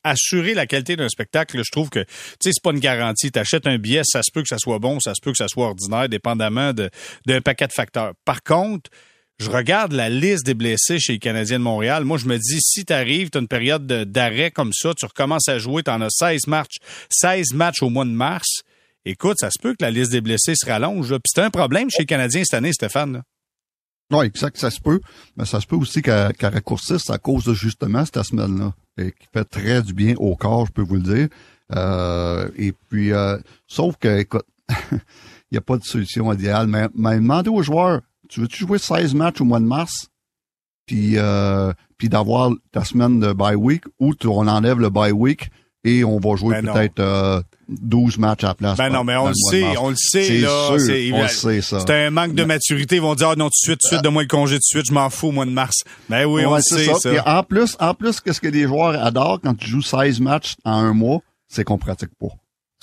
assurer 0.04 0.54
la 0.54 0.66
qualité 0.68 0.96
d'un 0.96 1.10
spectacle, 1.10 1.58
je 1.64 1.72
trouve 1.72 1.90
que, 1.90 2.00
tu 2.04 2.52
c'est 2.52 2.62
pas 2.64 2.72
une 2.72 2.80
garantie. 2.80 3.32
T'achètes 3.32 3.68
un 3.68 3.78
billet, 3.78 4.02
ça 4.04 4.22
se 4.24 4.32
peut 4.34 4.42
que 4.42 4.48
ça 4.48 4.58
soit 4.58 4.80
bon, 4.80 5.00
ça 5.00 5.14
se 5.16 5.22
peut 5.22 5.32
que 5.32 5.38
ça 5.38 5.48
soit 5.48 5.68
ordinaire, 5.68 6.10
dépendamment 6.10 6.74
d'un 6.74 7.42
paquet 7.42 7.68
de 7.68 7.74
facteurs. 7.74 8.14
Par 8.26 8.42
contre, 8.44 8.90
je 9.40 9.50
regarde 9.50 9.94
la 9.94 10.10
liste 10.10 10.46
des 10.46 10.54
blessés 10.54 11.00
chez 11.00 11.14
les 11.14 11.20
Canadiens 11.20 11.58
de 11.58 11.64
Montréal. 11.64 12.04
Moi, 12.04 12.18
je 12.20 12.26
me 12.28 12.38
dis, 12.38 12.60
si 12.62 12.86
tu 12.86 12.94
arrives, 12.94 13.30
tu 13.32 13.38
as 13.40 13.42
une 13.42 13.48
période 13.48 13.88
de- 13.88 14.04
d'arrêt 14.04 14.52
comme 14.52 14.72
ça, 14.74 14.94
tu 14.94 15.06
recommences 15.06 15.50
à 15.50 15.58
jouer, 15.58 15.82
tu 15.82 15.90
en 15.90 16.00
as 16.02 16.10
16 16.12 16.46
matchs, 16.48 16.76
16 17.10 17.54
matchs 17.54 17.82
au 17.82 17.90
mois 17.90 18.06
de 18.06 18.12
mars. 18.12 18.62
Écoute, 19.04 19.38
ça 19.40 19.50
se 19.50 19.58
peut 19.60 19.72
que 19.72 19.84
la 19.84 19.90
liste 19.90 20.12
des 20.12 20.22
blessés 20.22 20.54
se 20.56 20.66
rallonge. 20.68 21.10
Puis 21.10 21.22
c'est 21.34 21.42
un 21.42 21.50
problème 21.50 21.90
chez 21.90 22.04
les 22.04 22.06
Canadiens 22.06 22.44
cette 22.44 22.54
année, 22.54 22.72
Stéphane. 22.72 23.14
là. 23.14 23.24
Oui, 24.12 24.26
exact, 24.28 24.58
ça 24.58 24.70
se 24.70 24.80
peut. 24.80 25.00
Mais 25.38 25.46
ça 25.46 25.60
se 25.62 25.66
peut 25.66 25.76
aussi 25.78 26.02
qu'elle 26.04 26.34
qu'elle 26.34 26.54
raccourcisse 26.54 27.10
à 27.10 27.18
cause 27.18 27.46
de 27.46 27.54
justement 27.56 28.04
cette 28.06 28.22
semaine-là. 28.22 28.74
Qui 29.10 29.28
fait 29.34 29.46
très 29.46 29.82
du 29.82 29.94
bien 29.94 30.16
au 30.18 30.36
corps, 30.36 30.66
je 30.68 30.72
peux 30.72 30.82
vous 30.82 30.96
le 30.96 31.02
dire. 31.02 31.28
Euh, 31.76 32.50
et 32.58 32.72
puis, 32.72 33.14
euh, 33.14 33.38
sauf 33.68 33.98
que, 33.98 34.20
écoute, 34.20 34.46
il 34.92 35.54
n'y 35.54 35.58
a 35.58 35.62
pas 35.62 35.78
de 35.78 35.84
solution 35.84 36.32
idéale. 36.32 36.68
Mais, 36.68 36.88
mais 36.96 37.16
demandez 37.16 37.50
aux 37.50 37.64
joueurs, 37.64 38.02
tu 38.30 38.42
veux-tu 38.42 38.66
jouer 38.66 38.78
16 38.78 39.14
matchs 39.14 39.42
au 39.42 39.46
mois 39.46 39.60
de 39.60 39.66
mars? 39.66 40.10
Puis, 40.86 41.14
euh, 41.18 41.74
puis 41.98 42.10
d'avoir 42.10 42.52
ta 42.72 42.84
semaine 42.84 43.20
de 43.20 43.34
bye 43.34 43.56
week 43.56 43.84
ou 44.00 44.14
on 44.26 44.48
enlève 44.48 44.80
le 44.80 44.90
bye 44.90 45.12
week 45.12 45.50
et 45.84 46.04
on 46.04 46.20
va 46.20 46.36
jouer 46.36 46.62
Ben 46.62 46.72
peut-être 46.74 47.00
euh, 47.00 47.42
12 47.70 48.18
matchs 48.18 48.44
à 48.44 48.48
la 48.48 48.54
place. 48.56 48.78
Ben 48.78 48.90
non, 48.90 49.04
mais 49.04 49.16
on 49.16 49.30
le 49.30 49.34
sait, 49.34 49.78
on 49.78 49.90
le 49.90 49.96
sait, 49.96 50.24
C'est 50.24 50.40
là. 50.40 50.68
sûr, 50.68 50.80
c'est- 50.80 51.12
on 51.14 51.22
le 51.22 51.28
sait, 51.28 51.62
ça. 51.62 51.80
C'est 51.80 52.06
un 52.06 52.10
manque 52.12 52.34
de 52.36 52.44
maturité. 52.44 52.98
Ils 52.98 53.02
vont 53.02 53.16
dire, 53.16 53.30
ah 53.30 53.36
non, 53.36 53.46
tout 53.46 53.50
de 53.50 53.54
suite, 53.56 53.80
tout 53.82 53.88
de 53.88 53.94
suite, 53.96 54.04
donne-moi 54.04 54.24
le 54.24 54.28
congé 54.28 54.56
tout 54.56 54.60
de 54.60 54.64
suite, 54.64 54.86
je 54.88 54.94
m'en 54.94 55.10
fous 55.10 55.28
au 55.28 55.32
mois 55.32 55.46
de 55.46 55.52
mars. 55.52 55.84
Ben 56.10 56.26
oui, 56.26 56.46
on 56.46 56.56
le 56.56 56.62
sait, 56.62 56.86
ça. 56.94 57.10
En 57.40 57.44
plus, 57.44 57.76
en 57.80 57.94
plus, 57.94 58.20
qu'est-ce 58.20 58.42
que 58.42 58.48
les 58.48 58.64
joueurs 58.68 59.02
adorent 59.04 59.40
quand 59.42 59.56
tu 59.56 59.68
joues 59.68 59.82
16 59.82 60.20
matchs 60.20 60.56
en 60.66 60.72
un 60.74 60.94
mois, 60.94 61.20
c'est 61.48 61.64
qu'on 61.64 61.78
pratique 61.78 62.12
pas. 62.20 62.28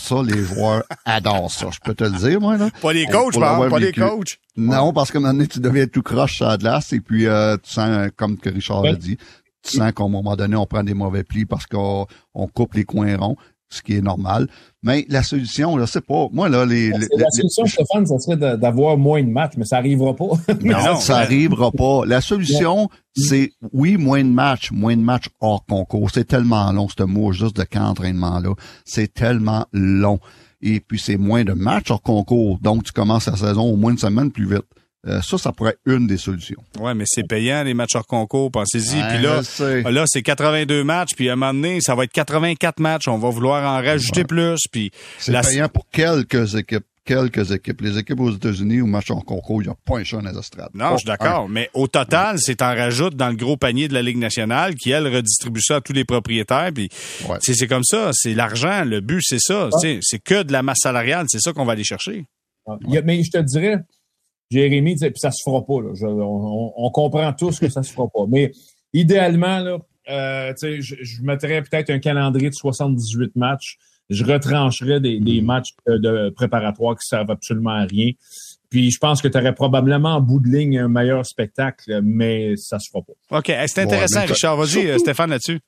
Ça, 0.01 0.23
les 0.25 0.45
joueurs 0.45 0.85
adorent 1.05 1.51
ça. 1.51 1.67
Je 1.73 1.79
peux 1.85 1.95
te 1.95 2.05
le 2.05 2.11
dire, 2.19 2.41
moi, 2.41 2.57
là. 2.57 2.69
Pas 2.81 2.93
les 2.93 3.07
coachs, 3.07 3.35
par 3.39 3.53
l'avoir 3.53 3.69
pas 3.71 3.79
les 3.81 3.93
coachs. 3.93 4.39
Non, 4.57 4.93
parce 4.93 5.11
que 5.11 5.19
maintenant, 5.19 5.45
tu 5.47 5.59
deviens 5.61 5.87
tout 5.87 6.03
croche 6.03 6.37
sur 6.37 6.47
la 6.47 6.57
glace 6.57 6.93
et 6.93 7.01
puis 7.01 7.27
euh, 7.27 7.57
tu 7.63 7.71
sens, 7.73 7.89
euh, 7.89 8.09
comme 8.17 8.39
que 8.39 8.49
Richard 8.49 8.83
Ouais. 8.83 8.91
a 8.91 8.95
dit, 8.95 9.19
tu 9.63 9.77
sens 9.77 9.93
qu'à 9.93 10.05
un 10.05 10.09
moment 10.09 10.37
donné, 10.37 10.57
on 10.57 10.67
prend 10.67 10.83
des 10.83 10.95
mauvais 10.95 11.25
plis 11.25 11.47
parce 11.47 11.67
qu'on 11.67 12.07
on 12.35 12.47
coupe 12.47 12.75
les 12.75 12.85
coins 12.85 13.17
ronds, 13.17 13.37
ce 13.71 13.83
qui 13.83 13.95
est 13.95 14.01
normal. 14.01 14.49
Mais 14.83 15.05
la 15.09 15.23
solution, 15.23 15.77
là, 15.77 15.87
c'est 15.87 16.01
pas... 16.07 16.29
Moi, 16.33 16.49
là, 16.49 16.65
les... 16.65 16.87
les- 16.87 16.91
la 16.93 16.99
les- 17.01 17.31
solution, 17.33 17.67
Stéphane, 17.67 18.07
ça 18.07 18.19
serait 18.19 18.37
d'avoir 18.57 18.97
moins 18.97 19.23
de 19.23 19.29
matchs, 19.29 19.55
mais 19.57 19.65
ça 19.65 19.77
arrivera 19.79 20.15
pas. 20.15 20.29
Non, 20.63 20.97
ça 20.97 21.19
arrivera 21.19 21.71
pas. 21.73 22.05
La 22.07 22.21
solution, 22.21 22.89
c'est 23.15 23.53
oui, 23.73 23.97
moins 23.97 24.23
de 24.25 24.31
matchs, 24.31 24.71
moins 24.71 24.97
de 24.97 25.03
matchs 25.03 25.29
hors 25.41 25.67
concours. 25.67 26.11
C'est 26.15 26.25
tellement 26.25 26.71
long, 26.73 26.89
ce 26.89 27.03
mot 27.03 27.33
juste 27.33 27.57
de 27.57 27.65
camp 27.65 27.89
d'entraînement-là. 27.89 28.55
C'est 28.85 29.13
tellement 29.13 29.67
long. 29.73 30.19
Et 30.63 30.81
puis, 30.81 30.99
c'est 30.99 31.17
moins 31.19 31.45
de 31.45 31.53
matchs 31.53 31.91
hors 31.91 32.03
concours. 32.03 32.59
Donc, 32.61 32.85
tu 32.85 32.93
commences 32.93 33.27
la 33.27 33.37
saison 33.37 33.63
au 33.63 33.77
moins 33.77 33.91
une 33.93 33.99
semaine 33.99 34.31
plus 34.33 34.49
vite. 34.49 34.65
Euh, 35.09 35.21
ça, 35.23 35.39
ça 35.39 35.53
pourrait 35.53 35.71
être 35.71 35.81
une 35.87 36.07
des 36.07 36.19
solutions. 36.19 36.63
Ouais, 36.79 36.95
mais 36.95 37.05
c'est 37.07 37.27
payant, 37.27 37.63
les 37.65 37.73
matchs 37.75 37.97
hors 37.97 38.07
concours, 38.07 38.51
pensez-y. 38.51 39.01
Ouais, 39.01 39.09
puis 39.09 39.23
là, 39.23 39.91
là, 39.91 40.05
c'est 40.07 40.23
82 40.23 40.85
matchs, 40.85 41.15
puis 41.17 41.31
à 41.31 41.33
un 41.33 41.37
moment 41.37 41.55
donné, 41.55 41.81
ça 41.81 41.95
va 41.95 42.05
être 42.05 42.13
84 42.13 42.79
matchs. 42.81 43.09
On 43.09 43.17
va 43.19 43.31
vouloir 43.31 43.65
en 43.65 43.83
rajouter 43.83 44.25
plus, 44.25 44.59
puis 44.71 44.91
C'est 45.19 45.33
la- 45.33 45.41
payant 45.41 45.69
pour 45.69 45.87
quelques 45.91 46.55
équipes. 46.57 46.85
quelques 47.07 47.53
équipes. 47.53 47.81
Les 47.81 47.97
équipes 47.97 48.21
aux 48.21 48.31
États-Unis, 48.35 48.83
au 48.83 48.87
match 48.87 49.11
en 49.11 49.21
concours, 49.23 49.63
il 49.63 49.69
n'y 49.69 49.71
a 49.73 49.77
pas 49.83 49.97
un 49.99 50.05
chat 50.05 50.19
dans 50.21 50.31
les 50.31 50.39
estrades. 50.39 50.69
Non, 50.75 50.91
je 50.93 50.97
suis 50.99 51.07
d'accord. 51.07 51.49
Mais 51.49 51.71
au 51.73 51.87
total, 51.89 52.37
c'est 52.39 52.61
en 52.61 52.75
rajoute 52.75 53.17
dans 53.17 53.31
le 53.31 53.35
gros 53.37 53.57
panier 53.57 53.89
de 53.89 53.95
la 53.95 54.03
Ligue 54.03 54.19
nationale 54.19 54.75
qui, 54.75 54.91
elle, 54.91 55.07
redistribue 55.09 55.63
ça 55.63 55.77
à 55.77 55.81
tous 55.81 55.95
les 55.95 56.05
propriétaires. 56.05 56.69
Puis, 56.75 56.91
Ouais. 57.27 57.39
c'est 57.41 57.67
comme 57.67 57.83
ça. 57.83 58.11
C'est 58.13 58.35
l'argent. 58.35 58.85
Le 58.85 59.01
but, 59.01 59.23
c'est 59.23 59.41
ça. 59.41 59.71
C'est- 59.81 60.01
C'est 60.03 60.19
que 60.19 60.43
de 60.43 60.53
la 60.53 60.63
masse 60.63 60.81
salariale. 60.83 61.25
C'est 61.31 61.41
ça 61.41 61.55
qu'on 61.55 61.65
va 61.65 61.73
aller 61.73 61.83
chercher. 61.85 62.27
Il 62.87 62.93
y 62.93 62.99
a- 62.99 63.03
mais 63.03 63.23
je 63.25 63.31
te 63.31 63.39
dirais, 63.39 63.77
Jérémy, 64.51 64.93
tu 64.95 64.99
sais, 65.01 65.11
puis 65.11 65.21
ça 65.21 65.31
se 65.31 65.43
fera 65.45 65.65
pas. 65.65 65.81
Là. 65.83 65.91
Je- 65.95 66.07
on, 66.07 66.73
on 66.77 66.91
comprend 66.91 67.33
tous 67.33 67.59
que 67.59 67.69
ça 67.69 67.83
se 67.83 67.93
fera 67.93 68.09
pas. 68.09 68.25
Mais 68.29 68.51
idéalement, 68.93 69.59
là, 69.61 69.79
euh, 70.11 70.53
tu 70.55 70.59
sais, 70.59 70.81
je, 70.81 70.97
je 71.03 71.23
mettrais 71.23 71.63
peut-être 71.63 71.91
un 71.91 71.99
calendrier 71.99 72.49
de 72.49 72.55
78 72.55 73.37
matchs. 73.37 73.77
Je 74.11 74.25
retrancherais 74.25 75.01
des, 75.01 75.21
des 75.21 75.43
matchs 75.43 75.69
de, 75.87 75.99
de 75.99 76.31
préparatoires 76.31 76.97
qui 76.97 77.07
servent 77.07 77.31
absolument 77.31 77.71
à 77.73 77.85
rien. 77.85 78.13
Puis 78.71 78.91
je 78.91 78.99
pense 78.99 79.21
que 79.21 79.29
tu 79.29 79.37
aurais 79.37 79.55
probablement 79.55 80.15
en 80.17 80.21
bout 80.23 80.41
de 80.41 80.49
ligne 80.49 80.79
un 80.79 80.89
meilleur 80.89 81.27
spectacle, 81.27 82.01
mais 82.03 82.55
ça 82.57 82.79
se 82.79 82.89
fera 82.91 83.03
pas. 83.03 83.39
OK. 83.39 83.53
C'est 83.67 83.83
intéressant, 83.83 84.21
Ouais, 84.21 84.27
Richard. 84.27 84.57
Vas-y, 84.57 84.87
euh, 84.89 84.99
Stéphane, 84.99 85.29
là-dessus. 85.31 85.61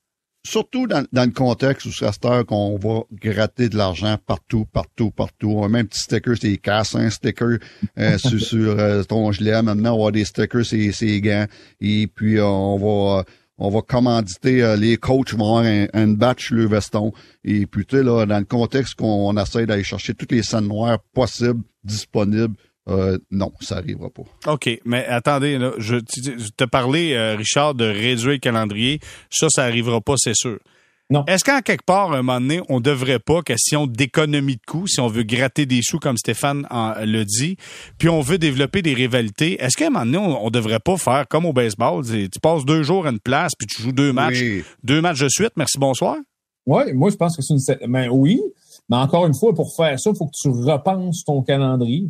Surtout 0.42 0.86
dans, 0.86 1.04
dans 1.12 1.24
le 1.24 1.32
contexte 1.32 1.86
où 1.86 1.92
c'est 1.92 2.06
à 2.06 2.12
cette 2.12 2.24
heure 2.24 2.46
qu'on 2.46 2.78
va 2.78 3.02
gratter 3.12 3.68
de 3.68 3.76
l'argent 3.76 4.16
partout, 4.26 4.64
partout, 4.64 5.10
partout. 5.10 5.50
On 5.50 5.64
a 5.64 5.68
même 5.68 5.82
un 5.82 5.84
petit 5.84 6.00
sticker, 6.00 6.34
c'est 6.40 6.56
casse, 6.56 6.94
un 6.94 7.10
sticker 7.10 7.58
euh, 7.98 8.18
sur, 8.18 8.40
sur 8.40 8.78
euh, 8.78 9.02
ton 9.02 9.30
gilet. 9.32 9.60
Maintenant, 9.62 9.90
on 9.90 9.92
va 9.92 9.96
avoir 9.96 10.12
des 10.12 10.24
stickers, 10.24 10.64
c'est 10.64 10.92
c'est 10.92 11.20
gants. 11.20 11.46
Et 11.80 12.06
puis, 12.06 12.38
euh, 12.38 12.46
on 12.46 12.78
va 12.78 13.24
on 13.62 13.68
va 13.68 13.82
commanditer, 13.82 14.62
euh, 14.62 14.74
les 14.74 14.96
coachs 14.96 15.34
vont 15.34 15.58
avoir 15.58 15.64
un, 15.64 15.86
un 15.92 16.08
batch 16.08 16.50
le 16.50 16.66
veston. 16.66 17.12
Et 17.44 17.66
puis, 17.66 17.84
tu 17.84 17.98
sais, 17.98 18.02
là, 18.02 18.24
dans 18.24 18.38
le 18.38 18.46
contexte 18.46 18.94
qu'on 18.94 19.28
on 19.28 19.36
essaie 19.36 19.66
d'aller 19.66 19.84
chercher 19.84 20.14
toutes 20.14 20.32
les 20.32 20.42
scènes 20.42 20.66
noires 20.66 20.98
possibles, 21.12 21.60
disponibles, 21.84 22.54
euh, 22.90 23.18
non, 23.30 23.52
ça 23.60 23.76
arrivera 23.76 24.08
pas. 24.10 24.22
OK, 24.52 24.68
mais 24.84 25.04
attendez, 25.06 25.58
là, 25.58 25.72
je, 25.78 25.96
je 25.96 26.48
te 26.56 26.64
parlais, 26.64 27.16
euh, 27.16 27.36
Richard, 27.36 27.74
de 27.74 27.84
réduire 27.84 28.32
le 28.32 28.38
calendrier. 28.38 29.00
Ça, 29.30 29.48
ça 29.50 29.64
arrivera 29.64 30.00
pas, 30.00 30.14
c'est 30.16 30.34
sûr. 30.34 30.58
Non. 31.12 31.24
Est-ce 31.26 31.42
qu'en 31.42 31.60
quelque 31.60 31.84
part, 31.84 32.12
à 32.12 32.18
un 32.18 32.22
moment 32.22 32.40
donné, 32.40 32.60
on 32.68 32.78
devrait 32.78 33.18
pas, 33.18 33.42
question 33.42 33.88
d'économie 33.88 34.54
de 34.56 34.60
coûts, 34.64 34.86
si 34.86 35.00
on 35.00 35.08
veut 35.08 35.24
gratter 35.24 35.66
des 35.66 35.80
sous, 35.82 35.98
comme 35.98 36.16
Stéphane 36.16 36.68
en- 36.70 36.94
le 37.04 37.24
dit, 37.24 37.56
puis 37.98 38.08
on 38.08 38.20
veut 38.20 38.38
développer 38.38 38.80
des 38.80 38.94
rivalités, 38.94 39.60
est-ce 39.60 39.76
qu'à 39.76 39.88
un 39.88 39.90
moment 39.90 40.04
donné, 40.06 40.18
on, 40.18 40.46
on 40.46 40.50
devrait 40.50 40.78
pas 40.78 40.96
faire 40.96 41.26
comme 41.28 41.46
au 41.46 41.52
baseball, 41.52 42.04
tu 42.06 42.38
passes 42.40 42.64
deux 42.64 42.84
jours 42.84 43.06
à 43.08 43.10
une 43.10 43.18
place, 43.18 43.50
puis 43.58 43.66
tu 43.66 43.82
joues 43.82 43.90
deux 43.90 44.12
matchs, 44.12 44.40
Oui. 44.40 44.62
deux 44.84 45.00
matchs 45.00 45.18
de 45.18 45.28
suite, 45.28 45.50
merci, 45.56 45.78
bonsoir? 45.78 46.16
Oui, 46.66 46.92
moi, 46.94 47.10
je 47.10 47.16
pense 47.16 47.36
que 47.36 47.42
c'est 47.42 47.54
une. 47.54 47.88
Mais 47.90 48.06
oui, 48.08 48.40
mais 48.88 48.98
encore 48.98 49.26
une 49.26 49.34
fois, 49.34 49.52
pour 49.52 49.74
faire 49.74 49.98
ça, 49.98 50.10
il 50.10 50.16
faut 50.16 50.26
que 50.26 50.38
tu 50.40 50.48
repenses 50.48 51.24
ton 51.24 51.42
calendrier. 51.42 52.04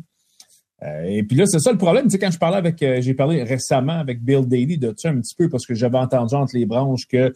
Euh, 0.83 1.03
et 1.05 1.23
puis 1.23 1.37
là, 1.37 1.45
c'est 1.47 1.59
ça 1.59 1.73
le 1.73 1.79
problème. 1.79 2.05
Tu 2.05 2.11
sais, 2.11 2.19
quand 2.19 2.31
je 2.31 2.39
parlais 2.39 2.57
avec, 2.57 2.83
euh, 2.83 3.01
j'ai 3.03 3.13
parlé 3.13 3.43
récemment 3.43 3.99
avec 3.99 4.23
Bill 4.23 4.47
Daly 4.47 4.79
de 4.79 4.95
ça 4.97 5.11
un 5.11 5.21
petit 5.21 5.35
peu 5.35 5.49
parce 5.49 5.67
que 5.67 5.75
j'avais 5.75 5.99
entendu 5.99 6.35
entre 6.35 6.57
les 6.57 6.65
branches 6.65 7.07
que 7.07 7.33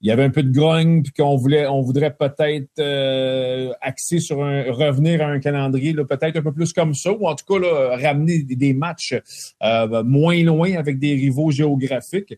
il 0.00 0.08
y 0.08 0.10
avait 0.10 0.22
un 0.22 0.30
peu 0.30 0.42
de 0.42 0.52
grogne 0.52 1.02
puis 1.02 1.12
qu'on 1.12 1.36
voulait, 1.36 1.66
on 1.66 1.80
voudrait 1.80 2.14
peut-être 2.14 2.78
euh, 2.78 3.72
axer 3.80 4.20
sur 4.20 4.44
un, 4.44 4.70
revenir 4.70 5.22
à 5.22 5.26
un 5.26 5.40
calendrier 5.40 5.94
peut-être 5.94 6.36
un 6.36 6.42
peu 6.42 6.52
plus 6.52 6.72
comme 6.72 6.94
ça 6.94 7.10
ou 7.10 7.26
en 7.26 7.34
tout 7.34 7.46
cas 7.46 7.58
là, 7.58 7.96
ramener 7.96 8.42
des, 8.42 8.74
matchs 8.74 9.14
euh, 9.62 10.02
moins 10.04 10.42
loin 10.44 10.74
avec 10.74 10.98
des 10.98 11.14
rivaux 11.14 11.50
géographiques. 11.50 12.34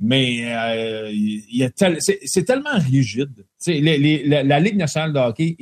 Mais 0.00 0.34
il 1.12 1.56
y 1.56 1.62
a 1.62 1.70
tel- 1.70 1.98
c'est, 2.00 2.44
tellement 2.44 2.76
rigide. 2.76 3.46
Tu 3.64 3.80
sais, 3.80 3.80
la, 3.80 4.60
Ligue 4.60 4.76
nationale 4.76 5.12
de 5.12 5.18
hockey 5.18 5.56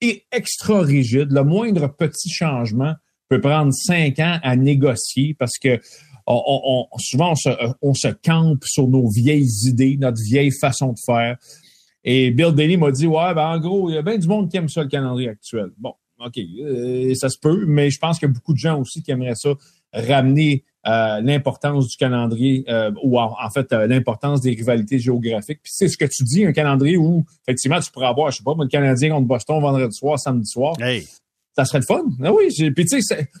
est 0.00 0.24
extra 0.32 0.80
rigide. 0.80 1.30
Le 1.30 1.44
moindre 1.44 1.88
petit 1.88 2.30
changement 2.30 2.94
peut 3.28 3.40
prendre 3.40 3.72
cinq 3.72 4.18
ans 4.18 4.38
à 4.42 4.56
négocier 4.56 5.34
parce 5.38 5.58
que 5.58 5.80
souvent 6.26 7.34
on 7.82 7.94
se, 7.94 8.08
campe 8.22 8.64
sur 8.64 8.88
nos 8.88 9.08
vieilles 9.10 9.66
idées, 9.66 9.96
notre 9.98 10.22
vieille 10.22 10.52
façon 10.52 10.92
de 10.92 10.98
faire. 11.04 11.36
Et 12.02 12.30
Bill 12.30 12.52
Daly 12.52 12.76
m'a 12.76 12.90
dit 12.90 13.06
ouais, 13.06 13.34
ben 13.34 13.48
en 13.48 13.58
gros, 13.58 13.90
il 13.90 13.94
y 13.94 13.98
a 13.98 14.02
bien 14.02 14.18
du 14.18 14.28
monde 14.28 14.50
qui 14.50 14.56
aime 14.56 14.68
ça 14.68 14.82
le 14.82 14.88
calendrier 14.88 15.30
actuel. 15.30 15.70
Bon, 15.78 15.94
ok, 16.18 16.38
euh, 16.38 17.14
ça 17.14 17.28
se 17.28 17.38
peut, 17.38 17.64
mais 17.66 17.90
je 17.90 17.98
pense 17.98 18.18
qu'il 18.18 18.28
y 18.28 18.30
a 18.30 18.34
beaucoup 18.34 18.52
de 18.52 18.58
gens 18.58 18.80
aussi 18.80 19.02
qui 19.02 19.10
aimeraient 19.10 19.34
ça 19.34 19.54
ramener 19.94 20.64
euh, 20.86 21.20
l'importance 21.22 21.88
du 21.88 21.96
calendrier 21.96 22.64
euh, 22.68 22.90
ou 23.02 23.18
en, 23.18 23.50
fait 23.50 23.72
l'importance 23.72 24.40
des 24.40 24.50
rivalités 24.50 24.98
géographiques. 24.98 25.60
Puis 25.62 25.72
c'est 25.74 25.88
ce 25.88 25.96
que 25.96 26.04
tu 26.04 26.24
dis, 26.24 26.44
un 26.44 26.52
calendrier 26.52 26.96
où 26.96 27.24
effectivement 27.46 27.80
tu 27.80 27.90
pourrais 27.90 28.08
avoir, 28.08 28.30
je 28.30 28.38
sais 28.38 28.44
pas, 28.44 28.54
le 28.58 28.66
Canadien 28.66 29.10
contre 29.10 29.26
Boston 29.26 29.60
vendredi 29.60 29.94
soir, 29.96 30.18
samedi 30.18 30.46
soir 30.46 30.74
Hey, 30.80 31.06
ça 31.56 31.64
serait 31.64 31.78
le 31.80 31.84
fun. 31.86 32.02
Ah 32.22 32.32
oui, 32.32 32.44
j'ai- 32.56 32.70
puis 32.70 32.84
tu 32.84 32.98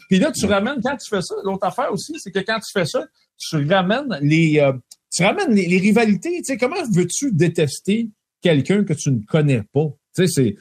puis 0.08 0.18
là 0.18 0.30
tu 0.32 0.46
ramènes 0.46 0.80
quand 0.82 0.96
tu 0.96 1.08
fais 1.08 1.22
ça. 1.22 1.34
L'autre 1.44 1.66
affaire 1.66 1.92
aussi, 1.92 2.12
c'est 2.18 2.30
que 2.30 2.38
quand 2.40 2.58
tu 2.60 2.70
fais 2.72 2.86
ça, 2.86 3.04
tu 3.38 3.56
ramènes 3.68 4.18
les, 4.22 4.60
euh, 4.60 4.72
tu 5.12 5.22
ramènes 5.24 5.52
les, 5.54 5.66
les 5.66 5.78
rivalités. 5.78 6.36
Tu 6.38 6.44
sais, 6.44 6.56
comment 6.56 6.76
veux-tu 6.92 7.32
détester 7.32 8.08
quelqu'un 8.42 8.84
que 8.84 8.92
tu 8.92 9.10
ne 9.10 9.18
connais 9.28 9.62
pas? 9.72 9.86
Tu 10.16 10.26
sais, 10.26 10.32
c'est 10.32 10.56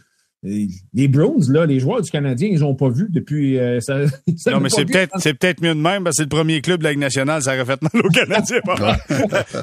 les 0.93 1.07
Browns 1.07 1.49
là, 1.53 1.65
les 1.65 1.79
joueurs 1.79 2.01
du 2.01 2.11
Canadien, 2.11 2.49
ils 2.51 2.65
ont 2.65 2.75
pas 2.75 2.89
vu 2.89 3.07
depuis. 3.09 3.57
euh, 3.57 3.79
ça, 3.79 4.05
ça 4.35 4.51
non, 4.51 4.59
mais 4.59 4.67
c'est 4.69 4.83
peut-être 4.83 5.13
c'est 5.19 5.33
peut-être 5.35 5.61
mieux 5.61 5.73
de 5.73 5.79
même, 5.79 6.03
parce 6.03 6.17
que 6.17 6.23
c'est 6.23 6.23
le 6.23 6.29
premier 6.35 6.59
club 6.61 6.79
de 6.79 6.83
la 6.83 6.89
Ligue 6.91 6.99
nationale, 6.99 7.41
ça 7.41 7.53
aurait 7.55 7.63
fait 7.65 7.81
mal 7.81 8.05
aux 8.05 8.09
Canadiens. 8.09 8.59
pas 8.65 8.75
mal. 8.77 8.99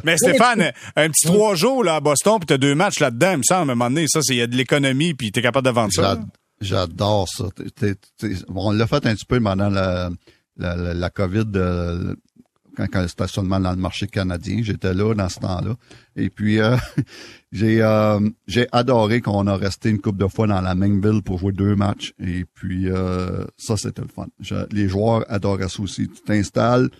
mais 0.04 0.16
Stéphane, 0.16 0.72
un 0.96 1.10
petit 1.10 1.26
trois 1.26 1.54
jours 1.54 1.84
là, 1.84 1.96
à 1.96 2.00
Boston, 2.00 2.36
puis 2.38 2.46
t'as 2.46 2.56
deux 2.56 2.74
matchs 2.74 2.98
là-dedans, 3.00 3.32
il 3.32 3.38
me 3.38 3.42
semble, 3.42 3.68
à 3.68 3.72
un 3.72 3.76
moment 3.76 3.90
donné, 3.90 4.06
ça, 4.08 4.20
c'est 4.22 4.34
il 4.34 4.38
y 4.38 4.42
a 4.42 4.46
de 4.46 4.56
l'économie, 4.56 5.12
puis 5.12 5.30
t'es 5.32 5.42
capable 5.42 5.66
de 5.66 5.72
vendre 5.72 5.92
ça. 5.92 6.14
J'ad- 6.60 6.90
J'adore 6.90 7.28
ça. 7.28 7.44
T'es- 7.54 7.70
t'es- 7.70 7.94
t'es- 8.18 8.36
on 8.48 8.72
l'a 8.72 8.86
fait 8.86 9.06
un 9.06 9.14
petit 9.14 9.24
peu 9.26 9.40
pendant 9.40 9.70
la, 9.70 10.10
la, 10.56 10.76
la, 10.76 10.94
la 10.94 11.10
COVID, 11.10 11.44
euh, 11.54 12.14
quand, 12.76 12.86
quand 12.92 13.00
le 13.02 13.08
stationnement 13.08 13.58
dans 13.60 13.70
le 13.70 13.76
marché 13.78 14.06
canadien. 14.06 14.60
J'étais 14.62 14.94
là 14.94 15.14
dans 15.14 15.28
ce 15.28 15.40
temps-là. 15.40 15.74
Et 16.16 16.28
puis, 16.30 16.60
euh, 16.60 16.76
j'ai 17.52 17.82
euh, 17.82 18.20
j'ai 18.46 18.68
adoré 18.72 19.20
qu'on 19.20 19.46
a 19.46 19.56
resté 19.56 19.90
une 19.90 20.00
couple 20.00 20.18
de 20.18 20.28
fois 20.28 20.46
dans 20.46 20.60
la 20.60 20.74
même 20.74 21.00
ville 21.00 21.22
pour 21.22 21.38
jouer 21.38 21.52
deux 21.52 21.74
matchs. 21.76 22.12
Et 22.18 22.44
puis, 22.44 22.90
euh, 22.90 23.44
ça, 23.56 23.76
c'était 23.76 24.02
le 24.02 24.08
fun. 24.08 24.26
Je- 24.40 24.66
les 24.72 24.88
joueurs 24.88 25.24
adoraient 25.28 25.68
ça 25.68 25.82
aussi. 25.82 26.08
Tu 26.08 26.22
t'installes, 26.22 26.90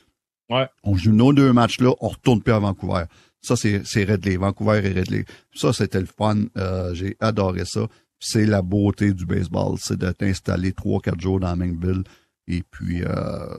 Ouais. 0.49 0.69
on 0.83 0.97
joue 0.97 1.13
nos 1.13 1.33
deux 1.33 1.53
matchs-là, 1.53 1.93
on 2.01 2.09
retourne 2.09 2.43
plus 2.43 2.53
à 2.53 2.59
Vancouver. 2.59 3.05
Ça, 3.43 3.57
c'est 3.57 3.83
c'est 3.85 4.05
Ridley. 4.05 4.37
Vancouver 4.37 4.79
et 4.85 4.89
Ridley. 4.91 5.25
Ça, 5.55 5.73
c'était 5.73 6.01
le 6.01 6.07
fun. 6.07 6.45
Euh, 6.57 6.93
j'ai 6.95 7.17
adoré 7.21 7.63
ça 7.65 7.87
c'est 8.21 8.47
la 8.47 8.63
beauté 8.63 9.13
du 9.13 9.27
baseball, 9.27 9.77
c'est 9.81 9.99
de 9.99 10.13
t'installer 10.13 10.73
trois, 10.73 11.01
quatre 11.01 11.21
jours 11.21 11.41
dans 11.41 11.49
la 11.49 11.57
même 11.57 11.81
ville. 11.81 12.05
Et 12.47 12.63
puis, 12.69 13.03
euh, 13.05 13.57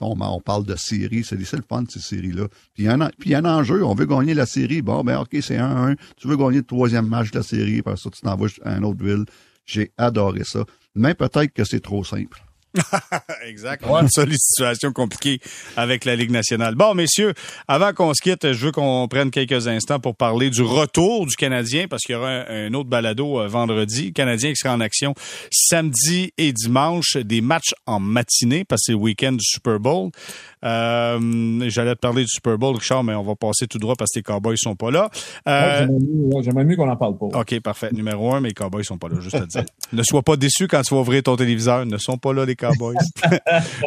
on, 0.00 0.40
parle 0.40 0.64
de 0.64 0.74
séries, 0.74 1.22
c'est, 1.22 1.36
le 1.36 1.62
fun, 1.68 1.84
ces 1.88 2.00
séries-là. 2.00 2.48
Puis 2.74 2.84
il 2.84 3.30
y, 3.30 3.34
a 3.34 3.38
un 3.38 3.44
enjeu, 3.44 3.84
on 3.84 3.94
veut 3.94 4.06
gagner 4.06 4.34
la 4.34 4.46
série. 4.46 4.82
Bon, 4.82 5.04
ben 5.04 5.20
ok, 5.20 5.28
c'est 5.40 5.58
1-1. 5.58 5.96
Tu 6.16 6.26
veux 6.26 6.36
gagner 6.36 6.58
le 6.58 6.64
troisième 6.64 7.06
match 7.06 7.30
de 7.30 7.38
la 7.38 7.44
série, 7.44 7.82
parce 7.82 8.02
ça, 8.02 8.10
tu 8.10 8.20
t'en 8.20 8.36
vas 8.36 8.48
à 8.64 8.76
une 8.76 8.84
autre 8.84 9.04
ville. 9.04 9.24
J'ai 9.64 9.92
adoré 9.96 10.42
ça. 10.44 10.64
Mais 10.96 11.14
peut-être 11.14 11.52
que 11.52 11.64
c'est 11.64 11.80
trop 11.80 12.02
simple. 12.02 12.42
Exact. 13.46 13.84
On 13.86 13.96
a 13.96 14.08
ça, 14.08 14.24
les 14.24 14.36
situations 14.36 14.92
compliquées 14.92 15.40
avec 15.76 16.04
la 16.04 16.16
Ligue 16.16 16.30
nationale. 16.30 16.74
Bon, 16.74 16.94
messieurs, 16.94 17.34
avant 17.68 17.92
qu'on 17.92 18.12
se 18.14 18.22
quitte, 18.22 18.52
je 18.52 18.66
veux 18.66 18.72
qu'on 18.72 19.06
prenne 19.08 19.30
quelques 19.30 19.68
instants 19.68 20.00
pour 20.00 20.16
parler 20.16 20.50
du 20.50 20.62
retour 20.62 21.26
du 21.26 21.36
Canadien, 21.36 21.86
parce 21.88 22.02
qu'il 22.02 22.14
y 22.14 22.18
aura 22.18 22.30
un, 22.30 22.66
un 22.66 22.74
autre 22.74 22.88
balado 22.88 23.40
euh, 23.40 23.48
vendredi. 23.48 24.06
Le 24.06 24.12
Canadien 24.12 24.50
qui 24.50 24.56
sera 24.56 24.74
en 24.74 24.80
action 24.80 25.14
samedi 25.50 26.32
et 26.38 26.52
dimanche, 26.52 27.16
des 27.16 27.40
matchs 27.40 27.74
en 27.86 28.00
matinée, 28.00 28.64
parce 28.64 28.82
que 28.82 28.84
c'est 28.86 28.92
le 28.92 28.98
week-end 28.98 29.32
du 29.32 29.44
Super 29.44 29.78
Bowl. 29.78 30.10
Euh, 30.64 31.64
J'allais 31.68 31.94
te 31.94 32.00
parler 32.00 32.22
du 32.22 32.28
Super 32.28 32.58
Bowl, 32.58 32.74
Richard, 32.76 33.04
mais 33.04 33.14
on 33.14 33.22
va 33.22 33.34
passer 33.34 33.66
tout 33.66 33.78
droit 33.78 33.94
parce 33.96 34.10
que 34.12 34.18
les 34.18 34.22
Cowboys 34.22 34.56
sont 34.56 34.74
pas 34.76 34.90
là. 34.90 35.10
Euh, 35.48 35.80
j'aimerais 35.80 35.98
mieux- 36.00 36.34
ouais, 36.36 36.42
J'aimerais 36.42 36.64
mieux 36.64 36.76
qu'on 36.76 36.86
n'en 36.86 36.96
parle 36.96 37.16
pas. 37.18 37.26
OK, 37.40 37.60
parfait. 37.60 37.90
Numéro 37.92 38.32
un, 38.34 38.40
mais 38.40 38.48
les 38.48 38.54
Cowboys 38.54 38.84
sont 38.84 38.98
pas 38.98 39.08
là, 39.08 39.20
juste 39.20 39.34
à 39.36 39.46
dire. 39.46 39.64
ne 39.92 40.02
sois 40.02 40.22
pas 40.22 40.36
déçu 40.36 40.66
quand 40.68 40.82
tu 40.82 40.94
vas 40.94 41.00
ouvrir 41.00 41.22
ton 41.22 41.36
téléviseur. 41.36 41.86
Ne 41.86 41.98
sont 41.98 42.18
pas 42.18 42.32
là, 42.32 42.44
les 42.44 42.56
Cowboys. 42.56 42.96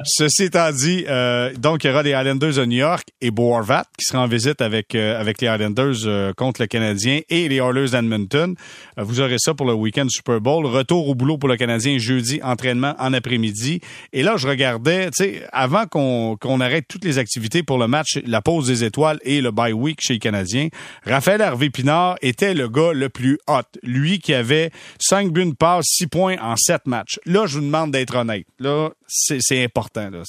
Ceci 0.03 0.43
étant 0.43 0.71
dit, 0.71 1.05
euh, 1.07 1.53
donc, 1.57 1.83
il 1.83 1.87
y 1.87 1.89
aura 1.91 2.03
les 2.03 2.11
Islanders 2.11 2.53
de 2.55 2.65
New 2.65 2.77
York 2.77 3.07
et 3.21 3.31
Boarvat 3.31 3.85
qui 3.97 4.05
sera 4.05 4.23
en 4.23 4.27
visite 4.27 4.61
avec, 4.61 4.95
avec 4.95 5.41
les 5.41 5.47
Islanders 5.47 6.33
contre 6.35 6.61
le 6.61 6.67
Canadien 6.67 7.21
et 7.29 7.47
les 7.49 7.57
Oilers 7.57 7.89
d'Edmonton. 7.91 8.55
Vous 8.97 9.19
aurez 9.19 9.37
ça 9.39 9.53
pour 9.53 9.65
le 9.65 9.73
week-end 9.73 10.05
du 10.05 10.11
Super 10.11 10.39
Bowl. 10.41 10.65
Retour 10.65 11.07
au 11.09 11.15
boulot 11.15 11.37
pour 11.37 11.49
le 11.49 11.57
Canadien 11.57 11.97
jeudi, 11.97 12.39
entraînement 12.43 12.95
en 12.99 13.13
après-midi. 13.13 13.81
Et 14.13 14.23
là, 14.23 14.35
je 14.37 14.47
regardais, 14.47 15.07
tu 15.11 15.23
sais, 15.23 15.41
avant 15.51 15.85
qu'on 15.85 16.35
qu'on 16.39 16.59
arrête 16.67 16.85
toutes 16.87 17.03
les 17.03 17.17
activités 17.17 17.63
pour 17.63 17.77
le 17.77 17.87
match, 17.87 18.19
la 18.25 18.41
pause 18.41 18.67
des 18.67 18.83
étoiles 18.83 19.19
et 19.23 19.41
le 19.41 19.51
bye 19.51 19.73
week 19.73 19.99
chez 20.01 20.13
les 20.13 20.19
Canadiens, 20.19 20.67
Raphaël 21.03 21.41
Harvey 21.41 21.69
Pinard 21.69 22.17
était 22.21 22.53
le 22.53 22.69
gars 22.69 22.93
le 22.93 23.09
plus 23.09 23.39
hot. 23.47 23.61
Lui 23.81 24.19
qui 24.19 24.33
avait 24.33 24.71
5 24.99 25.31
buts, 25.31 25.41
une 25.41 25.55
passe, 25.55 25.85
6 25.87 26.07
points 26.07 26.37
en 26.39 26.55
7 26.55 26.85
matchs. 26.85 27.19
Là, 27.25 27.45
je 27.47 27.55
vous 27.57 27.65
demande 27.65 27.91
d'être 27.91 28.15
honnête. 28.15 28.45
Là, 28.59 28.89
c'est 29.07 29.63
important. 29.63 30.09
Là. 30.09 30.23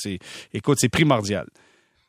Écoute, 0.55 0.79
c'est 0.81 0.89
primordial. 0.89 1.47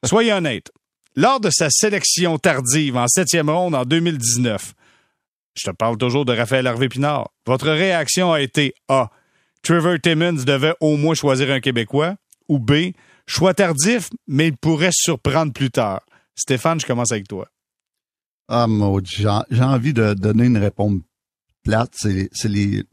Soyez 0.06 0.32
honnête. 0.32 0.72
Lors 1.16 1.40
de 1.40 1.50
sa 1.52 1.70
sélection 1.70 2.38
tardive 2.38 2.96
en 2.96 3.08
septième 3.08 3.50
ronde 3.50 3.76
en 3.76 3.84
2019, 3.84 4.74
je 5.56 5.70
te 5.70 5.72
parle 5.72 5.98
toujours 5.98 6.24
de 6.24 6.34
Raphaël 6.34 6.68
Harvey 6.68 6.88
Pinard, 6.88 7.30
votre 7.46 7.70
réaction 7.70 8.32
a 8.32 8.40
été 8.40 8.74
A. 8.88 9.10
Trevor 9.62 9.98
Timmons 10.02 10.44
devait 10.46 10.76
au 10.80 10.96
moins 10.96 11.16
choisir 11.16 11.52
un 11.52 11.60
Québécois, 11.60 12.16
ou 12.48 12.60
B, 12.60 12.92
choix 13.30 13.54
tardif, 13.54 14.10
mais 14.28 14.48
il 14.48 14.58
pourrait 14.58 14.92
surprendre 14.92 15.54
plus 15.54 15.72
tard. 15.72 16.02
Stéphane, 16.36 16.80
je 16.80 16.86
commence 16.86 17.12
avec 17.12 17.28
toi. 17.28 17.48
Ah, 18.48 18.68
maudit, 18.68 19.24
j'ai 19.52 19.64
envie 19.64 19.94
de 19.94 20.14
donner 20.14 20.46
une 20.46 20.58
réponse 20.58 21.02
plate. 21.64 21.94
C'est 21.96 22.30
les, 22.46 22.84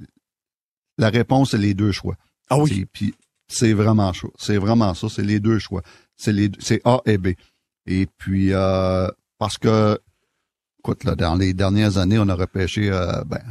la 0.99 1.09
réponse, 1.09 1.53
c'est 1.53 1.59
les 1.59 1.74
deux 1.74 1.93
choix. 1.93 2.16
Ah 2.51 2.59
oui. 2.59 2.87
Puis 2.93 3.14
c'est 3.49 3.72
vraiment 3.72 4.12
ça. 4.12 4.28
C'est 4.39 4.59
vraiment 4.59 4.93
ça. 4.95 5.09
C'est 5.09 5.22
les 5.22 5.41
deux 5.41 5.59
choix. 5.59 5.82
C'est 6.16 6.32
les, 6.32 6.51
c'est 6.59 6.80
A 6.84 7.01
et 7.07 7.18
B. 7.18 7.28
Et 7.87 8.07
puis 8.18 8.53
euh, 8.53 9.09
parce 9.39 9.59
que, 9.59 9.99
écoute, 10.80 11.05
là, 11.05 11.14
dans 11.14 11.37
les 11.37 11.55
dernières 11.55 11.99
années, 11.99 12.18
on 12.18 12.28
a 12.28 12.34
repêché 12.34 12.91
euh, 12.91 13.22
ben, 13.24 13.43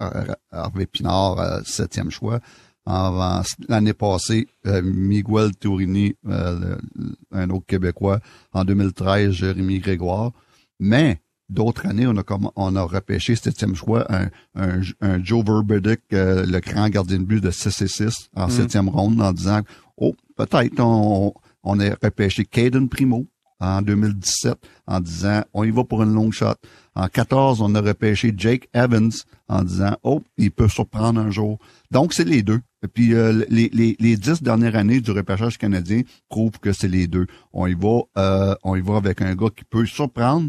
euh, 0.00 0.34
Harvey 0.50 0.86
Pinard, 0.86 1.38
euh, 1.38 1.60
septième 1.64 2.10
choix. 2.10 2.40
L'année 2.86 3.92
passée, 3.92 4.48
euh, 4.66 4.82
Miguel 4.82 5.54
Tourini, 5.56 6.14
un 6.24 7.50
autre 7.50 7.66
Québécois. 7.66 8.20
En 8.52 8.64
2013, 8.64 9.32
Jérémy 9.32 9.78
Grégoire. 9.78 10.32
Mais 10.78 11.20
d'autres 11.48 11.86
années, 11.86 12.06
on 12.06 12.16
a 12.16 12.22
comme 12.22 12.50
on 12.56 12.74
a 12.76 12.82
repêché 12.82 13.36
septième 13.36 13.74
choix 13.74 14.06
un, 14.10 14.30
un, 14.54 15.22
Joe 15.22 15.44
Verberdick, 15.44 16.00
le 16.10 16.58
grand 16.60 16.88
gardien 16.88 17.18
de 17.18 17.24
but 17.24 17.42
de 17.42 17.50
6 17.50 17.82
et 17.82 17.88
6 17.88 18.14
en 18.34 18.46
mm. 18.46 18.50
septième 18.50 18.88
ronde, 18.88 19.20
en 19.20 19.32
disant 19.32 19.60
Oh, 19.96 20.14
peut-être 20.36 20.80
on, 20.80 21.34
on 21.62 21.80
a 21.80 21.90
repêché 22.02 22.44
Caden 22.44 22.88
Primo, 22.88 23.26
en 23.60 23.82
2017 23.82 24.58
en 24.86 25.00
disant 25.00 25.44
on 25.52 25.64
y 25.64 25.70
va 25.70 25.84
pour 25.84 26.02
une 26.02 26.14
long 26.14 26.30
shot. 26.30 26.54
En 26.94 27.08
14, 27.08 27.60
on 27.60 27.74
a 27.74 27.80
repêché 27.80 28.32
Jake 28.36 28.68
Evans 28.74 29.12
en 29.48 29.62
disant 29.62 29.96
oh, 30.02 30.22
il 30.36 30.50
peut 30.50 30.68
surprendre 30.68 31.20
un 31.20 31.30
jour. 31.30 31.58
Donc 31.90 32.14
c'est 32.14 32.24
les 32.24 32.42
deux. 32.42 32.60
Et 32.82 32.88
puis 32.88 33.14
euh, 33.14 33.44
les, 33.48 33.68
les, 33.72 33.96
les 33.98 34.16
dix 34.16 34.42
dernières 34.42 34.76
années 34.76 35.00
du 35.00 35.10
repêchage 35.10 35.58
canadien 35.58 36.02
prouvent 36.28 36.58
que 36.58 36.72
c'est 36.72 36.88
les 36.88 37.06
deux. 37.06 37.26
On 37.52 37.66
y 37.66 37.74
va, 37.74 38.00
euh, 38.16 38.54
on 38.62 38.76
y 38.76 38.80
va 38.80 38.96
avec 38.96 39.20
un 39.20 39.34
gars 39.34 39.50
qui 39.54 39.64
peut 39.64 39.86
surprendre. 39.86 40.48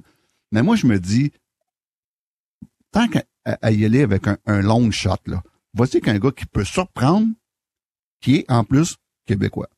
Mais 0.51 0.63
moi 0.63 0.75
je 0.75 0.87
me 0.87 0.99
dis 0.99 1.31
tant 2.91 3.07
qu'à 3.07 3.23
y 3.71 3.85
aller 3.85 4.01
avec 4.01 4.23
un, 4.27 4.61
long 4.61 4.91
shot 4.91 5.15
là, 5.25 5.43
voici 5.73 5.99
qu'un 5.99 6.19
gars 6.19 6.31
qui 6.31 6.45
peut 6.45 6.65
surprendre, 6.65 7.27
qui 8.21 8.37
est 8.37 8.51
en 8.51 8.63
plus 8.63 8.95
québécois. 9.25 9.69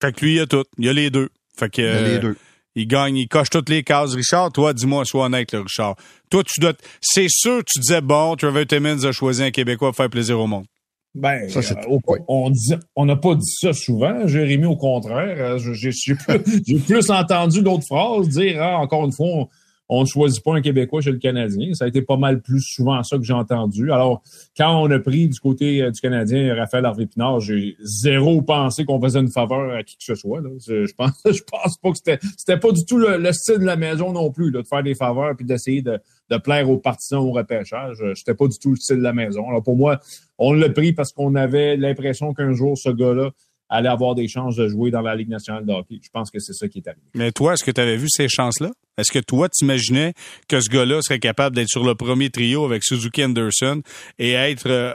Fait 0.00 0.12
que 0.12 0.24
lui, 0.24 0.34
il 0.34 0.36
y 0.36 0.40
a 0.40 0.46
tout. 0.46 0.64
Il 0.78 0.84
y 0.84 0.88
a 0.88 0.92
les 0.92 1.10
deux. 1.10 1.28
Fait 1.56 1.68
que, 1.68 1.82
il 1.82 1.86
a 1.86 2.02
les 2.02 2.18
deux 2.20 2.36
il 2.78 2.86
gagne, 2.86 3.16
il 3.16 3.28
coche 3.28 3.50
toutes 3.50 3.68
les 3.68 3.82
cases. 3.82 4.14
Richard, 4.14 4.52
toi, 4.52 4.72
dis-moi, 4.72 5.04
sois 5.04 5.26
honnête, 5.26 5.52
le 5.52 5.60
Richard. 5.60 5.96
Toi, 6.30 6.44
tu 6.44 6.60
dois, 6.60 6.74
c'est 7.00 7.28
sûr, 7.28 7.62
tu 7.64 7.80
disais, 7.80 8.00
bon, 8.00 8.36
Trevor 8.36 8.66
Timmons 8.66 9.04
a 9.04 9.12
choisi 9.12 9.42
un 9.42 9.50
Québécois 9.50 9.88
pour 9.88 9.96
faire 9.96 10.10
plaisir 10.10 10.38
au 10.38 10.46
monde. 10.46 10.66
Ben, 11.14 11.48
ça, 11.48 11.60
euh, 11.60 12.76
on 12.94 13.06
n'a 13.06 13.16
pas 13.16 13.34
dit 13.34 13.50
ça 13.50 13.72
souvent, 13.72 14.26
Jérémy, 14.26 14.66
au 14.66 14.76
contraire. 14.76 15.36
Euh, 15.38 15.58
j'ai 15.58 16.14
plus, 16.14 16.80
plus, 16.86 17.10
entendu 17.10 17.62
d'autres 17.62 17.86
phrases 17.86 18.28
dire, 18.28 18.62
ah, 18.62 18.78
encore 18.78 19.04
une 19.04 19.12
fois, 19.12 19.26
on 19.26 19.48
ne 19.88 20.06
choisit 20.06 20.42
pas 20.44 20.54
un 20.54 20.60
Québécois 20.60 21.00
chez 21.00 21.12
le 21.12 21.18
Canadien. 21.18 21.72
Ça 21.74 21.84
a 21.84 21.88
été 21.88 22.02
pas 22.02 22.16
mal 22.16 22.40
plus 22.42 22.60
souvent 22.60 23.02
ça 23.02 23.16
que 23.16 23.24
j'ai 23.24 23.32
entendu. 23.32 23.90
Alors, 23.90 24.22
quand 24.56 24.82
on 24.82 24.90
a 24.90 24.98
pris 24.98 25.28
du 25.28 25.40
côté 25.40 25.82
euh, 25.82 25.90
du 25.90 26.00
Canadien 26.00 26.54
Raphaël 26.54 26.84
Harvey 26.84 27.06
Pinard, 27.06 27.40
j'ai 27.40 27.76
zéro 27.80 28.42
pensé 28.42 28.84
qu'on 28.84 29.00
faisait 29.00 29.20
une 29.20 29.30
faveur 29.30 29.74
à 29.74 29.82
qui 29.82 29.96
que 29.96 30.04
ce 30.04 30.14
soit. 30.14 30.42
Je, 30.66 30.92
pense, 30.94 31.12
je 31.24 31.42
pense 31.42 31.78
pas 31.78 31.90
que 31.90 31.96
c'était, 31.96 32.18
c'était 32.36 32.58
pas 32.58 32.72
du 32.72 32.84
tout 32.84 32.98
le, 32.98 33.32
style 33.32 33.58
de 33.58 33.64
la 33.64 33.76
maison 33.76 34.12
non 34.12 34.30
plus, 34.30 34.50
de 34.50 34.62
faire 34.62 34.82
des 34.82 34.94
faveurs 34.94 35.34
puis 35.36 35.46
d'essayer 35.46 35.82
de, 35.82 35.98
de 36.30 36.36
plaire 36.36 36.68
aux 36.68 36.78
partisans 36.78 37.20
au 37.20 37.32
repêchage. 37.32 38.04
C'était 38.14 38.34
pas 38.34 38.46
du 38.46 38.58
tout 38.58 38.70
le 38.70 38.76
style 38.76 38.98
de 38.98 39.02
la 39.02 39.12
maison. 39.14 39.48
Alors, 39.48 39.62
pour 39.62 39.76
moi, 39.76 40.00
on 40.36 40.52
l'a 40.52 40.68
pris 40.68 40.92
parce 40.92 41.12
qu'on 41.12 41.34
avait 41.34 41.76
l'impression 41.76 42.34
qu'un 42.34 42.52
jour, 42.52 42.76
ce 42.76 42.90
gars-là 42.90 43.30
allait 43.68 43.88
avoir 43.88 44.14
des 44.14 44.28
chances 44.28 44.56
de 44.56 44.68
jouer 44.68 44.90
dans 44.90 45.00
la 45.00 45.14
Ligue 45.14 45.28
nationale 45.28 45.64
de 45.64 45.72
hockey. 45.72 46.00
Je 46.02 46.08
pense 46.10 46.30
que 46.30 46.38
c'est 46.38 46.52
ça 46.52 46.68
qui 46.68 46.78
est 46.78 46.88
arrivé. 46.88 47.02
Mais 47.14 47.32
toi, 47.32 47.54
est-ce 47.54 47.64
que 47.64 47.70
tu 47.70 47.80
avais 47.80 47.96
vu 47.96 48.08
ces 48.08 48.28
chances-là? 48.28 48.70
Est-ce 48.96 49.12
que 49.12 49.18
toi, 49.20 49.48
tu 49.48 49.64
imaginais 49.64 50.12
que 50.48 50.60
ce 50.60 50.68
gars-là 50.68 51.00
serait 51.02 51.20
capable 51.20 51.54
d'être 51.54 51.68
sur 51.68 51.84
le 51.84 51.94
premier 51.94 52.30
trio 52.30 52.64
avec 52.64 52.82
Suzuki 52.82 53.24
Anderson 53.24 53.82
et 54.18 54.32
être 54.32 54.66
euh, 54.66 54.92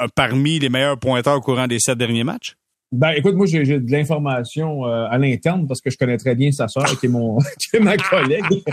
euh, 0.00 0.06
parmi 0.14 0.58
les 0.58 0.68
meilleurs 0.68 0.98
pointeurs 0.98 1.36
au 1.36 1.40
courant 1.40 1.66
des 1.66 1.80
sept 1.80 1.98
derniers 1.98 2.24
matchs? 2.24 2.54
Ben, 2.92 3.10
écoute, 3.10 3.36
moi, 3.36 3.46
j'ai 3.46 3.64
de 3.64 3.92
l'information 3.92 4.84
euh, 4.84 5.06
à 5.08 5.16
l'interne 5.16 5.68
parce 5.68 5.80
que 5.80 5.90
je 5.90 5.96
connais 5.96 6.16
très 6.16 6.34
bien 6.34 6.50
sa 6.50 6.66
sœur, 6.66 6.98
qui 6.98 7.06
est 7.06 7.08
mon, 7.08 7.38
qui 7.58 7.76
est 7.76 7.80
ma 7.80 7.96
collègue. 7.96 8.64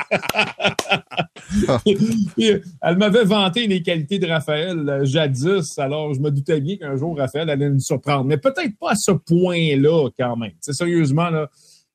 elle 2.82 2.98
m'avait 2.98 3.26
vanté 3.26 3.68
les 3.68 3.84
qualités 3.84 4.18
de 4.18 4.26
Raphaël 4.26 4.90
euh, 4.90 5.06
jadis, 5.06 5.78
alors 5.78 6.16
je 6.16 6.20
me 6.20 6.32
doutais 6.32 6.60
bien 6.60 6.78
qu'un 6.78 6.96
jour 6.96 7.16
Raphaël 7.16 7.48
allait 7.52 7.70
nous 7.70 7.80
surprendre, 7.80 8.26
mais 8.26 8.38
peut-être 8.38 8.76
pas 8.80 8.92
à 8.92 8.96
ce 8.96 9.12
point-là 9.12 10.10
quand 10.18 10.36
même. 10.36 10.54
Sérieusement 10.62 11.30
là, 11.30 11.50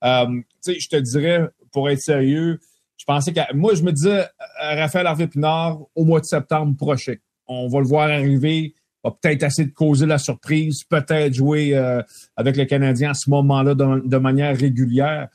euh, 0.05 0.41
je 0.65 0.89
te 0.89 0.97
dirais, 0.97 1.49
pour 1.73 1.91
être 1.91 2.01
sérieux, 2.01 2.61
je 2.97 3.05
pensais 3.05 3.33
que 3.33 3.41
moi, 3.53 3.75
je 3.75 3.83
me 3.83 3.91
disais 3.91 4.27
Raphaël 4.61 5.09
Harvey 5.09 5.27
Pinard 5.27 5.81
au 5.97 6.05
mois 6.05 6.21
de 6.21 6.27
septembre 6.27 6.77
prochain. 6.77 7.17
On 7.49 7.67
va 7.67 7.81
le 7.81 7.87
voir 7.87 8.09
arriver 8.09 8.75
va 9.05 9.11
peut-être 9.21 9.43
essayer 9.43 9.69
de 9.69 9.75
causer 9.75 10.07
la 10.07 10.19
surprise, 10.19 10.85
peut-être 10.85 11.35
jouer 11.35 11.75
euh, 11.75 12.03
avec 12.37 12.57
le 12.57 12.65
Canadien 12.65 13.11
à 13.11 13.15
ce 13.15 13.31
moment-là 13.31 13.75
de, 13.75 14.17
manière 14.17 14.57
régulière. 14.57 15.29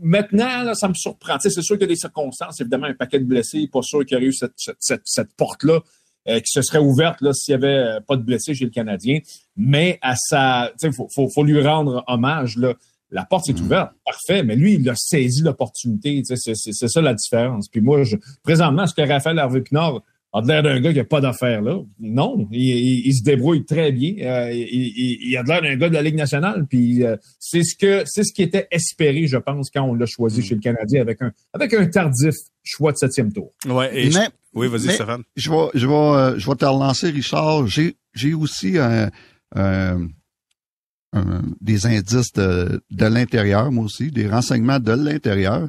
Maintenant, 0.00 0.62
là, 0.62 0.74
ça 0.74 0.88
me 0.88 0.94
surprend. 0.94 1.38
c'est 1.38 1.50
sûr 1.50 1.76
qu'il 1.76 1.82
y 1.82 1.90
a 1.90 1.94
des 1.94 1.96
circonstances, 1.96 2.60
évidemment, 2.60 2.86
un 2.86 2.94
paquet 2.94 3.18
de 3.18 3.24
blessés, 3.24 3.68
pas 3.70 3.82
sûr 3.82 4.04
qu'il 4.04 4.14
y 4.14 4.16
aurait 4.16 4.26
eu 4.26 4.32
cette, 4.32 4.54
cette, 4.80 5.02
cette, 5.04 5.34
porte-là 5.36 5.80
euh, 6.28 6.40
qui 6.40 6.50
se 6.50 6.62
serait 6.62 6.78
ouverte 6.78 7.20
là 7.20 7.32
s'il 7.32 7.52
y 7.52 7.54
avait 7.54 7.68
euh, 7.68 8.00
pas 8.00 8.16
de 8.16 8.22
blessés 8.22 8.54
chez 8.54 8.64
le 8.64 8.70
Canadien. 8.70 9.20
Mais 9.56 9.98
à 10.02 10.16
sa, 10.16 10.72
il 10.82 10.92
faut, 10.92 11.08
faut, 11.14 11.28
faut, 11.28 11.44
lui 11.44 11.60
rendre 11.60 12.02
hommage 12.08 12.56
là. 12.56 12.74
La 13.10 13.24
porte 13.24 13.48
est 13.48 13.60
mm. 13.60 13.64
ouverte, 13.64 13.92
parfait, 14.04 14.42
mais 14.42 14.56
lui, 14.56 14.74
il 14.74 14.90
a 14.90 14.94
saisi 14.96 15.42
l'opportunité. 15.42 16.22
C'est 16.24 16.88
ça 16.88 17.00
la 17.00 17.14
différence. 17.14 17.68
Puis 17.68 17.80
moi, 17.80 18.02
je, 18.02 18.16
présentement, 18.42 18.86
ce 18.86 18.94
que 18.94 19.02
Raphaël 19.02 19.38
Harvey-Pinard 19.38 20.02
a 20.38 20.42
l'air 20.42 20.62
d'un 20.62 20.80
gars 20.80 20.92
qui 20.92 20.98
n'a 20.98 21.04
pas 21.04 21.20
d'affaires 21.20 21.62
là. 21.62 21.78
Non, 22.00 22.48
il, 22.52 23.14
se 23.14 23.22
débrouille 23.22 23.64
très 23.64 23.92
bien. 23.92 24.14
Euh, 24.20 24.52
il, 24.52 25.36
a 25.36 25.42
l'air 25.42 25.62
d'un 25.62 25.76
gars 25.76 25.88
de 25.88 25.94
la 25.94 26.02
Ligue 26.02 26.16
nationale. 26.16 26.66
Puis 26.68 27.04
euh, 27.04 27.16
c'est 27.38 27.62
ce 27.62 27.76
que 27.76 28.02
c'est 28.06 28.24
ce 28.24 28.32
qui 28.32 28.42
était 28.42 28.68
espéré, 28.70 29.26
je 29.26 29.38
pense, 29.38 29.70
quand 29.70 29.82
on 29.82 29.94
l'a 29.94 30.06
choisi 30.06 30.42
chez 30.42 30.54
le 30.54 30.60
Canadien 30.60 31.00
avec 31.00 31.22
un 31.22 31.32
avec 31.52 31.72
un 31.74 31.86
tardif 31.86 32.34
choix 32.62 32.92
de 32.92 32.98
septième 32.98 33.32
tour. 33.32 33.52
Ouais. 33.66 34.08
oui, 34.54 34.68
vas-y, 34.68 34.94
Stéphane. 34.94 35.22
Je 35.36 35.50
vais 35.50 35.68
je 35.74 35.86
vais 35.86 35.94
euh, 35.94 36.38
je 36.38 36.48
vais 36.48 36.56
te 36.56 36.64
relancer, 36.64 37.10
Richard. 37.10 37.66
J'ai 37.66 37.96
j'ai 38.14 38.34
aussi 38.34 38.76
un, 38.78 39.10
des 41.60 41.86
indices 41.86 42.32
de, 42.34 42.82
de 42.90 43.06
l'intérieur, 43.06 43.72
moi 43.72 43.84
aussi, 43.84 44.10
des 44.10 44.28
renseignements 44.28 44.80
de 44.80 44.92
l'intérieur 44.92 45.68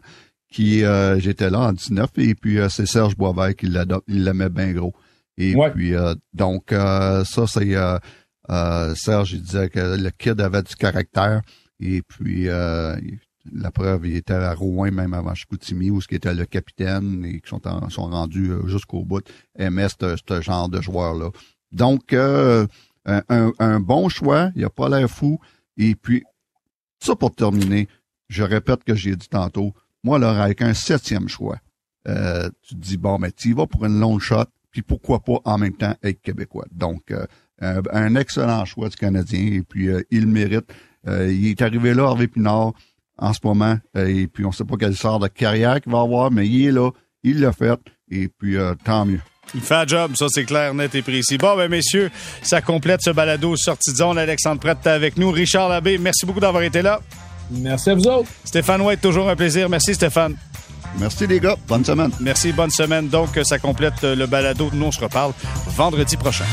qui 0.50 0.84
euh, 0.84 1.20
j'étais 1.20 1.50
là 1.50 1.60
en 1.60 1.74
19 1.74 2.10
et 2.18 2.36
puis 2.36 2.60
euh, 2.60 2.70
c'est 2.70 2.86
Serge 2.86 3.16
Boisvert 3.16 3.56
qui 3.56 3.68
l'aimait 4.08 4.50
bien 4.50 4.72
gros. 4.72 4.94
Et 5.38 5.56
puis 5.74 5.94
euh, 5.94 6.16
donc 6.34 6.70
ça 6.72 7.46
c'est 7.48 7.76
Serge 8.96 9.34
il 9.34 9.42
disait 9.42 9.70
que 9.70 9.98
le 9.98 10.10
kid 10.10 10.40
avait 10.42 10.64
du 10.64 10.76
caractère 10.76 11.42
et 11.80 12.02
puis 12.02 12.46
la 12.46 13.72
preuve 13.72 14.08
il 14.08 14.16
était 14.16 14.34
à 14.34 14.54
Rouen 14.54 14.92
même 14.92 15.14
avant 15.14 15.36
Chicoutimi 15.36 15.92
où 15.92 16.02
ce 16.02 16.08
qui 16.08 16.16
était 16.16 16.34
le 16.34 16.46
capitaine 16.46 17.24
et 17.24 17.40
qui 17.40 17.50
sont, 17.50 17.62
sont 17.90 18.10
rendus 18.10 18.52
jusqu'au 18.66 19.06
bout 19.06 19.24
aimait 19.58 19.88
ce 19.90 20.42
genre 20.42 20.70
de 20.70 20.82
joueur 20.82 21.14
là. 21.14 21.30
Donc 21.72 22.14
un, 22.14 22.68
un, 23.60 23.80
bon 23.80 24.10
choix, 24.10 24.50
il 24.56 24.66
a 24.66 24.70
pas 24.70 24.90
l'air 24.90 25.08
fou 25.08 25.40
et 25.78 25.94
puis 25.94 26.24
ça 27.00 27.16
pour 27.16 27.36
terminer, 27.36 27.88
je 28.28 28.44
répète 28.44 28.84
que 28.84 28.96
j'ai 28.96 29.16
dit 29.16 29.30
tantôt, 29.30 29.74
moi, 30.08 30.20
là, 30.20 30.42
avec 30.42 30.62
un 30.62 30.74
septième 30.74 31.28
choix, 31.28 31.58
euh, 32.08 32.50
tu 32.66 32.76
te 32.76 32.80
dis, 32.80 32.96
bon, 32.96 33.20
mais 33.20 33.30
tu 33.32 33.50
y 33.50 33.54
vas 33.54 33.68
pour 33.68 33.86
une 33.86 34.00
long 34.00 34.20
shot, 34.20 34.46
puis 34.72 34.82
pourquoi 34.82 35.20
pas 35.20 35.40
en 35.44 35.58
même 35.58 35.74
temps 35.74 35.96
être 36.02 36.22
québécois. 36.22 36.64
Donc, 36.72 37.12
euh, 37.12 37.26
un, 37.92 38.16
excellent 38.16 38.64
choix 38.64 38.88
du 38.88 38.96
Canadien, 38.96 39.52
et 39.52 39.64
puis 39.64 39.90
euh, 39.90 40.02
il 40.10 40.26
mérite. 40.28 40.74
il 41.06 41.48
est 41.48 41.62
arrivé 41.62 41.94
là, 41.94 42.04
Harvey 42.06 42.28
Pinard, 42.28 42.72
en 43.18 43.34
ce 43.34 43.40
moment, 43.44 43.78
et 43.96 44.28
puis 44.28 44.46
on 44.46 44.54
sait 44.54 44.64
pas 44.64 44.78
quelle 44.78 44.96
sorte 44.96 45.24
de 45.24 45.28
carrière 45.28 45.82
qu'il 45.82 45.92
va 45.92 46.00
avoir, 46.00 46.32
mais 46.32 46.48
il 46.48 46.68
est 46.68 46.72
là, 46.72 46.92
il 47.24 47.42
l'a 47.42 47.52
fait, 47.52 47.80
et 48.10 48.30
puis 48.30 48.56
tant 48.86 49.06
mieux. 49.06 49.20
Il 49.56 49.62
fait 49.62 49.76
un 49.76 49.88
job, 49.88 50.12
ça 50.16 50.28
c'est 50.30 50.46
clair, 50.46 50.74
net 50.74 50.96
et 50.96 51.02
précis. 51.02 51.38
Bon, 51.38 51.58
ben 51.58 51.70
messieurs, 51.70 52.12
ça 52.44 52.62
complète 52.62 53.02
ce 53.02 53.10
balado 53.10 53.56
sortie 53.58 53.92
de 53.92 53.98
zone. 53.98 54.18
Alexandre 54.18 54.62
Prête 54.62 54.86
avec 54.86 55.18
nous. 55.18 55.32
Richard 55.32 55.70
Labbé, 55.70 55.98
merci 55.98 56.26
beaucoup 56.26 56.42
d'avoir 56.42 56.64
été 56.64 56.82
là. 56.82 57.02
Merci 57.52 57.90
à 57.90 57.96
vous 57.96 58.08
autres. 58.08 58.30
Stéphane 58.44 58.82
White, 58.82 59.02
toujours 59.02 59.30
un 59.30 59.36
plaisir. 59.36 59.70
Merci 59.70 59.96
Stéphane. 59.96 60.36
Merci 61.00 61.28
les 61.28 61.40
gars. 61.40 61.56
Bonne 61.68 61.86
semaine. 61.86 62.12
Merci, 62.20 62.52
bonne 62.52 62.72
semaine. 62.72 63.08
Donc, 63.08 63.40
ça 63.44 63.60
complète 63.60 64.04
le 64.04 64.26
balado. 64.26 64.70
Nous, 64.74 64.86
on 64.86 64.92
se 64.92 65.00
reparle 65.00 65.34
vendredi 65.68 66.18
prochain. 66.18 66.46